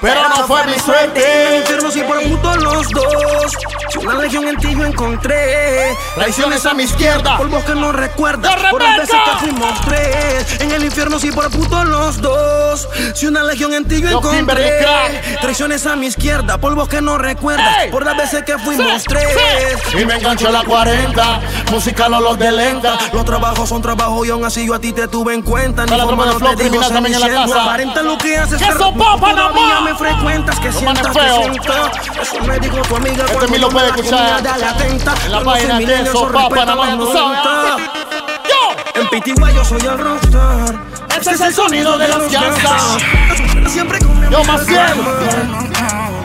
Pero 0.00 0.28
no 0.28 0.46
fue 0.46 0.66
mi 0.66 0.78
suerte. 0.78 1.58
Infierno 1.58 1.90
si 1.90 2.02
por 2.02 2.22
puto 2.22 2.56
los 2.56 2.88
dos. 2.90 3.52
Si 3.90 3.98
una 3.98 4.14
legión 4.14 4.48
en 4.48 4.56
ti 4.56 4.74
yo 4.74 4.84
encontré. 4.84 5.94
Traiciones 6.14 6.64
a 6.64 6.74
mi 6.74 6.84
izquierda. 6.84 7.36
Polvos 7.36 7.64
que 7.64 7.74
no 7.74 7.92
recuerdas. 7.92 8.54
¡De 8.62 8.70
Por 8.70 8.82
las 8.82 8.98
veces 8.98 9.16
que 9.24 9.46
fuimos 9.46 9.80
tres. 9.82 10.60
En 10.60 10.72
el 10.72 10.84
infierno 10.84 11.18
si 11.18 11.30
por 11.30 11.50
puto 11.50 11.84
los 11.84 12.20
dos. 12.20 12.88
Si 13.14 13.26
una 13.26 13.44
legión 13.44 13.74
en 13.74 13.86
ti 13.86 14.00
yo 14.00 14.08
encontré. 14.08 15.20
Traiciones 15.40 15.86
a 15.86 15.96
mi 15.96 16.06
izquierda. 16.06 16.58
Polvos 16.58 16.88
que 16.88 17.02
no 17.02 17.18
recuerdas. 17.18 17.78
Ey. 17.82 17.90
Por 17.90 18.04
las 18.04 18.16
veces 18.16 18.42
que 18.44 18.58
fuimos 18.58 19.04
tres. 19.04 19.28
Y 19.92 20.04
me 20.06 20.14
engancho 20.14 20.48
a 20.48 20.52
la 20.52 20.64
40. 20.64 21.40
Música 21.70 22.08
no 22.08 22.20
los 22.20 22.38
de 22.38 22.50
lenta. 22.52 22.98
Los 23.12 23.24
trabajos 23.24 23.68
son 23.68 23.82
trabajos 23.82 24.26
y 24.26 24.30
aún 24.30 24.44
así 24.44 24.66
yo 24.66 24.74
a 24.74 24.78
ti 24.78 24.92
te 24.92 25.08
tuve 25.08 25.34
en 25.34 25.42
cuenta. 25.42 25.84
De 25.84 25.96
Flow 25.96 26.56
Criminal 26.56 26.92
también 26.92 27.14
en 27.14 27.20
la 27.20 27.28
casa. 27.28 27.62
Aparenta 27.64 28.02
lo 28.02 28.16
que 28.16 28.36
haces. 28.38 28.58
¡Que 28.58 28.66
Panamá! 29.20 29.50
Todavía 29.52 29.89
me 29.90 29.98
frecuentas, 29.98 30.60
que 30.60 30.72
sientas, 30.72 31.06
que 31.06 31.20
feos. 31.20 31.44
sienta. 31.44 31.92
Eso 32.20 32.40
me 32.40 32.58
dijo 32.60 32.76
tu 32.82 32.96
amiga 32.96 33.24
Este 33.24 33.36
cuando 33.36 33.58
lo 33.58 33.68
puede 33.68 33.86
escuchar 33.88 34.38
en 34.38 35.32
la 35.32 35.42
página 35.42 35.78
Sopa, 35.78 35.92
eso 35.92 36.28
respeta 36.28 36.48
Panamá, 36.48 36.86
los 36.94 37.06
tú 37.06 37.12
sabes. 37.12 37.38
90. 37.44 37.92
Yo. 38.48 39.00
En 39.00 39.08
Pitigua 39.08 39.50
yo 39.50 39.64
soy 39.64 39.80
el 39.80 39.98
rockstar. 39.98 40.74
Ese 41.20 41.30
es 41.32 41.40
el 41.40 41.54
sonido 41.54 41.98
de 41.98 42.08
las 42.08 42.32
gangsters. 42.32 43.72
Siempre 43.72 43.98
con 43.98 44.30
Yo. 44.30 44.42
Carmen. 44.42 45.64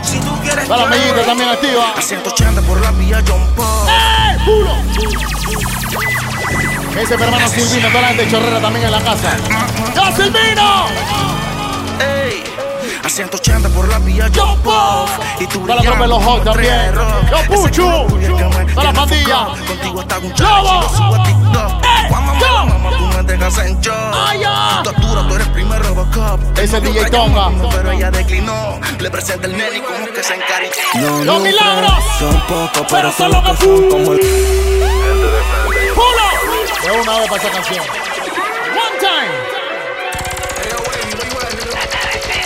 Si 0.01 0.20
tú 0.20 0.39
quieres 0.41 0.70
la 0.70 1.26
también 1.26 1.49
activa. 1.49 1.93
A 1.97 2.01
180 2.01 2.61
por 2.61 2.80
la 2.82 2.91
vía 2.91 3.24
John 3.28 3.47
Paul. 3.55 3.89
¡Eh! 3.89 4.38
¡Puro! 4.45 4.76
Ese 7.01 7.13
hermano 7.16 7.47
Silvino, 7.49 7.89
toda 7.89 8.01
la 8.01 8.07
gente 8.09 8.26
de 8.26 8.32
chorrera 8.32 8.61
también 8.61 8.86
en 8.86 8.91
la 8.91 9.01
casa. 9.01 9.36
¡Yo, 9.95 10.16
Silvino! 10.16 10.86
Ey, 11.99 12.43
a 13.06 13.10
180 13.10 13.70
por 13.70 13.88
la 13.88 13.99
vía 13.99 14.30
John 14.36 14.60
Paul. 14.64 15.08
Y 15.39 15.45
tú 15.45 15.60
tropa 15.66 16.01
de 16.01 16.08
los 16.08 16.24
Hawks 16.24 16.43
también. 16.43 16.91
Yo, 17.30 17.56
Puchu. 17.56 17.88
Está 18.68 18.84
la 18.84 18.93
pandilla. 18.93 19.47
Contigo 19.68 20.01
está 20.01 20.18
un 20.18 20.34
Lobo. 20.39 20.82
¡Eh! 21.84 22.08
Cuando 22.10 22.34
me 22.34 22.39
Yo. 22.39 22.47
la 22.47 22.66
mama, 22.66 22.89
tú 22.97 23.06
me 23.06 23.24
dejas 23.24 23.58
en 23.60 23.80
shock. 23.80 23.95
¡Ay, 24.14 24.39
ya! 24.39 24.82
Tú 24.84 24.91
dura, 25.01 25.28
tú 25.28 25.36
eres 25.36 25.47
primer 25.49 25.84
Robocop. 25.84 26.39
Ese 26.58 26.82
DJ 26.82 27.10
Tonga. 27.12 27.51
Pero 27.72 27.91
ella 27.91 28.10
declinó. 28.10 28.80
Le 28.99 29.12
presenta 29.12 29.45
el 29.45 29.56
nene 29.56 29.78
y 29.78 29.82
como 29.82 30.08
que 30.08 30.24
se 30.24 30.34
encariñó. 30.34 31.24
¡Los 31.26 31.41
milagros! 31.41 32.03
Son 32.18 32.41
pocos, 32.47 32.88
Pero 32.89 33.12
son 33.12 33.32
lo 33.32 33.43
que 33.43 33.58
son 33.58 33.89
como 33.89 34.14
el... 34.14 34.20
¡Pulo! 35.93 36.26
De 36.84 37.01
una 37.01 37.20
vez 37.20 37.30
para 37.30 37.41
esa 37.41 37.51
canción. 37.51 37.86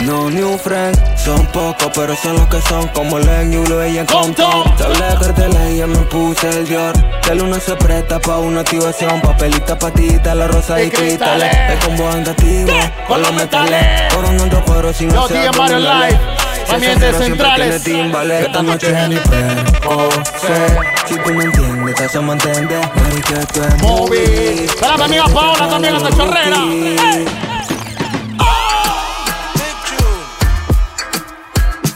No 0.02 0.30
new 0.30 0.58
friends, 0.58 0.98
son 1.22 1.46
pocos, 1.48 1.92
pero 1.94 2.16
son 2.16 2.36
los 2.36 2.48
que 2.48 2.62
son 2.62 2.88
como 2.90 3.18
el 3.18 3.52
Yulo 3.52 3.86
y 3.86 3.98
en 3.98 4.06
Compton. 4.06 4.76
Te 4.78 4.84
hablé 4.86 5.06
de 5.06 5.16
carteles 5.16 5.72
y 5.72 5.78
ya 5.78 5.88
me 5.88 5.98
puse 5.98 6.50
el 6.50 6.68
Dior. 6.68 6.94
Que 7.22 7.32
el 7.32 7.42
uno 7.42 7.60
se 7.60 7.76
presta 7.76 8.18
pa' 8.20 8.38
una 8.38 8.62
activación. 8.62 9.20
Papelita, 9.20 9.78
patita, 9.78 10.34
la 10.36 10.48
rosa 10.48 10.82
y, 10.82 10.88
Y 10.88 10.90
cristales. 10.90 11.54
Es 11.54 11.86
combo 11.86 12.08
angativo, 12.08 12.72
con 13.08 13.22
los 13.22 13.34
metales. 13.34 14.14
Coronando 14.14 14.64
cuero 14.64 14.94
sin 14.94 15.12
Yo, 15.12 15.26
hacer 15.26 15.54
Mario. 15.58 15.80
Live. 15.80 16.20
Siempre 16.80 17.14
centrales. 17.14 17.84
timbales. 17.84 18.46
Esta 18.46 18.64
noche 18.64 19.08
ni 19.10 19.16
sé. 19.18 19.48
Si 21.08 21.16
tú 21.16 21.34
me 21.34 21.44
entiendes, 21.44 21.96
te 21.96 22.04
hacemos 22.06 22.36
entender. 22.36 22.80
Mary, 22.96 23.22
que 23.22 23.34
tú 23.54 23.64
es 23.64 23.82
Movie. 23.82 24.68
Para 24.80 24.98
mi 24.98 25.04
amiga 25.04 25.26
Paola 25.26 25.68
también 25.68 25.96
hasta 25.96 26.10
chorrera. 26.12 26.58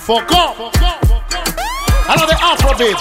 ¡Eh! 0.03 0.05
Focó. 0.05 0.69
A 2.07 2.15
lo 2.17 2.27
de 2.27 2.33
Afrobeat. 2.33 2.99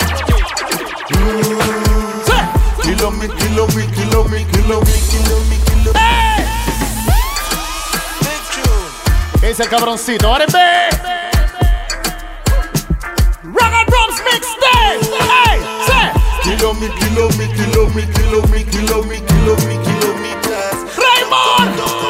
Kilo 2.83 3.11
me, 3.11 3.29
kilo 3.29 3.67
me, 3.69 3.87
kilo 3.91 4.25
me, 4.29 4.47
kilo 4.47 4.81
me, 4.81 4.93
kilo 5.11 5.41
me, 5.49 5.57
kilo 5.65 5.93
me. 5.93 5.99
¡Eh! 5.99 6.47
Ese 9.43 9.69
cabroncito. 9.69 10.33
R&B. 10.33 10.59
Rock 13.43 13.73
and 13.75 13.89
Drums 13.91 14.23
Mixtape. 14.23 15.01
¡Ey! 15.51 15.59
Sí. 15.87 16.01
Kilo 16.45 16.75
me, 16.75 16.89
kilo 16.95 17.29
me, 17.31 17.49
kilo 17.53 17.89
me, 17.89 18.07
kilo 18.13 18.43
me, 18.47 18.65
kilo 18.65 19.03
me, 19.03 19.21
kilo 19.21 19.57
me, 19.57 19.77
kilometers. 19.83 20.79
Raymond. 20.97 21.77
Raymond. 21.77 22.02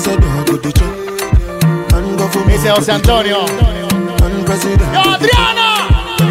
Ambassador 0.00 0.44
go 0.50 0.56
the 0.56 0.72
chop. 0.72 1.92
And 1.92 2.18
government 2.18 2.62
Dice 2.62 2.70
José 2.72 2.92
Antonio. 2.94 3.40
and 3.44 4.46
president. 4.46 4.92
Yo, 4.94 5.02
Adriana. 5.12 5.68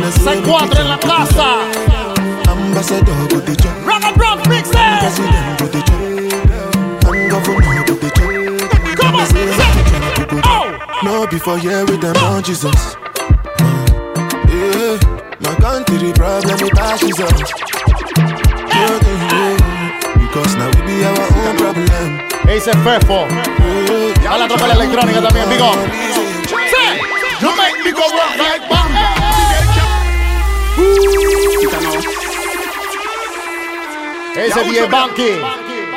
6-4 0.09 0.79
en 0.79 0.87
la 0.89 0.97
casa. 0.97 1.61
Ambassador 2.49 3.27
go 3.29 3.39
the 3.39 3.55
chop. 3.55 3.85
Rock 3.85 4.03
and 4.05 4.15
Drums 4.17 4.41
Mixtape. 4.47 4.99
President 5.01 5.59
go 5.59 5.65
the 5.67 5.81
chop. 5.85 7.13
And 7.13 7.29
governor 7.29 7.83
go 7.85 7.93
the 7.93 8.09
chop. 8.09 8.97
Come 8.97 9.15
on. 9.15 9.27
Say. 9.27 9.53
Oh. 10.45 10.79
No 11.03 11.27
before 11.27 11.59
here 11.59 11.85
with 11.85 12.01
them 12.01 12.15
on 12.17 12.41
Jesus. 12.41 12.95
Yeah, 14.49 14.97
my 15.41 15.53
country 15.61 16.11
problem 16.13 16.57
it 16.59 16.73
passes 16.73 17.19
us. 17.19 17.53
Yeah, 18.17 18.99
yeah, 19.29 20.17
Because 20.17 20.55
now 20.55 20.67
we 20.73 20.81
be 20.87 21.03
our 21.05 21.21
own 21.21 21.57
problem. 21.57 22.28
Ese 22.49 22.73
Fefo. 22.83 23.27
A 24.27 24.37
la 24.37 24.47
tropa 24.47 24.67
de 24.67 24.75
la 24.75 24.83
electrónica 24.83 25.21
también. 25.21 25.47
Sí. 25.49 25.57
You 27.39 27.51
make 27.55 27.83
me 27.85 27.91
go 27.91 28.01
rock 28.01 28.37
like 28.37 28.67
bam. 28.67 28.89
Ese 34.35 34.63
10 34.63 34.89
Banky. 34.89 35.39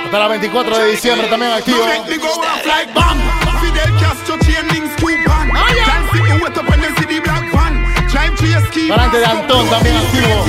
Hasta 0.04 0.18
la 0.18 0.28
24 0.28 0.78
de 0.78 0.90
diciembre 0.90 1.26
también 1.28 1.52
activo. 1.52 1.86
Make 1.86 2.10
me 2.10 2.18
go 2.18 2.28
off 2.28 2.66
like 2.66 2.92
bomb. 2.92 3.18
Fidel 3.62 3.90
Castro 3.98 4.36
chain 4.40 4.68
links 4.68 4.94
coupon. 5.00 5.50
Can't 5.86 6.12
see 6.12 6.20
me 6.20 6.32
wet 6.42 6.58
up 6.58 6.68
when 6.68 6.80
they 6.82 6.92
see 6.96 7.06
the 7.06 7.20
black 7.20 7.50
van. 7.50 7.82
Drive 8.08 8.36
to 8.36 8.46
your 8.46 8.60
ski. 8.66 8.88
Para 8.88 9.04
antes 9.04 9.20
de 9.20 9.26
Antón 9.26 9.70
también 9.70 9.96
activo. 9.96 10.41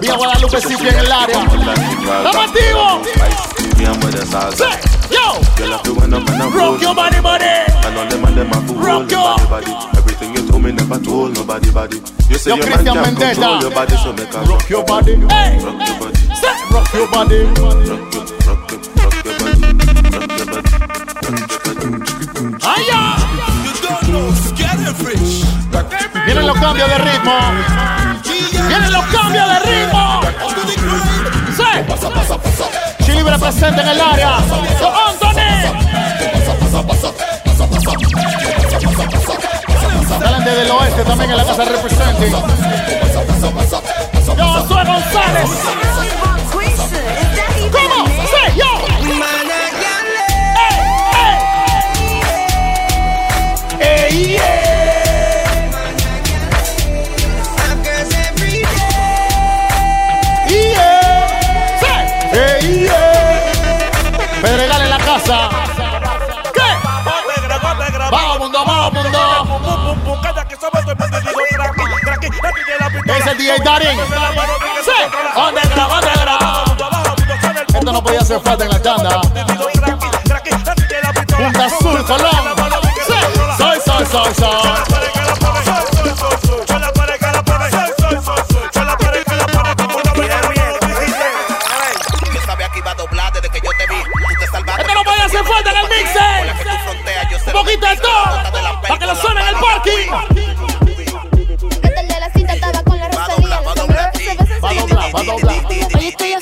Vía 0.00 0.16
Guadalupe 0.16 0.58
en 0.58 0.98
el 0.98 1.12
área. 1.12 1.40
¡Estamos 1.40 2.36
activos! 2.36 3.08
Sí. 4.54 4.64
Yo. 5.10 5.40
Rock 6.54 6.80
your 6.82 6.94
body, 6.94 7.20
body. 7.20 7.46
Rock 8.76 9.10
your. 9.10 9.36
Everything 9.96 10.34
you 10.34 10.46
told 10.46 10.62
me 10.62 10.72
never 10.72 10.98
told 10.98 11.34
nobody 11.34 11.70
body. 11.70 12.02
You 12.28 12.36
say 12.36 12.50
Yo, 12.50 12.56
your 12.56 12.66
Christian 12.66 12.94
man 12.94 13.16
can't 13.16 13.34
control 13.34 13.54
ah. 13.54 13.60
your 13.60 13.70
body, 13.70 13.96
so 13.96 14.12
make 14.12 14.34
a 14.34 14.40
Rock 14.42 14.68
your 14.68 14.84
body. 14.84 15.14
Rock 15.16 15.30
your 15.32 15.78
body, 15.98 16.16
Rock 16.72 16.92
your 16.92 16.92
body. 16.92 16.92
rock 16.92 16.92
your, 16.92 17.06
rock 17.08 17.30
your, 17.30 17.46
rock 17.46 17.86
your 17.86 18.46
body. 18.46 18.51
Vienen 26.24 26.46
los 26.46 26.58
cambios 26.58 26.88
de 26.88 26.98
ritmo. 26.98 27.32
Vienen 28.68 28.92
los 28.92 29.04
cambios 29.06 29.48
de 29.48 29.58
ritmo. 29.60 30.20
Sí. 31.56 31.64
Chile 33.04 33.24
presente 33.38 33.80
en 33.80 33.88
el 33.88 34.00
área. 34.00 34.36
Anthony. 34.36 34.62
Salen 40.08 40.44
desde 40.44 40.62
el 40.62 40.70
oeste 40.70 41.04
también 41.04 41.30
en 41.30 41.36
la 41.36 41.44
casa 41.44 41.64
representing. 41.64 42.32
Soy 44.68 44.84
González. 44.84 45.50
Es 73.22 73.28
el 73.28 73.38
DJ 73.38 73.58
Darin. 73.64 74.00
Sí. 74.84 74.90
Esto 77.72 77.92
no 77.92 78.02
podía 78.02 78.20
hacer 78.20 78.40
falta 78.40 78.64
en 78.64 78.70
la 78.70 78.82
tanda. 78.82 79.20
Punta 81.36 81.64
Azul, 81.66 82.04
Colón. 82.04 82.30
Sí. 83.06 83.14
Soy, 83.58 83.78
soy, 83.84 84.06
soy, 84.06 84.34
soy. 84.34 85.02
Falta 95.44 95.70
en 95.70 95.76
el 95.76 95.88
mixer. 95.88 96.54
Un 97.46 97.52
poquito 97.52 97.86
de 97.86 97.96
todo. 97.96 98.80
Para 98.82 98.98
que 98.98 99.06
lo 99.06 99.16
suene 99.16 99.40
en 99.40 99.48
el 99.48 99.54
parking. 99.56 100.31
Estoy 106.12 106.32
a 106.34 106.40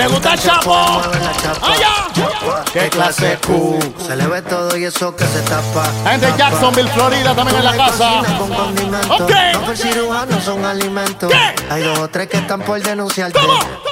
Le 0.00 0.06
gusta 0.06 0.32
el 0.32 0.40
chapo. 0.40 0.74
Allá. 0.74 2.62
qué 2.72 2.88
clase 2.88 3.38
Q. 3.46 3.78
Se 4.06 4.16
le 4.16 4.26
ve 4.28 4.40
todo 4.40 4.74
y 4.74 4.86
eso 4.86 5.14
que 5.14 5.26
se 5.26 5.42
tapa. 5.42 5.92
Gente 6.08 6.24
de 6.24 6.38
Jacksonville, 6.38 6.88
Florida, 6.88 7.34
también 7.34 7.58
en 7.58 7.64
la 7.66 7.76
casa. 7.76 8.22
Con. 8.38 9.20
Ok. 9.20 9.30
No 9.52 9.60
fue 9.60 9.76
cirujano, 9.76 10.40
son 10.40 10.64
alimentos. 10.64 11.30
Hay 11.68 11.82
dos 11.82 11.98
o 11.98 12.08
tres 12.08 12.28
que 12.28 12.38
están 12.38 12.62
por 12.62 12.80
denunciarte. 12.82 13.38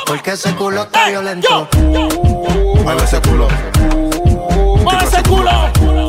Porque 0.06 0.30
ese 0.30 0.54
culo 0.54 0.84
está 0.84 1.11
violento. 1.11 1.68
Mueve 1.76 3.04
ese 3.04 3.20
culo. 3.20 3.48
Mueve 4.82 5.04
ese 5.04 5.22
culo. 5.24 6.07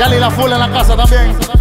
Yali 0.00 0.18
la 0.18 0.30
full 0.30 0.50
en 0.50 0.58
la 0.58 0.70
casa 0.70 0.96
también. 0.96 1.59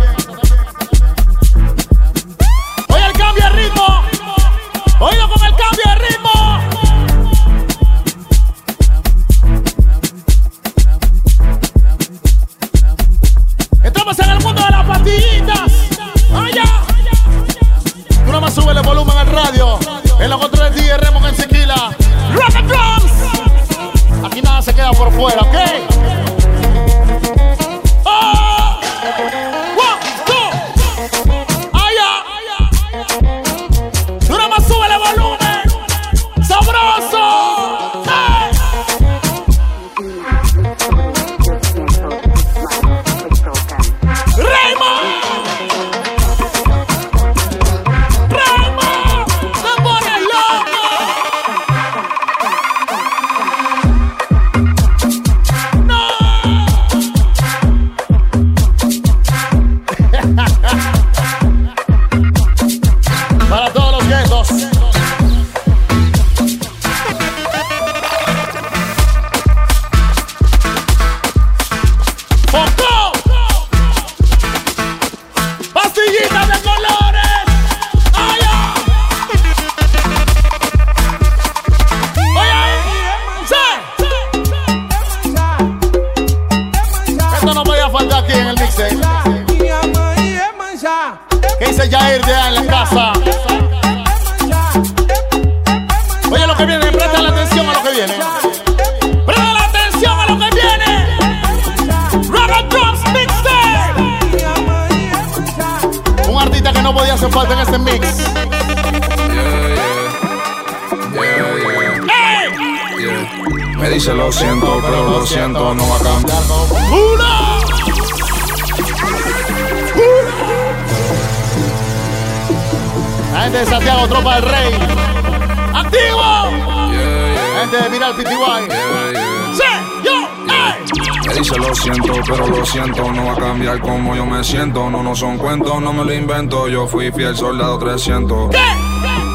Lo 136.09 136.15
invento. 136.15 136.67
Yo 136.67 136.87
fui 136.87 137.11
fiel 137.11 137.35
soldado 137.37 137.77
300. 137.77 138.49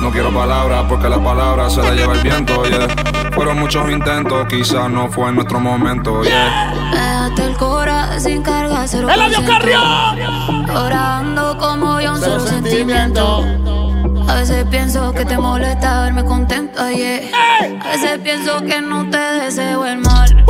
No 0.03 0.11
quiero 0.11 0.33
palabras 0.35 0.85
porque 0.89 1.09
las 1.09 1.21
palabras 1.21 1.73
se 1.73 1.83
las 1.83 1.93
lleva 1.95 2.15
el 2.15 2.21
viento, 2.21 2.65
yeah. 2.65 2.89
Fueron 3.33 3.59
muchos 3.59 3.89
intentos, 3.91 4.47
quizás 4.49 4.91
no 4.91 5.09
fue 5.09 5.33
nuestro 5.33 5.61
momento, 5.61 6.23
yeah. 6.25 6.75
Déjate 6.93 7.45
el 7.45 7.57
cora 7.57 8.21
sin 8.21 8.43
carga, 8.43 8.87
cero 8.87 9.09
¡El 9.09 9.35
ciento. 9.35 9.53
Orando 10.75 11.57
como 11.59 12.01
yo, 12.01 12.13
un 12.13 12.21
solo 12.21 12.41
sentimiento. 12.41 13.45
A 14.29 14.35
veces 14.35 14.67
pienso 14.71 15.13
que 15.13 15.25
te 15.25 15.39
molesta 15.39 16.03
verme 16.03 16.25
contento 16.25 16.83
ayer. 16.83 17.31
A 17.35 17.89
veces 17.93 18.19
pienso 18.19 18.61
que 18.63 18.81
no 18.81 19.09
te 19.09 19.19
deseo 19.19 19.87
el 19.87 19.99
mal. 19.99 20.45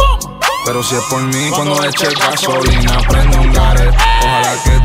Pero 0.65 0.83
si 0.83 0.95
es 0.95 1.03
por 1.11 1.23
mí, 1.23 1.51
cuando 1.51 1.85
eche 1.85 2.09
gasolina, 2.19 2.99
prende 3.07 3.37
un 3.37 3.53
gare. 3.53 3.91
Ojalá 4.23 4.55
que 4.65 4.84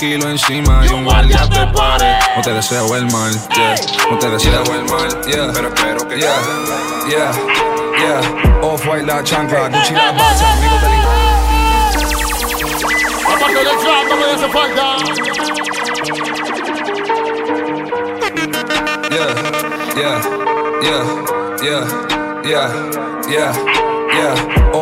kilo 0.00 0.30
encima 0.30 0.86
y 0.86 0.88
un 0.94 1.04
guardia 1.04 1.46
te 1.46 1.66
pare. 1.76 2.18
No 2.34 2.40
te 2.40 2.54
deseo 2.54 2.96
el 2.96 3.04
mal, 3.12 3.30
yeah. 3.54 3.74
No 4.10 4.18
te 4.18 4.30
deseo 4.30 4.62
el 4.74 4.84
mal, 4.86 5.08
yeah. 5.26 5.52
Pero 5.52 5.68
espero 5.68 6.08
que 6.08 6.18
yeah, 6.18 6.40
yeah, 7.06 7.30
yeah. 7.98 8.62
Off 8.62 8.86
white 8.86 9.04
la 9.04 9.22
chancla, 9.22 9.68
Gucci 9.68 9.92
la 9.92 10.12
bata, 10.12 10.52
amigo 10.54 10.76
Aparte 13.26 13.58
del 13.58 13.78
trap, 13.78 14.08
no 14.08 14.16
me 14.16 14.24
hace 14.24 14.48
falta. 14.48 14.96
Yeah, 19.10 19.30
yeah, 19.96 20.22
yeah, 20.82 21.04
yeah, 21.62 21.84
yeah, 22.42 22.68
yeah. 23.28 23.80
Yeah, 24.12 24.34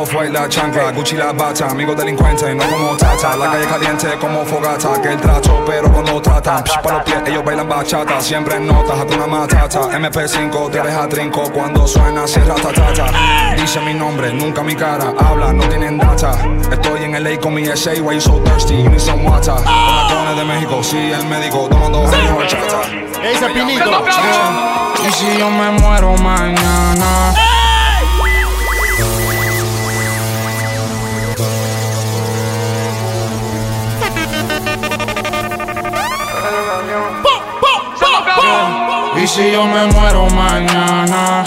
off-white 0.09 0.33
la 0.33 0.49
chancla, 0.49 0.93
Gucci 0.93 1.17
la 1.17 1.33
bata, 1.33 1.69
amigo 1.69 1.95
delincuente, 1.95 2.55
no 2.55 2.65
como 2.65 2.97
tata. 2.97 3.37
La 3.37 3.51
calle 3.51 3.67
caliente 3.67 4.09
como 4.19 4.45
fogata, 4.45 5.01
que 5.03 5.09
el 5.09 5.21
trato, 5.21 5.63
pero 5.67 5.93
cuando 5.93 6.21
tratan, 6.21 6.65
psh, 6.65 6.81
pa' 6.83 6.93
los 6.93 7.03
pies, 7.03 7.23
ellos 7.27 7.45
bailan 7.45 7.69
bachata, 7.69 8.21
siempre 8.21 8.57
en 8.57 8.67
notas, 8.67 9.05
una 9.15 9.27
matata. 9.27 9.81
MP5 9.99 10.71
te 10.71 10.81
deja 10.81 11.09
trinco 11.09 11.43
cuando 11.53 11.87
suena, 11.87 12.27
cierra 12.27 12.55
tata. 12.55 13.55
Dice 13.57 13.81
mi 13.81 13.95
nombre, 13.95 14.33
nunca 14.33 14.63
mi 14.63 14.75
cara, 14.75 15.13
habla, 15.19 15.53
no 15.53 15.69
tienen 15.69 15.99
data. 15.99 16.33
Estoy 16.71 17.05
en 17.05 17.23
LA 17.23 17.39
con 17.39 17.55
mi 17.55 17.67
SA, 17.67 18.01
why 18.03 18.15
you 18.15 18.21
so 18.21 18.43
thirsty, 18.45 18.83
you 18.83 18.89
need 18.89 19.01
some 19.01 19.25
water. 19.25 19.55
Con 19.55 20.37
de 20.37 20.45
México, 20.45 20.83
sí, 20.83 21.13
el 21.13 21.27
médico, 21.27 21.69
tomando 21.69 22.01
años 22.01 22.47
chata. 22.47 22.83
Ese 23.23 23.49
pinito. 23.51 24.05
Y 25.07 25.13
si 25.13 25.39
yo 25.39 25.51
me 25.51 25.71
muero 25.73 26.15
mañana. 26.17 27.35
Si 39.29 39.53
yo 39.53 39.67
me 39.67 39.87
muero 39.89 40.27
mañana, 40.31 41.45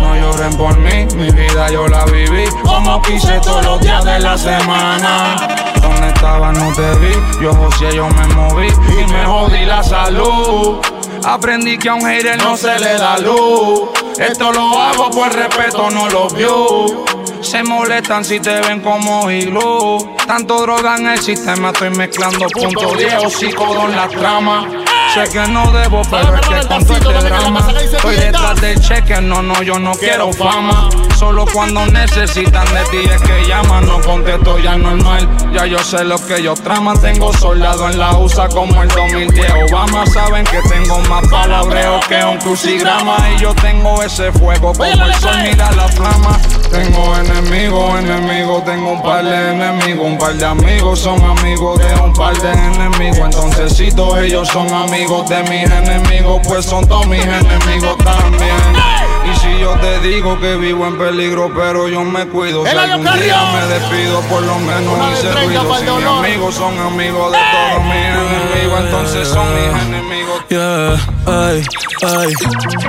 no 0.00 0.16
lloren 0.16 0.56
por 0.56 0.76
mí, 0.78 1.06
mi 1.14 1.30
vida 1.30 1.70
yo 1.70 1.86
la 1.86 2.04
viví 2.06 2.44
como 2.64 3.00
quise 3.02 3.38
todos 3.40 3.64
los 3.64 3.80
días 3.80 4.04
de 4.04 4.18
la 4.18 4.36
semana. 4.36 5.36
Donde 5.80 6.08
estaba 6.08 6.52
no 6.52 6.72
te 6.74 6.90
vi, 6.98 7.14
yo 7.40 7.54
José 7.54 7.94
yo 7.94 8.08
me 8.08 8.26
moví 8.34 8.66
y 8.66 9.12
me 9.12 9.24
jodí 9.24 9.64
la 9.64 9.82
salud. 9.82 10.80
Aprendí 11.24 11.78
que 11.78 11.88
a 11.88 11.94
un 11.94 12.02
hater 12.02 12.42
no 12.42 12.56
se 12.56 12.78
le 12.78 12.94
da 12.94 13.18
luz. 13.18 13.90
Esto 14.18 14.52
lo 14.52 14.80
hago 14.80 15.10
por 15.10 15.32
respeto, 15.32 15.90
no 15.90 16.08
lo 16.08 16.28
vio. 16.28 17.04
Se 17.40 17.62
molestan 17.62 18.24
si 18.24 18.40
te 18.40 18.60
ven 18.60 18.80
como 18.80 19.30
hilo. 19.30 19.98
Tanto 20.26 20.62
droga 20.62 20.96
en 20.96 21.08
el 21.08 21.18
sistema, 21.18 21.70
estoy 21.70 21.90
mezclando 21.90 22.48
punto 22.48 22.92
viejo, 22.92 23.30
psicodo 23.30 23.88
en 23.88 23.96
la 23.96 24.08
trama. 24.08 24.66
Sé 25.14 25.24
que 25.32 25.48
no 25.48 25.72
debo, 25.72 26.02
pero 26.10 26.34
es 26.36 26.40
que 26.46 26.68
con 26.68 26.84
todo 26.84 27.10
este 27.10 27.28
drama. 27.28 27.66
Estoy 27.80 28.16
detrás 28.16 28.60
del 28.60 28.80
cheque, 28.80 29.20
no, 29.20 29.42
no, 29.42 29.62
yo 29.62 29.78
no 29.78 29.92
quiero 29.92 30.32
fama 30.32 30.88
Solo 31.18 31.46
cuando 31.52 31.84
necesitan 31.86 32.64
de 32.72 32.84
ti 32.90 33.10
es 33.12 33.20
que 33.22 33.48
llaman 33.48 33.86
No 33.86 34.00
contesto 34.00 34.58
ya 34.58 34.76
normal, 34.76 35.28
ya 35.52 35.66
yo 35.66 35.78
sé 35.80 36.04
lo 36.04 36.16
que 36.24 36.40
yo 36.42 36.54
trama 36.54 36.94
Tengo 36.94 37.32
soldado 37.32 37.88
en 37.88 37.98
la 37.98 38.16
USA 38.16 38.48
como 38.48 38.82
el 38.82 38.88
2010 38.88 39.52
Obama 39.68 40.06
Saben 40.06 40.44
que 40.44 40.60
tengo 40.68 41.00
más 41.08 41.26
palabreo 41.28 42.00
que 42.08 42.24
un 42.24 42.38
crucigrama. 42.38 43.16
Y 43.34 43.40
yo 43.40 43.54
tengo 43.54 44.02
ese 44.02 44.30
fuego 44.32 44.72
como 44.72 44.84
el 44.84 45.14
sol, 45.14 45.36
mira 45.42 45.70
la 45.72 45.88
flama. 45.88 46.38
Tengo 46.70 47.16
enemigos, 47.16 47.98
enemigos, 47.98 48.64
tengo 48.64 48.92
un 48.92 49.02
par 49.02 49.24
de 49.24 49.52
enemigos 49.52 50.06
Un 50.06 50.18
par 50.18 50.34
de 50.34 50.44
amigos, 50.44 51.00
son 51.00 51.22
amigos 51.22 51.78
de 51.78 51.94
un 52.00 52.12
par 52.12 52.36
de 52.38 52.52
enemigos. 52.52 53.18
Entonces 53.18 53.76
si 53.76 53.90
todos 53.90 54.18
ellos 54.18 54.48
son 54.48 54.72
amigos 54.72 55.28
de 55.28 55.42
mis 55.44 55.70
enemigos, 55.70 56.40
pues 56.46 56.64
son 56.64 56.86
todos 56.86 57.06
mis 57.06 57.24
enemigos 57.24 57.96
también. 57.98 59.17
Y 59.24 59.38
si 59.38 59.58
yo 59.58 59.72
te 59.80 60.00
digo 60.00 60.38
que 60.40 60.56
vivo 60.56 60.86
en 60.86 60.98
peligro, 60.98 61.50
pero 61.54 61.88
yo 61.88 62.02
me 62.04 62.26
cuido. 62.28 62.64
Si 62.66 62.76
algún 62.76 63.04
día 63.04 63.42
me 63.52 63.66
despido, 63.66 64.20
por 64.22 64.42
lo 64.42 64.58
menos 64.58 64.98
hice 65.12 65.32
ruido. 65.32 65.76
Si 65.76 65.84
mis 65.84 66.04
amigos 66.06 66.54
son 66.54 66.78
amigos 66.78 67.32
de 67.32 67.38
todos 67.38 67.84
mis 67.84 67.94
enemigos, 67.94 68.80
entonces 68.80 69.28
son 69.28 69.46
mis 69.54 69.82
enemigos. 69.82 70.42
Yeah, 70.48 70.96
ay, 71.26 71.62
ay. 72.06 72.32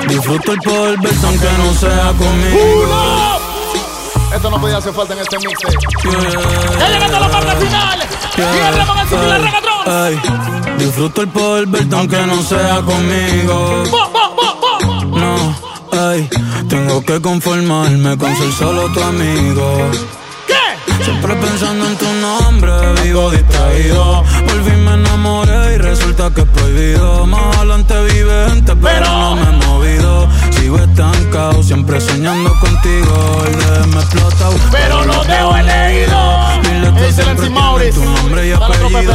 Disfruto 0.08 0.54
el 0.54 0.60
poder 0.60 1.00
aunque 1.24 1.48
no 1.58 1.74
sea 1.74 2.14
conmigo. 2.18 3.40
Esto 4.34 4.50
no 4.52 4.62
podía 4.62 4.78
hacer 4.78 4.94
falta 4.94 5.14
en 5.14 5.20
este 5.22 5.40
mixtape. 5.40 5.76
Ya 6.80 6.90
llegando 6.90 7.18
a 7.18 7.20
la 7.20 7.30
parte 7.30 7.56
final. 7.66 8.00
Con 9.10 9.20
el 9.20 9.42
reggaetón. 9.42 9.72
Ay, 9.88 10.22
disfruto 10.78 11.22
el 11.24 11.28
poder 11.30 11.68
aunque 11.92 12.18
no 12.28 12.42
sea 12.44 12.82
conmigo. 12.82 13.84
No, 15.10 15.56
ay, 15.92 16.30
tengo 16.68 17.02
que 17.04 17.22
conformarme 17.22 18.18
con 18.18 18.36
ser 18.36 18.52
solo 18.54 18.92
tu 18.94 19.02
amigo. 19.02 19.92
Siempre 21.04 21.34
pensando 21.36 21.86
en 21.88 21.98
tu 21.98 22.06
nombre, 22.22 22.72
vivo 23.04 23.32
distraído. 23.32 24.24
Fin 24.66 24.84
me 24.84 24.94
enamoré 24.94 25.76
y 25.76 25.78
resulta 25.78 26.30
que 26.34 26.42
es 26.42 26.48
prohibido. 26.48 27.26
Más 27.26 27.58
adelante 27.58 27.94
vive 28.14 28.50
gente, 28.50 28.76
pero 28.76 29.06
no 29.06 29.36
me 29.36 29.44
he 29.44 29.68
movido. 29.68 30.28
Sigo 30.60 30.78
estancado, 30.78 31.64
siempre 31.64 32.02
soñando 32.02 32.54
contigo. 32.60 33.44
El 33.46 33.88
me 33.88 34.02
explota, 34.02 34.50
pero 34.72 35.06
no 35.06 35.22
te 35.22 35.34
he 35.34 35.64
leído. 35.64 36.40
Que 37.00 37.14
siempre 37.14 37.50
tiene 37.50 37.92
tu 37.92 38.04
nombre 38.04 38.48
y 38.48 38.52
apellido. 38.52 39.14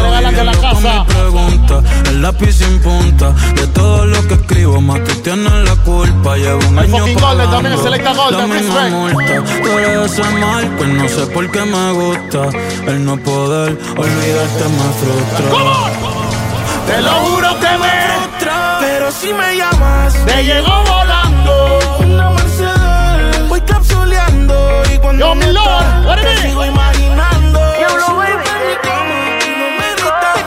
Pregunta, 1.07 1.83
el 2.09 2.23
lápiz 2.23 2.53
sin 2.53 2.81
punta. 2.81 3.33
De 3.57 3.67
todo 3.69 4.07
lo 4.07 4.27
que 4.27 4.35
escribo, 4.35 4.81
más 4.81 5.05
tú 5.05 5.15
tienes 5.17 5.53
la 5.53 5.77
culpa. 5.77 6.37
Llevo 6.37 6.61
un 6.67 6.79
El 6.79 6.95
año 6.95 7.05
Golden 7.21 7.51
también, 7.51 7.79
Selecta 7.79 8.15
Golden, 8.15 8.69
la 8.75 8.89
multa. 8.89 9.45
Tú 9.63 9.79
eres 9.79 10.13
ese 10.13 10.23
mal 10.23 10.77
que 10.77 10.87
no 10.87 11.09
sé 11.09 11.27
por 11.27 11.51
qué 11.51 11.65
me 11.65 11.93
gusta. 11.93 12.49
El 12.87 13.05
no 13.05 13.17
poder 13.19 13.79
olvidarte 13.97 14.65
me 14.65 14.89
frustra. 15.01 16.15
Te 16.87 17.03
lo 17.03 17.11
juro 17.11 17.49
que 17.61 17.79
me 17.79 18.81
Pero 18.81 19.13
si 19.13 19.33
me 19.33 19.57
llamas, 19.57 20.15
te 20.25 20.45
llegó 20.45 20.83
volando. 20.85 21.24
Y 24.95 24.99
cuando 24.99 25.27
Yo, 25.27 25.35
mi 25.35 25.47
me 25.47 25.53
lord, 25.53 26.21
te 26.23 26.37
sigo 26.39 26.65
imaginando. 26.65 27.59
Diablo, 27.79 28.17
baby. 28.17 28.33
En 28.33 28.69
mi 28.69 28.77
cama, 28.83 29.17
y 29.41 29.51
no 29.61 29.67
me 29.79 29.89
gritas, 29.99 30.39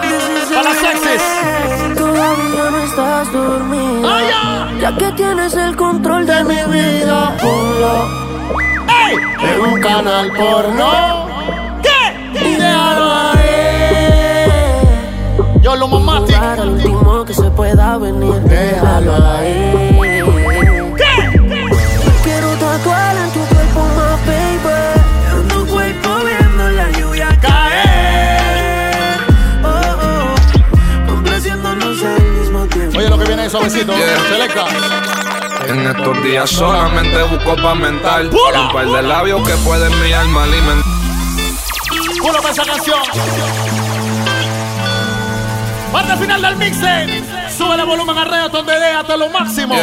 Para 0.49 0.63
las 0.63 0.77
sexys. 0.77 1.23
Todavía 1.95 2.65
no 2.71 2.79
estás 2.83 3.33
dormida. 3.33 4.77
Ya 4.79 4.95
que 4.95 5.11
tienes 5.13 5.53
el 5.55 5.75
control 5.75 6.25
de 6.25 6.43
mi 6.43 6.55
vida, 6.71 7.35
ponlo 7.41 8.27
en 9.41 9.61
un 9.61 9.81
canal 9.81 10.31
porno. 10.33 11.27
¿Qué? 11.81 12.39
y 12.39 12.55
déjalo 12.55 13.13
ahí. 13.13 13.37
Yo 15.61 15.75
lo 15.75 15.87
mamati. 15.87 16.33
Para 16.33 16.65
lo 16.65 16.73
último 16.73 17.25
que 17.25 17.33
se 17.33 17.49
pueda 17.51 17.97
venir, 17.97 18.33
déjalo 18.41 19.15
ahí. 19.15 20.16
En 35.67 35.87
estos 35.87 36.23
días 36.23 36.49
solamente 36.49 37.21
busco 37.23 37.57
pa' 37.57 37.75
mental 37.75 38.29
Un 38.31 38.71
par 38.71 38.87
de 38.87 39.01
labios 39.01 39.45
que 39.45 39.53
pueden 39.57 39.91
mi 40.01 40.13
alma 40.13 40.43
alimentar. 40.43 40.85
Puro 42.21 42.37
para 42.37 42.51
esa 42.51 42.63
canción. 42.63 42.99
Parte 45.91 46.15
final 46.15 46.41
del 46.41 46.55
mixtape. 46.55 47.23
Sube 47.57 47.75
el 47.75 47.85
volumen 47.85 48.17
a 48.17 48.23
reggaeton 48.23 48.65
de 48.65 48.79
D 48.79 48.85
hasta 48.85 49.17
lo 49.17 49.29
máximo. 49.29 49.75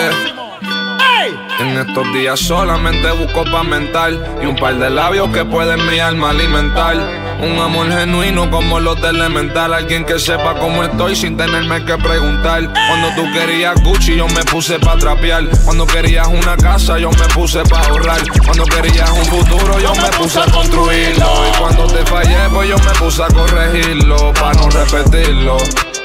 En 1.58 1.78
estos 1.78 2.12
días 2.14 2.40
solamente 2.40 3.10
busco 3.12 3.44
pa' 3.44 3.62
mental 3.62 4.38
Y 4.42 4.46
un 4.46 4.56
par 4.56 4.76
de 4.76 4.90
labios 4.90 5.28
que 5.28 5.44
pueden 5.44 5.86
mi 5.86 5.98
alma 5.98 6.30
alimentar 6.30 7.23
Un 7.44 7.58
amor 7.58 7.90
genuino 7.90 8.50
como 8.50 8.80
los 8.80 9.00
de 9.00 9.10
Elemental 9.10 9.74
Alguien 9.74 10.04
que 10.04 10.18
sepa 10.18 10.54
cómo 10.54 10.82
estoy 10.84 11.14
sin 11.14 11.36
tenerme 11.36 11.84
que 11.84 11.96
preguntar 11.98 12.62
Cuando 12.88 13.14
tú 13.16 13.32
querías 13.32 13.74
Gucci 13.82 14.16
yo 14.16 14.26
me 14.28 14.42
puse 14.44 14.78
pa' 14.78 14.96
trapear 14.96 15.44
Cuando 15.64 15.86
querías 15.86 16.26
una 16.26 16.56
casa 16.56 16.98
yo 16.98 17.10
me 17.10 17.26
puse 17.34 17.62
pa' 17.64 17.80
ahorrar 17.80 18.20
Cuando 18.44 18.64
querías 18.64 19.10
un 19.10 19.24
futuro 19.26 19.78
yo 19.78 19.94
me 19.94 20.08
puse 20.16 20.40
a 20.40 20.46
construirlo 20.46 21.26
Y 21.48 21.58
cuando 21.58 21.86
te 21.86 22.06
fallé 22.06 22.48
pues 22.52 22.68
yo 22.68 22.76
me 22.78 22.92
puse 22.98 23.22
a 23.22 23.28
corregirlo 23.28 24.32
Pa' 24.32 24.52
no 24.54 24.68
repetirlo, 24.70 25.56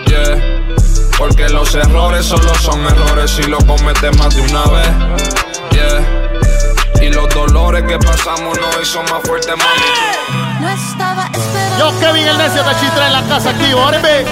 yeah 0.08 0.60
porque 1.20 1.50
lo 1.50 1.60
los 1.60 1.76
errores 1.76 2.26
solo 2.26 2.56
son 2.56 2.80
errores 2.86 3.30
si 3.30 3.44
lo 3.44 3.58
cometes 3.58 4.18
más 4.18 4.34
de 4.34 4.42
una 4.42 4.64
vez. 4.68 4.90
Yeah. 5.72 7.06
Y 7.06 7.14
los 7.14 7.28
dolores 7.36 7.84
que 7.84 8.00
pasamos 8.00 8.58
no 8.58 8.86
son 8.86 9.04
más 9.04 9.22
fuertes, 9.24 9.54
mami. 9.58 10.62
No 10.62 10.70
esperando. 10.70 11.09
Yo, 11.80 11.98
Kevin 12.02 12.28
el 12.28 12.38
necio 12.38 12.62
de 12.62 12.76
Chitra 12.76 13.08
en 13.08 13.14
la 13.14 13.22
casa 13.24 13.52
aquí, 13.52 13.72
óreme. 13.72 14.26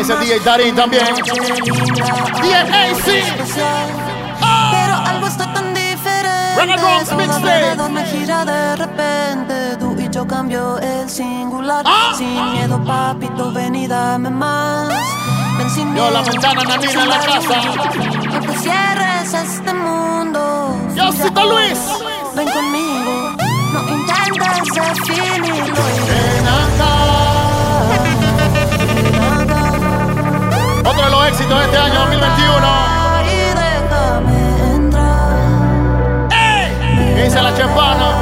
Ese 0.00 0.16
DJ 0.16 0.40
Darín 0.40 0.74
también. 0.74 1.04
DJ 1.14 1.26
Pero 4.70 4.94
algo 5.04 5.26
está 5.26 5.52
tan 5.52 5.74
diferente. 5.74 7.14
Mixtape. 7.14 7.88
me 7.90 8.04
gira 8.06 8.46
de 8.46 8.76
repente. 8.76 9.76
Tú 9.78 9.94
y 10.00 10.08
yo 10.08 10.26
cambio 10.26 10.78
el 10.78 11.10
singular. 11.10 11.84
Sin 12.16 12.52
miedo, 12.52 12.82
papito, 12.82 13.52
ven 13.52 13.74
y 13.74 13.86
dame 13.86 14.30
más. 14.30 14.88
Ven 15.58 15.68
sin 15.68 15.94
Yo, 15.94 16.10
la 16.10 16.22
miedo, 16.22 16.32
ventana, 16.32 16.64
Nanina, 16.64 17.02
en 17.02 17.08
la 17.10 17.18
miedo. 17.18 17.32
casa. 17.34 17.60
No 18.32 18.40
te 18.40 18.58
cierres 18.58 19.34
a 19.34 19.42
este 19.42 19.74
mundo. 19.74 20.74
Yo, 20.94 21.12
Cito 21.12 21.44
Luis. 21.44 21.78
Ven 22.34 22.48
conmigo. 22.48 23.09
No 23.86 24.16
intentes 24.28 24.74
definirlo. 24.74 25.82
Ven 26.06 26.46
Otro 30.86 31.04
de 31.04 31.10
los 31.10 31.26
éxitos 31.28 31.58
de 31.58 31.64
este 31.64 31.78
año 31.78 32.00
2021. 32.00 32.66
Y 33.24 33.28
déjame 33.60 34.38
entrar. 34.74 36.28
¿Qué 37.14 37.22
dice 37.24 37.42
la 37.42 37.54
chepana? 37.54 38.19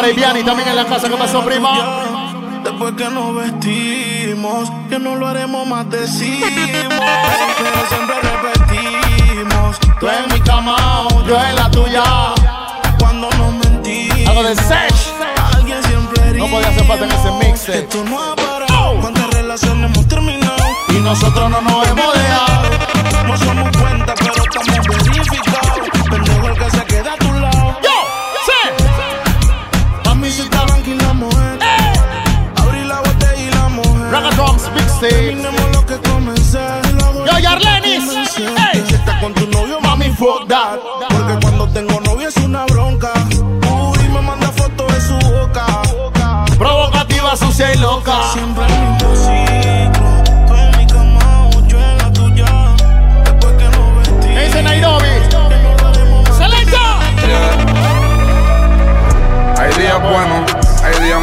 Para 0.00 0.12
Iviani 0.12 0.42
también 0.42 0.66
en 0.70 0.76
la 0.76 0.86
casa. 0.86 1.10
¿Qué 1.10 1.16
pasó, 1.16 1.44
prima? 1.44 2.62
Después 2.64 2.94
que 2.94 3.04
nos 3.10 3.34
vestimos, 3.34 4.70
que 4.88 4.98
no 4.98 5.14
lo 5.14 5.26
haremos 5.26 5.66
más 5.66 5.90
decimos. 5.90 6.48
Pero 6.48 7.86
siempre 7.90 8.16
repetimos. 8.22 9.76
Tú 10.00 10.08
en 10.08 10.32
mi 10.32 10.40
cama, 10.40 11.06
yo 11.26 11.38
en 11.38 11.54
la 11.54 11.70
tuya. 11.70 12.02
Cuando 12.98 13.28
nos 13.30 13.52
mentimos. 13.52 14.28
Algo 14.28 14.42
de 14.42 14.56
Sesh. 14.56 15.12
Alguien 15.54 15.82
siempre 15.84 16.32
No 16.38 16.46
podía 16.46 16.68
hacer 16.68 16.86
falta 16.86 17.04
en 17.04 17.12
ese 17.12 17.30
mixtape. 17.32 17.78
Esto 17.80 18.04
no 18.04 18.22
ha 18.22 18.36
parado. 18.36 19.00
¿Cuántas 19.02 19.30
relaciones 19.34 19.90
hemos 19.90 20.08
terminado? 20.08 20.64
Y 20.88 20.92
nosotros 20.94 21.50
no 21.50 21.60
nos 21.60 21.88
hemos 21.88 22.14
dejado. 22.14 22.89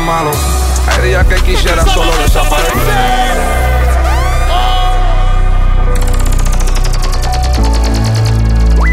Hay 0.08 0.24
días 0.24 0.26
malos. 0.26 0.38
Hay 0.88 1.10
días 1.10 1.26
que 1.26 1.36
quisiera 1.36 1.84
solo 1.86 2.12
desaparecer. 2.18 3.38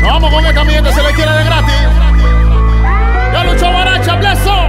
Vamos 0.02 0.32
con 0.32 0.46
esta 0.46 0.64
mierda, 0.64 0.92
se 0.92 1.02
le 1.02 1.12
quiere 1.12 1.32
de 1.32 1.44
gratis. 1.44 1.74
Ya 3.32 3.44
luchó 3.44 3.72
Baracha, 3.72 4.14
Blesso. 4.16 4.68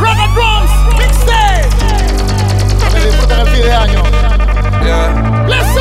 Rock 0.00 0.18
and 0.18 0.34
Drums, 0.34 0.70
Mixtape. 0.98 1.68
Que 2.92 3.06
disfruten 3.06 3.40
el 3.40 3.46
fin 3.48 3.62
de 3.62 3.74
año. 3.74 4.02
Yeah. 4.82 5.44
Blesso. 5.46 5.80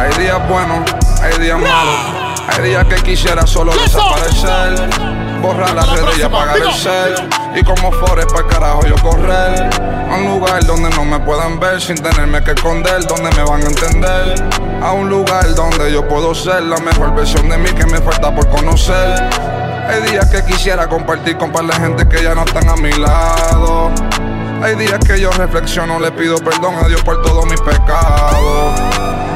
Hay 0.00 0.12
días 0.18 0.48
buenos, 0.48 0.90
hay 1.22 1.38
días 1.38 1.58
malos. 1.58 2.22
Hay 2.48 2.62
días 2.64 2.84
que 2.86 2.96
quisiera 2.96 3.46
solo 3.46 3.72
desaparecer. 3.72 4.90
Borrar 5.40 5.74
las 5.74 5.88
redes 5.90 6.18
y 6.18 6.22
apagar 6.22 6.56
el 6.56 6.72
cel. 6.72 7.41
Y 7.54 7.62
como 7.62 7.92
Forest 7.92 8.32
para 8.32 8.48
carajo 8.48 8.86
yo 8.86 8.94
correr. 8.96 9.70
A 10.10 10.16
un 10.16 10.26
lugar 10.26 10.64
donde 10.64 10.90
no 10.90 11.04
me 11.04 11.20
puedan 11.20 11.60
ver 11.60 11.80
sin 11.80 11.96
tenerme 11.96 12.42
que 12.42 12.52
esconder. 12.52 13.04
Donde 13.06 13.30
me 13.36 13.44
van 13.44 13.62
a 13.62 13.66
entender. 13.66 14.34
A 14.82 14.92
un 14.92 15.08
lugar 15.08 15.54
donde 15.54 15.92
yo 15.92 16.06
puedo 16.08 16.34
ser 16.34 16.62
la 16.62 16.78
mejor 16.78 17.14
versión 17.14 17.48
de 17.48 17.58
mí 17.58 17.70
que 17.70 17.86
me 17.86 18.00
falta 18.00 18.34
por 18.34 18.48
conocer. 18.48 19.30
Hay 19.88 20.00
días 20.10 20.30
que 20.30 20.44
quisiera 20.44 20.88
compartir 20.88 21.36
con 21.36 21.52
par 21.52 21.66
de 21.66 21.74
gente 21.74 22.08
que 22.08 22.22
ya 22.22 22.34
no 22.34 22.44
están 22.44 22.68
a 22.68 22.76
mi 22.76 22.92
lado. 22.92 23.90
Hay 24.62 24.76
días 24.76 25.00
que 25.04 25.20
yo 25.20 25.30
reflexiono, 25.32 25.98
le 25.98 26.12
pido 26.12 26.36
perdón 26.38 26.76
a 26.76 26.86
Dios 26.86 27.02
por 27.02 27.20
todos 27.22 27.44
mis 27.46 27.60
pecados. 27.60 28.80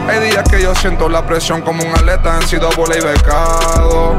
Hay 0.09 0.31
días 0.31 0.49
que 0.49 0.63
yo 0.63 0.73
siento 0.77 1.09
la 1.09 1.27
presión 1.27 1.63
como 1.63 1.83
un 1.83 1.91
atleta 1.91 2.37
en 2.37 2.47
sido 2.47 2.71
y 2.71 3.05
becado. 3.05 4.17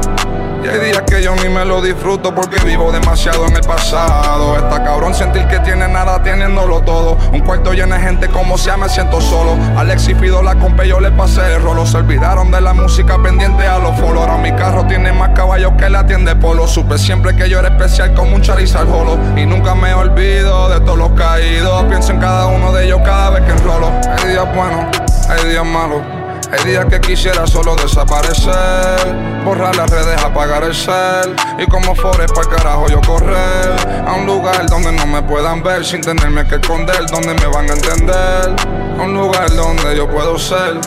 Y 0.62 0.66
hay 0.66 0.78
días 0.80 1.02
que 1.02 1.22
yo 1.22 1.34
ni 1.36 1.48
me 1.48 1.64
lo 1.64 1.80
disfruto 1.80 2.34
porque 2.34 2.58
vivo 2.64 2.90
demasiado 2.90 3.46
en 3.46 3.56
el 3.56 3.62
pasado. 3.62 4.56
Está 4.56 4.82
cabrón 4.82 5.14
sentir 5.14 5.46
que 5.46 5.58
tiene 5.60 5.86
nada 5.88 6.22
teniéndolo 6.22 6.80
todo. 6.80 7.16
Un 7.32 7.40
cuarto 7.40 7.72
lleno 7.72 7.94
de 7.94 8.00
gente 8.00 8.28
como 8.28 8.58
sea 8.58 8.76
me 8.76 8.88
siento 8.88 9.20
solo. 9.20 9.56
Alex 9.76 10.08
y 10.08 10.14
Fido 10.14 10.42
la 10.42 10.56
compré, 10.56 10.88
yo 10.88 10.98
le 10.98 11.12
pasé 11.12 11.54
el 11.54 11.62
rolo. 11.62 11.86
Se 11.86 11.98
olvidaron 11.98 12.50
de 12.50 12.60
la 12.60 12.72
música 12.72 13.22
pendiente 13.22 13.66
a 13.66 13.78
los 13.78 13.98
follow. 14.00 14.22
Ahora 14.22 14.38
mi 14.38 14.52
carro 14.52 14.84
tiene 14.86 15.12
más 15.12 15.30
caballos 15.30 15.72
que 15.78 15.88
la 15.88 16.04
tienda 16.06 16.34
de 16.34 16.40
polo. 16.40 16.66
Supe 16.66 16.98
siempre 16.98 17.36
que 17.36 17.48
yo 17.48 17.60
era 17.60 17.68
especial 17.68 18.14
como 18.14 18.34
un 18.34 18.42
Charizard 18.42 18.88
Holo. 18.88 19.16
Y 19.36 19.46
nunca 19.46 19.74
me 19.74 19.94
olvido 19.94 20.68
de 20.70 20.80
todos 20.80 20.98
los 20.98 21.10
caídos. 21.10 21.84
Pienso 21.84 22.12
en 22.12 22.20
cada 22.20 22.46
uno 22.46 22.72
de 22.72 22.86
ellos 22.86 23.00
cada 23.04 23.30
vez 23.30 23.44
que 23.44 23.52
enrolo. 23.52 23.92
Hay 24.18 24.30
días 24.30 24.54
buenos, 24.54 24.86
hay 25.28 25.48
días 25.48 25.64
malos. 25.64 26.17
Hay 26.50 26.64
días 26.64 26.86
que 26.86 27.00
quisiera 27.00 27.46
solo 27.46 27.76
desaparecer, 27.76 29.14
borrar 29.44 29.76
las 29.76 29.90
redes, 29.90 30.22
apagar 30.22 30.64
el 30.64 30.74
cel 30.74 31.36
y 31.58 31.66
como 31.66 31.94
Forest 31.94 32.34
para 32.34 32.48
carajo 32.48 32.88
yo 32.88 33.00
correr 33.02 34.04
a 34.06 34.14
un 34.14 34.26
lugar 34.26 34.66
donde 34.68 34.92
no 34.92 35.06
me 35.06 35.22
puedan 35.22 35.62
ver 35.62 35.84
sin 35.84 36.00
tenerme 36.00 36.46
que 36.46 36.56
esconder, 36.56 37.06
donde 37.10 37.34
me 37.34 37.46
van 37.46 37.68
a 37.70 37.74
entender, 37.74 38.56
a 38.98 39.02
un 39.02 39.14
lugar 39.14 39.50
donde 39.54 39.96
yo 39.96 40.08
puedo 40.08 40.38
ser, 40.38 40.80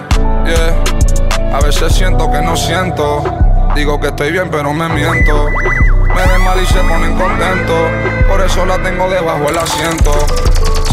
yeah. 0.45 1.55
A 1.55 1.59
veces 1.61 1.93
siento 1.93 2.31
que 2.31 2.41
no 2.41 2.55
siento, 2.55 3.23
digo 3.75 3.99
que 3.99 4.07
estoy 4.07 4.31
bien 4.31 4.49
pero 4.49 4.73
me 4.73 4.89
miento. 4.89 5.45
Me 6.15 6.27
ven 6.27 6.43
mal 6.43 6.61
y 6.61 6.65
se 6.65 6.79
ponen 6.79 7.17
contentos, 7.17 7.89
por 8.27 8.41
eso 8.41 8.65
la 8.65 8.77
tengo 8.81 9.09
debajo 9.09 9.45
del 9.45 9.57
asiento. 9.57 10.11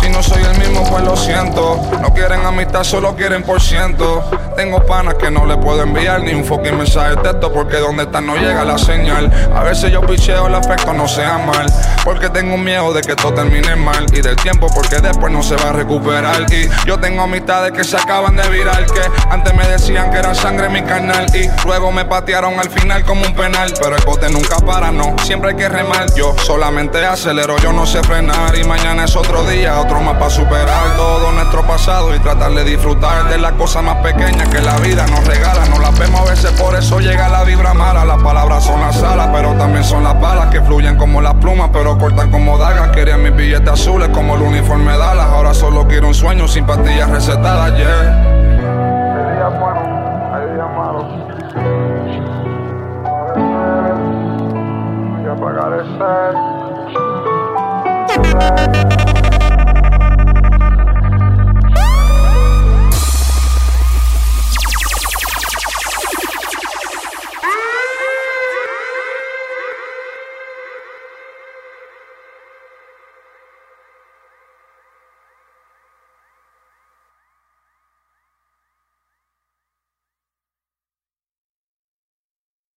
Si 0.08 0.14
no 0.14 0.22
soy 0.22 0.42
el 0.42 0.58
mismo, 0.58 0.88
pues 0.88 1.04
lo 1.04 1.14
siento. 1.14 1.78
No 2.00 2.14
quieren 2.14 2.40
amistad, 2.46 2.82
solo 2.82 3.14
quieren 3.14 3.42
por 3.42 3.60
ciento. 3.60 4.24
Tengo 4.56 4.80
panas 4.86 5.14
que 5.14 5.30
no 5.30 5.44
le 5.44 5.58
puedo 5.58 5.82
enviar 5.82 6.22
ni 6.22 6.32
un 6.32 6.46
fucking 6.46 6.78
mensaje 6.78 7.14
texto 7.16 7.52
porque 7.52 7.76
donde 7.76 8.04
están 8.04 8.26
no 8.26 8.34
llega 8.36 8.64
la 8.64 8.78
señal. 8.78 9.30
A 9.54 9.62
veces 9.64 9.92
yo 9.92 10.00
picheo 10.00 10.46
el 10.46 10.54
afecto, 10.54 10.94
no 10.94 11.06
sea 11.06 11.36
mal. 11.36 11.66
Porque 12.04 12.30
tengo 12.30 12.56
miedo 12.56 12.94
de 12.94 13.02
que 13.02 13.14
todo 13.16 13.34
termine 13.34 13.76
mal. 13.76 14.06
Y 14.10 14.22
del 14.22 14.36
tiempo, 14.36 14.68
porque 14.74 14.96
después 14.96 15.30
no 15.30 15.42
se 15.42 15.56
va 15.56 15.68
a 15.68 15.72
recuperar. 15.72 16.46
Y 16.50 16.70
yo 16.86 16.98
tengo 16.98 17.24
amistades 17.24 17.72
que 17.72 17.84
se 17.84 17.98
acaban 17.98 18.34
de 18.34 18.48
virar. 18.48 18.86
Que 18.86 19.02
antes 19.28 19.54
me 19.54 19.68
decían 19.68 20.10
que 20.10 20.20
era 20.20 20.34
sangre 20.34 20.68
en 20.68 20.72
mi 20.72 20.82
canal. 20.82 21.26
Y 21.36 21.50
luego 21.66 21.92
me 21.92 22.06
patearon 22.06 22.58
al 22.58 22.70
final 22.70 23.04
como 23.04 23.26
un 23.26 23.34
penal. 23.34 23.74
Pero 23.78 23.94
el 23.94 24.04
bote 24.04 24.30
nunca 24.30 24.56
para, 24.56 24.90
no. 24.90 25.16
Siempre 25.22 25.50
hay 25.50 25.56
que 25.56 25.68
remar. 25.68 26.14
Yo 26.14 26.34
solamente 26.44 27.04
acelero, 27.04 27.58
yo 27.58 27.74
no 27.74 27.84
sé 27.84 28.02
frenar. 28.02 28.56
Y 28.56 28.64
mañana 28.64 29.04
es 29.04 29.14
otro 29.14 29.44
día, 29.44 29.78
otro 29.78 29.97
para 29.98 30.30
superar 30.30 30.96
todo 30.96 31.32
nuestro 31.32 31.62
pasado 31.62 32.14
y 32.14 32.18
tratar 32.18 32.52
de 32.52 32.64
disfrutar 32.64 33.28
de 33.28 33.36
las 33.38 33.52
cosas 33.52 33.82
más 33.82 33.96
pequeñas 33.96 34.48
que 34.48 34.60
la 34.60 34.76
vida 34.78 35.06
nos 35.06 35.24
regala. 35.26 35.66
No 35.66 35.78
las 35.78 35.96
vemos 35.98 36.20
a 36.22 36.30
veces, 36.30 36.50
por 36.60 36.74
eso 36.74 36.98
llega 36.98 37.28
la 37.28 37.44
vibra 37.44 37.74
mala. 37.74 38.04
Las 38.04 38.22
palabras 38.22 38.64
son 38.64 38.80
las 38.80 39.02
alas, 39.02 39.28
pero 39.32 39.52
también 39.54 39.84
son 39.84 40.02
las 40.02 40.18
balas 40.20 40.46
que 40.46 40.60
fluyen 40.62 40.96
como 40.96 41.20
las 41.20 41.34
plumas, 41.34 41.70
pero 41.72 41.98
cortan 41.98 42.30
como 42.30 42.58
dagas. 42.58 42.88
Querían 42.88 43.22
mis 43.22 43.36
billetes 43.36 43.68
azules 43.68 44.08
como 44.08 44.34
el 44.34 44.42
uniforme 44.42 44.96
de 44.96 45.02
alas. 45.02 45.26
Ahora 45.26 45.52
solo 45.52 45.86
quiero 45.86 46.08
un 46.08 46.14
sueño 46.14 46.48
sin 46.48 46.64
pastillas 46.64 47.10
recetadas, 47.10 47.76
yeah. 47.76 48.38